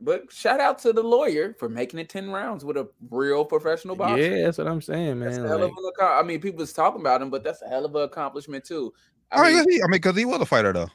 [0.00, 3.96] But shout out to the lawyer for making it 10 rounds with a real professional
[3.96, 4.22] boxer.
[4.22, 5.46] Yeah, that's what I'm saying, That's man.
[5.46, 7.68] a hell Like, of an I mean, people was talking about him, but that's a
[7.68, 8.92] hell of an accomplishment too.
[9.32, 10.88] Oh, I mean, he, I mean, because he was a fighter though.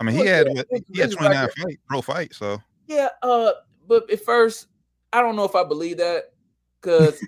[0.00, 2.58] I mean, he Well, had yeah, he- he had 29 like- fight pro fight, so
[2.86, 3.50] yeah, uh,
[3.88, 4.68] but at first,
[5.12, 6.32] I don't know if I believe that
[6.80, 7.20] because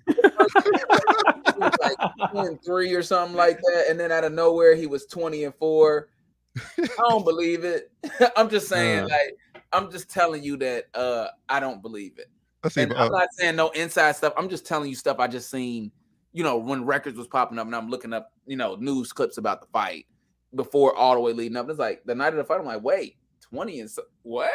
[1.58, 1.96] like
[2.32, 5.42] 2 and 3 or something like that, and then out of nowhere he was 20
[5.44, 6.08] and 4.
[6.78, 7.90] I don't believe it.
[8.36, 9.08] I'm just saying, Uh.
[9.08, 9.36] like,
[9.72, 12.28] I'm just telling you that uh I don't believe it.
[12.70, 12.82] see.
[12.82, 14.32] And uh, I'm not saying no inside stuff.
[14.36, 15.92] I'm just telling you stuff I just seen,
[16.32, 19.38] you know, when records was popping up and I'm looking up, you know, news clips
[19.38, 20.06] about the fight
[20.54, 21.68] before all the way leading up.
[21.70, 24.50] It's like the night of the fight, I'm like, wait, 20 and so, what?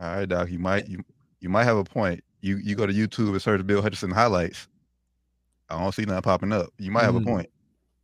[0.00, 1.02] all right, Doc, you might you
[1.40, 2.22] you might have a point.
[2.40, 4.68] You you go to YouTube and search Bill Hutchinson highlights.
[5.70, 6.68] I don't see nothing popping up.
[6.78, 7.24] You might have a Mm.
[7.24, 7.50] point.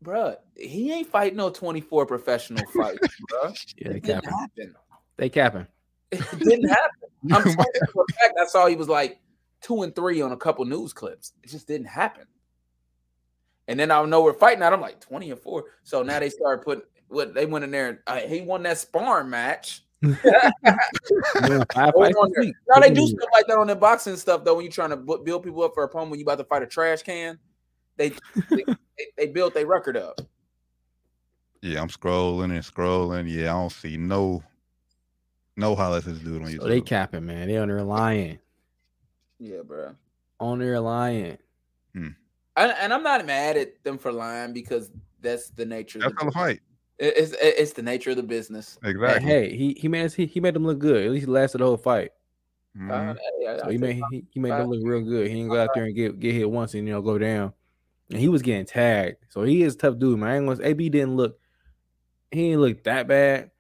[0.02, 2.98] Bruh, he ain't fighting no 24 professional fights,
[3.30, 3.56] bruh.
[3.76, 4.30] yeah, they It didn't capping.
[4.30, 4.74] happen.
[5.16, 5.66] They capping.
[6.12, 7.08] It didn't happen.
[7.32, 9.20] I'm telling you for a fact I saw he was like
[9.62, 11.32] two and three on a couple news clips.
[11.42, 12.26] It just didn't happen.
[13.68, 14.72] And then I know we're fighting out.
[14.72, 15.64] I'm like 20 and four.
[15.84, 18.78] So now they started putting what they went in there and uh, he won that
[18.78, 19.84] sparring match.
[20.02, 22.44] Yeah, five Hold fights on this there.
[22.44, 22.56] week.
[22.68, 24.54] Now they do stuff like that on their boxing stuff though.
[24.56, 26.44] When you're trying to bu- build people up for a opponent, when you about to
[26.44, 27.38] fight a trash can,
[27.96, 28.10] they
[28.50, 30.20] they, they, they built their record up.
[31.60, 33.30] yeah, I'm scrolling and scrolling.
[33.30, 34.42] Yeah, I don't see no
[35.56, 36.62] no highlights of this dude on YouTube.
[36.62, 37.48] So they capping, man.
[37.48, 38.38] They on there lying.
[39.38, 39.94] Yeah, bro.
[40.40, 41.38] On there lying.
[41.94, 42.14] And,
[42.56, 44.90] and I'm not mad at them for lying because
[45.20, 46.00] that's the nature.
[46.00, 46.60] That's of how the the fight.
[46.98, 48.78] It's it's the nature of the business.
[48.82, 49.28] Hey, Exactly.
[49.30, 51.04] Hey, he he made us, he, he made them look good.
[51.04, 52.12] At least he lasted the whole fight.
[52.76, 52.90] Mhm.
[52.90, 55.28] Uh, hey, So he made he, he made them look real good.
[55.28, 57.54] He didn't go out there and get get hit once and you know go down.
[58.10, 59.16] And he was getting tagged.
[59.30, 60.28] So he is a tough dude, man.
[60.28, 61.38] I ain't gonna, AB didn't look
[62.30, 63.50] he didn't look that bad.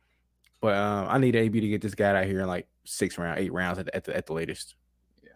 [0.60, 3.38] But um, I need AB to get this guy out here in like six round,
[3.38, 4.74] eight rounds at the, at the, at the latest.
[5.22, 5.30] Yeah.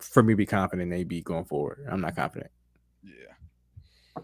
[0.00, 1.86] For me to be confident in AB going forward.
[1.90, 2.50] I'm not confident.
[3.02, 4.22] Yeah.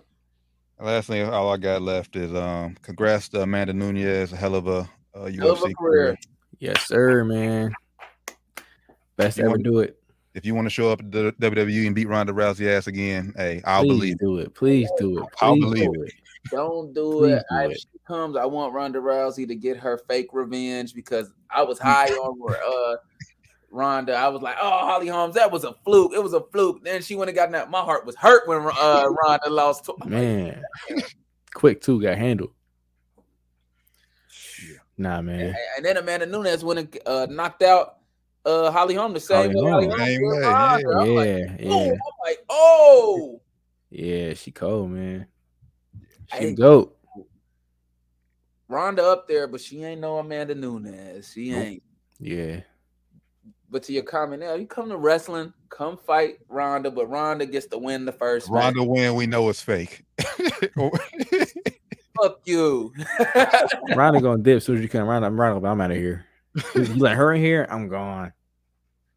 [0.80, 4.66] Last thing, all I got left is um, congrats to Amanda Nunes, a hell of
[4.66, 6.18] a uh, UFC Hell of a career.
[6.58, 7.72] Yes, sir, man.
[9.16, 9.98] Best You ever want- do it.
[10.34, 13.32] If you want to show up at the WWE and beat Ronda Rousey ass again,
[13.36, 14.18] hey, I'll Please believe.
[14.18, 14.54] do it.
[14.54, 15.24] Please do it.
[15.40, 16.12] I'll believe do it.
[16.50, 17.44] Don't do Please it.
[17.50, 17.78] do I- if it.
[17.80, 22.08] she comes, I want Ronda Rousey to get her fake revenge because I was high
[22.08, 22.96] on uh
[23.70, 24.14] Ronda.
[24.14, 26.12] I was like, oh Holly Holmes, that was a fluke.
[26.14, 26.84] It was a fluke.
[26.84, 27.70] Then she went and got that.
[27.70, 29.84] My heart was hurt when uh Ronda lost.
[29.84, 30.62] To- Man,
[31.54, 32.50] quick too got handled.
[34.96, 35.40] Nah, man.
[35.40, 37.96] and, and then Amanda Nunes went and uh, knocked out
[38.44, 39.70] uh Holly Holm the same Holly way.
[39.70, 39.98] Holly Holm.
[39.98, 41.00] Holm Same way, yeah.
[41.00, 43.40] I'm like, Yeah, oh, yeah, I'm like, oh.
[43.90, 44.34] yeah.
[44.34, 45.26] She cold, man.
[46.32, 46.54] She Hey.
[46.54, 46.96] goat.
[48.68, 51.30] Ronda up there, but she ain't no Amanda Nunes.
[51.32, 51.82] She ain't.
[52.18, 52.60] Yeah,
[53.68, 57.66] But to your comment now, you come to wrestling, come fight Ronda, but Ronda gets
[57.66, 58.74] to win the first match.
[58.74, 60.04] Ronda win, we know it's fake.
[62.22, 62.92] Fuck you.
[63.94, 65.06] Ronda gonna dip as soon as you come.
[65.08, 66.24] Ronda, I'm Ronda, I'm out of here.
[66.74, 68.32] You let her in here, I'm gone.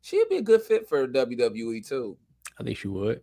[0.01, 2.17] She'd be a good fit for WWE too.
[2.59, 3.21] I think she would.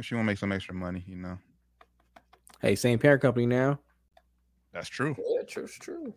[0.00, 1.38] she want to make some extra money, you know.
[2.60, 3.78] Hey, same parent company now,
[4.72, 5.16] That's true.
[5.18, 6.12] Yeah, true, true.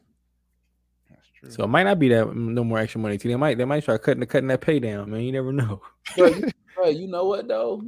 [1.10, 1.52] That's true.
[1.52, 3.18] so it might not be that no more extra money.
[3.18, 3.30] Too.
[3.30, 5.22] They might they might start cutting cutting that pay down, man.
[5.22, 5.82] You never know.
[6.18, 7.84] Bro, you, bro, you know what though?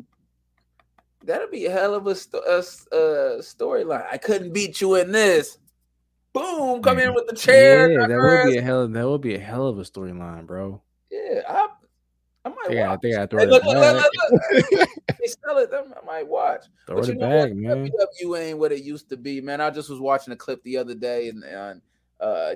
[1.25, 4.05] That'd be a hell of a, sto- a s- uh, storyline.
[4.11, 5.57] I couldn't beat you in this.
[6.33, 6.81] Boom!
[6.81, 7.91] Come in with the chair.
[7.91, 8.87] yeah, that would be a hell.
[8.87, 10.81] That would be a hell of a storyline, bro.
[11.11, 11.67] Yeah, I,
[12.45, 13.01] I might got watch.
[13.01, 14.09] got to Hey, throw look, it look, look, back.
[14.31, 14.89] look, look.
[15.19, 15.69] they sell it.
[15.73, 16.65] I might watch.
[16.87, 17.89] Throw But it you know back, man.
[18.23, 19.61] WWE ain't what it used to be, man.
[19.61, 21.81] I just was watching a clip the other day, and, and
[22.19, 22.55] uh,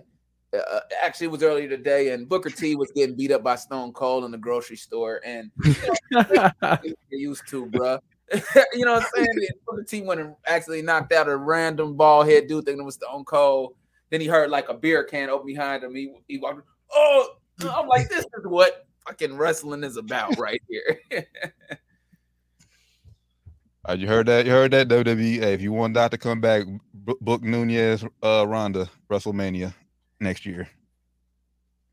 [0.54, 3.94] uh, actually, it was earlier today, and Booker T was getting beat up by Stone
[3.94, 5.52] Cold in the grocery store, and
[6.12, 8.00] they used to, bruh.
[8.74, 9.28] you know what I'm saying?
[9.34, 12.86] And Booker T went and actually knocked out a random bald head dude thinking it
[12.86, 13.76] was Stone Cold.
[14.10, 15.96] Then he heard like a beer can open behind him.
[15.96, 16.62] He, he walked,
[16.94, 21.00] oh, I'm like, this is what fucking wrestling is about right here.
[23.90, 24.46] Uh, you heard that?
[24.46, 24.90] You heard that?
[24.90, 25.40] WWE.
[25.40, 26.64] Hey, if you want Dot to come back,
[26.94, 29.74] book Nunes, uh, Ronda, WrestleMania
[30.20, 30.68] next year.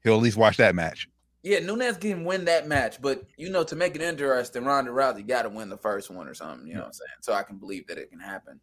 [0.03, 1.09] He'll at least watch that match.
[1.45, 5.27] Yeah, Nunes can win that match, but you know, to make it interesting, Ronda Rousey
[5.27, 6.67] got to win the first one or something.
[6.67, 7.09] You know what I'm saying?
[7.21, 8.59] So I can believe that it can happen.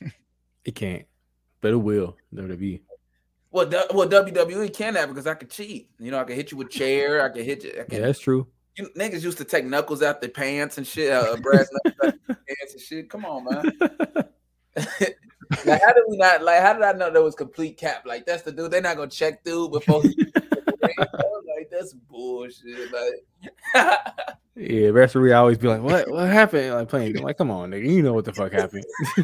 [0.64, 1.04] it can't,
[1.60, 2.16] but it will.
[2.32, 2.80] WWE.
[3.50, 5.90] Well, du- well, WWE can have because I could cheat.
[5.98, 7.24] You know, I could hit you with chair.
[7.24, 7.72] I could hit you.
[7.76, 8.46] I Yeah, that's true.
[8.76, 12.26] you niggas used to take knuckles out their pants and shit, uh, brass knuckles out
[12.28, 13.10] their pants and shit.
[13.10, 13.72] Come on, man.
[14.76, 16.42] like, how did we not?
[16.42, 18.04] Like, how did I know there was complete cap?
[18.06, 18.70] Like, that's the dude.
[18.70, 20.02] They're not gonna check dude before.
[20.02, 20.14] he-
[21.76, 22.92] that's bullshit.
[22.92, 23.54] Like.
[24.58, 26.10] Yeah, referee always be like, "What?
[26.10, 28.86] What happened?" Like playing, like, "Come on, nigga, you know what the fuck happened."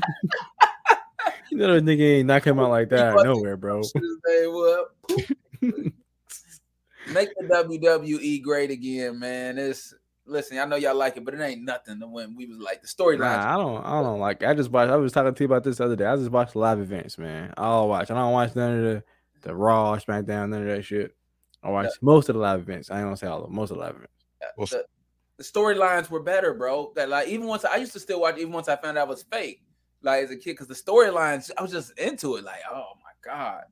[1.50, 3.82] you know that nigga ain't not come out like that nowhere, bro.
[3.82, 4.94] Shit his name up.
[7.14, 9.56] Make the WWE great again, man.
[9.56, 9.94] It's
[10.26, 12.82] listen, I know y'all like it, but it ain't nothing to when we was like
[12.82, 13.20] the storyline.
[13.20, 14.44] Nah, I don't, I don't like.
[14.44, 14.90] I just watch.
[14.90, 16.04] I was talking to you about this the other day.
[16.04, 17.54] I just watched live events, man.
[17.56, 18.10] I'll watch.
[18.10, 19.04] I don't watch none of the
[19.40, 21.16] the Raw, SmackDown, none of that shit.
[21.62, 22.90] I watch most of the live events.
[22.90, 23.55] I ain't gonna say all of them.
[23.55, 24.12] Most of the live events.
[24.56, 24.84] Well, the,
[25.39, 26.93] the storylines were better, bro.
[26.97, 29.10] That like even once I used to still watch, even once I found out it
[29.10, 29.62] was fake,
[30.02, 32.44] like as a kid, because the storylines I was just into it.
[32.44, 33.64] Like, oh my god,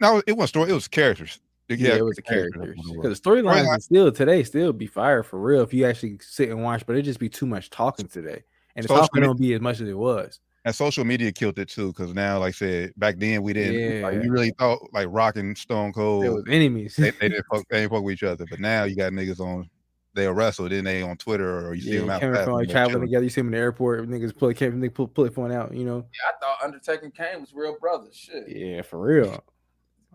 [0.00, 0.70] No, it wasn't story.
[0.70, 1.38] It was characters.
[1.68, 2.52] Yeah, it was the characters.
[2.54, 2.96] that's what it was.
[2.96, 3.82] Because the storylines Right.
[3.82, 7.02] still today still be fire for real if you actually sit and watch, but it
[7.02, 8.44] just be too much talking today.
[8.76, 10.38] And the Social talking me- don't be as much as it was.
[10.66, 14.02] And social media killed it too, because now, like I said, back then we didn't.
[14.02, 14.20] Like, Yeah.
[14.20, 16.24] we really thought like Rock and Stone Cold.
[16.24, 16.96] It was enemies.
[16.96, 18.44] they, they didn't fuck, they didn't fuck with each other.
[18.50, 19.70] But now you got niggas on
[20.14, 22.54] they'll wrestle, then they on Twitter or you see yeah, them out coming fast, from
[22.54, 23.06] like they're traveling chilling.
[23.08, 23.22] together.
[23.24, 24.08] You see them in the airport.
[24.08, 25.72] Niggas pull, can't they pull, pull it phone out.
[25.72, 25.96] You know.
[25.98, 28.16] yeah, I thought Undertaker and Kane was real brothers.
[28.16, 29.44] Shit, Yeah, for real.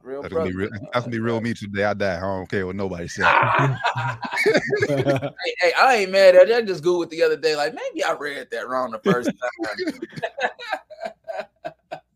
[0.03, 0.69] Real That's gonna be real.
[0.94, 1.84] That's gonna be real me today.
[1.84, 2.18] I die.
[2.18, 3.26] I don't care what nobody says.
[4.88, 6.56] hey, hey, I ain't mad at it.
[6.56, 7.56] I just googled the other day.
[7.56, 9.30] Like maybe I read that wrong the first
[9.76, 9.99] time.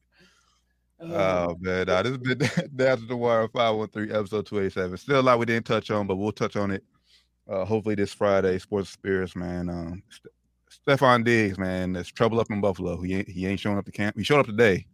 [1.08, 2.40] Oh man, nah, this has been
[2.76, 4.98] down to the wire 513 episode 287.
[4.98, 6.84] Still a lot we didn't touch on, but we'll touch on it.
[7.48, 9.70] Uh, hopefully this Friday, Sports Spirits, man.
[9.70, 10.34] Um, St-
[11.00, 13.00] Stefon Diggs, man, there's trouble up in Buffalo.
[13.02, 14.18] He ain't, he ain't showing up to camp.
[14.18, 14.88] He showed up today.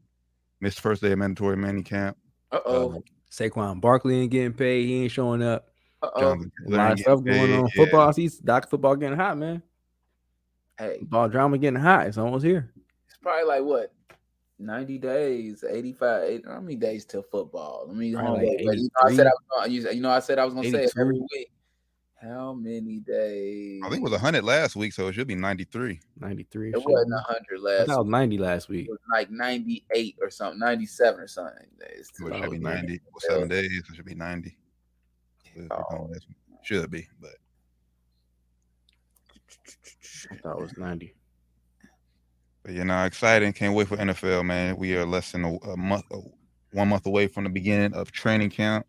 [0.60, 2.16] Missed the first day of mandatory minicamp.
[2.52, 3.04] Uh oh.
[3.30, 4.86] Saquon Barkley ain't getting paid.
[4.86, 5.68] He ain't showing up.
[6.02, 6.46] Uh oh.
[6.68, 7.66] A lot of stuff getting going on.
[7.68, 7.76] paid.
[7.76, 7.84] Yeah.
[7.84, 9.62] Football, I see Doc football getting hot, man.
[10.78, 12.08] Hey, Football drama getting hot.
[12.08, 12.72] It's almost here.
[13.08, 13.94] it's probably like what?
[14.62, 17.86] 90 days, 85, 80, how many days till football?
[17.88, 20.20] Let me Probably like You know, I said I was gonna, you, you know, I
[20.20, 21.52] said I was gonna say it every week.
[22.22, 23.82] How many days?
[23.84, 26.00] I think it was 100 last week, so it should be 93.
[26.20, 26.70] 93.
[26.70, 26.86] it shit.
[26.88, 28.86] wasn't 100 last thought it was 90 last week.
[28.88, 31.68] It was like 98 or something, 97 or something.
[31.80, 32.12] Days.
[32.20, 32.74] It Oh, should be yeah.
[32.76, 33.02] 90.
[33.12, 34.56] Well, seven days, it should be 90.
[35.72, 36.10] Oh.
[36.64, 37.32] Should be, but
[40.32, 41.16] I thought it was 90.
[42.64, 43.52] But, you know, exciting.
[43.54, 44.78] Can't wait for NFL, man.
[44.78, 46.20] We are less than a, a month, uh,
[46.74, 48.86] one month away from the beginning of training camp.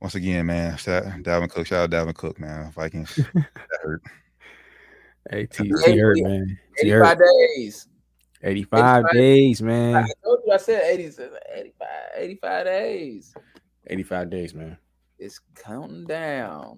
[0.00, 1.66] Once again, man, shout Dalvin Cook.
[1.66, 2.70] Shout out Dalvin Cook, man.
[2.72, 3.16] Vikings.
[3.34, 3.44] that
[3.82, 4.02] hurt.
[5.30, 6.58] Hey, T, Eighty- T hurt, man.
[6.76, 7.26] T 85 hurt.
[7.56, 7.88] days.
[8.42, 10.06] 85 85 days, I man.
[10.24, 11.04] told you I said 80,
[11.54, 13.34] 85, 85 days.
[13.88, 14.78] 85 days, man.
[15.18, 16.76] It's counting down.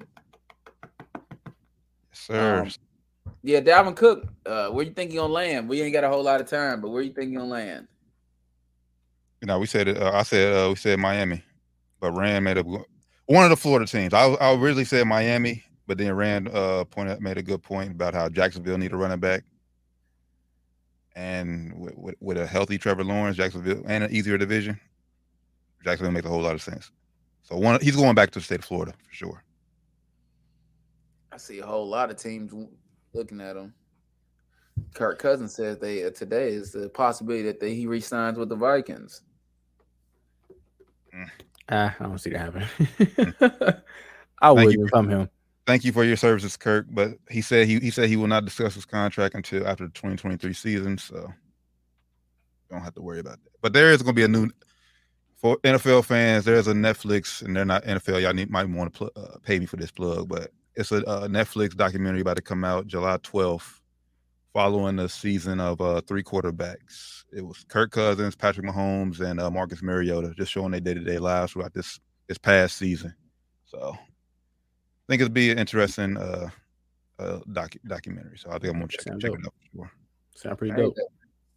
[2.10, 2.62] Yes, sir.
[2.62, 2.70] Um,
[3.42, 4.26] Yeah, Dalvin Cook.
[4.46, 5.68] Uh, where you think he gonna land?
[5.68, 7.86] We ain't got a whole lot of time, but where you think he gonna land?
[9.42, 9.96] you know, we said it.
[10.00, 11.42] Uh, I said uh, we said Miami,
[11.98, 12.64] but Rand made a
[13.30, 14.12] one of the Florida teams.
[14.12, 18.12] I I originally said Miami, but then Rand uh pointed made a good point about
[18.12, 19.44] how Jacksonville need a running back,
[21.14, 24.80] and with, with, with a healthy Trevor Lawrence, Jacksonville, and an easier division,
[25.84, 26.90] Jacksonville makes a whole lot of sense.
[27.44, 29.44] So one, he's going back to the state of Florida for sure.
[31.30, 32.52] I see a whole lot of teams
[33.14, 33.72] looking at him.
[34.92, 38.56] Kirk Cousins says they uh, today is the possibility that they, he resigns with the
[38.56, 39.22] Vikings.
[41.70, 42.68] Ah, I don't see that happening.
[44.42, 45.30] I Thank would if I'm him.
[45.66, 46.86] Thank you for your services, Kirk.
[46.90, 49.92] But he said he he said he will not discuss his contract until after the
[49.92, 50.98] 2023 season.
[50.98, 51.32] So
[52.70, 53.50] don't have to worry about that.
[53.60, 54.50] But there is going to be a new
[55.36, 56.44] for NFL fans.
[56.44, 58.20] There's a Netflix, and they're not NFL.
[58.22, 61.06] Y'all need might want to pl- uh, pay me for this plug, but it's a,
[61.06, 63.80] uh Netflix documentary about to come out July 12th,
[64.52, 67.19] following the season of uh, three quarterbacks.
[67.32, 71.00] It was Kirk Cousins, Patrick Mahomes, and uh, Marcus Mariota, just showing their day to
[71.00, 73.14] day lives throughout this this past season.
[73.66, 73.98] So I
[75.08, 76.48] think it'll be an interesting uh,
[77.18, 78.38] uh docu- documentary.
[78.38, 79.92] So I think I'm gonna check, check it out for sure.
[80.34, 80.96] Sound pretty Hey, dope.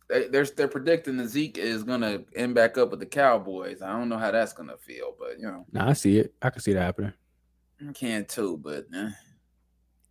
[0.10, 3.82] They, they're they're predicting that Zeke is gonna end back up with the Cowboys.
[3.82, 6.34] I don't know how that's gonna feel, but you know, Nah, I see it.
[6.42, 7.14] I can see that happening.
[7.88, 8.58] I can too.
[8.58, 9.10] But eh.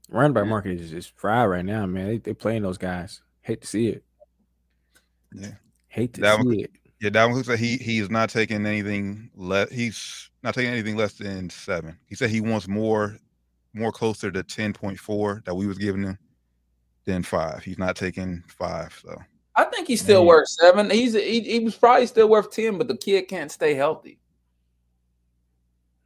[0.09, 2.07] Running back market is just fried right now, man.
[2.07, 3.23] They they playing those guys.
[3.43, 4.05] Hate to see it.
[5.35, 5.53] Yeah.
[5.89, 6.71] Hate to That one- see it.
[7.01, 9.71] Yeah, Dalvin Cook said he he is not taking anything less.
[9.73, 11.99] He's not taking anything less than seven.
[12.07, 13.17] He said he wants more,
[13.75, 16.19] more closer to ten point four that we was giving him
[17.05, 17.65] than five.
[17.65, 18.97] He's not taking five.
[19.05, 19.21] So
[19.57, 20.29] I think he's still Man.
[20.29, 20.91] worth seven.
[20.91, 24.21] He's he, he was probably still worth ten, but the kid can't stay healthy.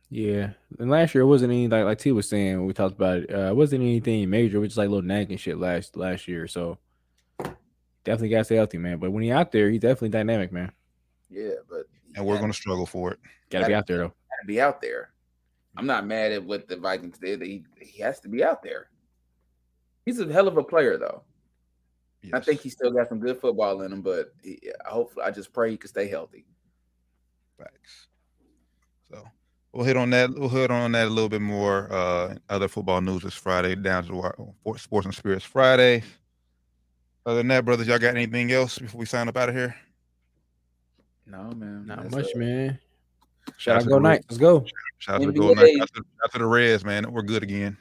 [0.08, 0.50] Yeah.
[0.78, 3.18] And last year it wasn't any like like T was saying when we talked about
[3.18, 3.34] it.
[3.34, 6.46] Uh, it wasn't anything major, which is like little nagging shit last last year.
[6.46, 6.78] So
[8.06, 8.98] definitely gotta stay healthy, man.
[8.98, 10.72] But when he out there, he's definitely dynamic, man.
[11.28, 11.84] Yeah, but
[12.14, 13.18] and we're gonna struggle for it.
[13.50, 14.04] Gotta be out there though.
[14.04, 15.10] Got to be out there.
[15.76, 17.42] I'm not mad at what the Vikings did.
[17.42, 18.88] He he has to be out there.
[20.06, 21.22] He's a hell of a player, though.
[22.32, 25.24] I think Yes, he's still got some good football in him, but he, I hopefully
[25.24, 26.44] I just pray he can stay healthy.
[27.58, 28.08] facts.
[29.08, 29.22] So
[29.72, 30.30] we'll hit on that.
[30.30, 31.92] We'll hit on that a little bit more.
[31.92, 33.74] Uh, other football news this Friday.
[33.76, 34.32] Down to
[34.64, 36.02] the Sports and Spirits Friday.
[37.26, 39.74] Other than that, brothers, y'all got anything else before we sign up out of here?
[41.26, 42.78] No man, Not that's much, a- man.
[43.48, 44.24] Shout Shout out out to go the night.
[44.30, 44.64] Let's go.
[44.98, 45.36] Shout out to the NBA.
[45.36, 45.72] Golden Knights.
[45.76, 47.12] Shout out to, shout out to the Reds, man.
[47.12, 47.76] We're good again.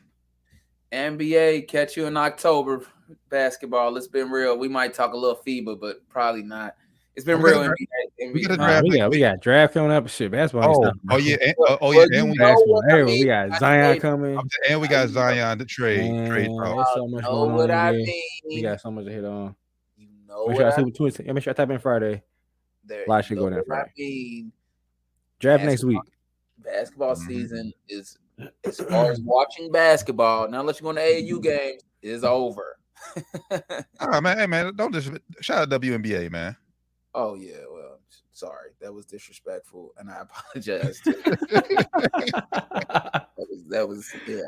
[0.91, 1.67] NBA.
[1.67, 2.85] Catch you in October.
[3.29, 3.95] Basketball.
[3.97, 4.57] It's been real.
[4.57, 6.75] We might talk a little FIBA, but probably not.
[7.15, 7.59] It's been We real.
[7.67, 7.75] gotta-
[8.21, 8.33] NBA.
[8.33, 8.57] we got a NBA.
[8.57, 10.07] Nah, draft we got we got draft coming up.
[10.09, 10.69] Shit, basketball.
[10.69, 12.85] ain't Oh, stopping, oh yeah, and, Well, oh, well, yeah, and we know got, what
[12.85, 13.15] I Everywhere.
[13.15, 14.39] we got Zion coming.
[14.69, 16.75] and we got Zion to trade trade Man, talk.
[16.75, 17.55] there's so much know going on.
[17.57, 18.05] what I in there.
[18.05, 18.21] mean.
[18.47, 19.55] We got so much to hit on.
[19.97, 22.23] you know Make what sure I I see what make sure I type in Friday.
[22.85, 23.91] there- lot of you shit know going down what I Friday.
[23.97, 24.51] mean.
[25.39, 25.99] Draft next week.
[26.63, 27.27] basketball Mhm.
[27.27, 28.17] season is
[28.63, 30.49] as far as watching basketball.
[30.49, 32.77] Now, unless you're going to AAU games, is over.
[33.99, 35.11] Oh man, hey man, don't just
[35.41, 36.55] shout out WNBA, man.
[37.13, 37.74] oh yeah, well,
[38.35, 41.01] sorry, that was disrespectful, and I apologize.
[43.37, 44.41] That was that was yeah.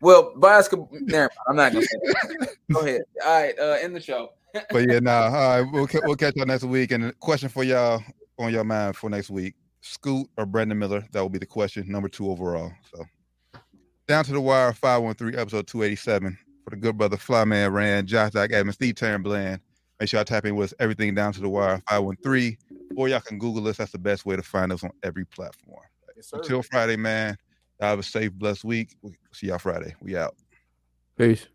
[0.00, 0.88] Well, basketball.
[0.92, 1.30] Never mind.
[1.48, 2.48] I'm not gonna say that.
[2.72, 3.02] Go ahead.
[3.24, 4.30] All right, uh, end the show.
[4.70, 5.12] but yeah, nah.
[5.26, 6.90] All right, we'll ca- we'll catch y'all next week.
[6.90, 8.02] And question for y'all
[8.38, 11.04] on your mind for next week: Scoot or Brandon Miller?
[11.12, 12.72] That will be the question, number two overall.
[12.92, 13.04] So
[14.08, 16.36] down to the wire, five one three, episode two eighty seven.
[16.64, 19.60] For the good brother Flyman Rand, Josh Doc Evans, Steve Taryn Bland.
[20.00, 22.56] Make sure y'all tap in with us, everything down to the wire, 513.
[22.96, 23.76] Or y'all can Google us.
[23.76, 25.84] That's the best way to find us on every platform.
[26.32, 27.36] Until Friday, man.
[27.80, 28.94] Y'all have a safe, blessed week.
[29.02, 29.94] We'll see y'all Friday.
[30.00, 30.36] We out.
[31.16, 31.46] Peace.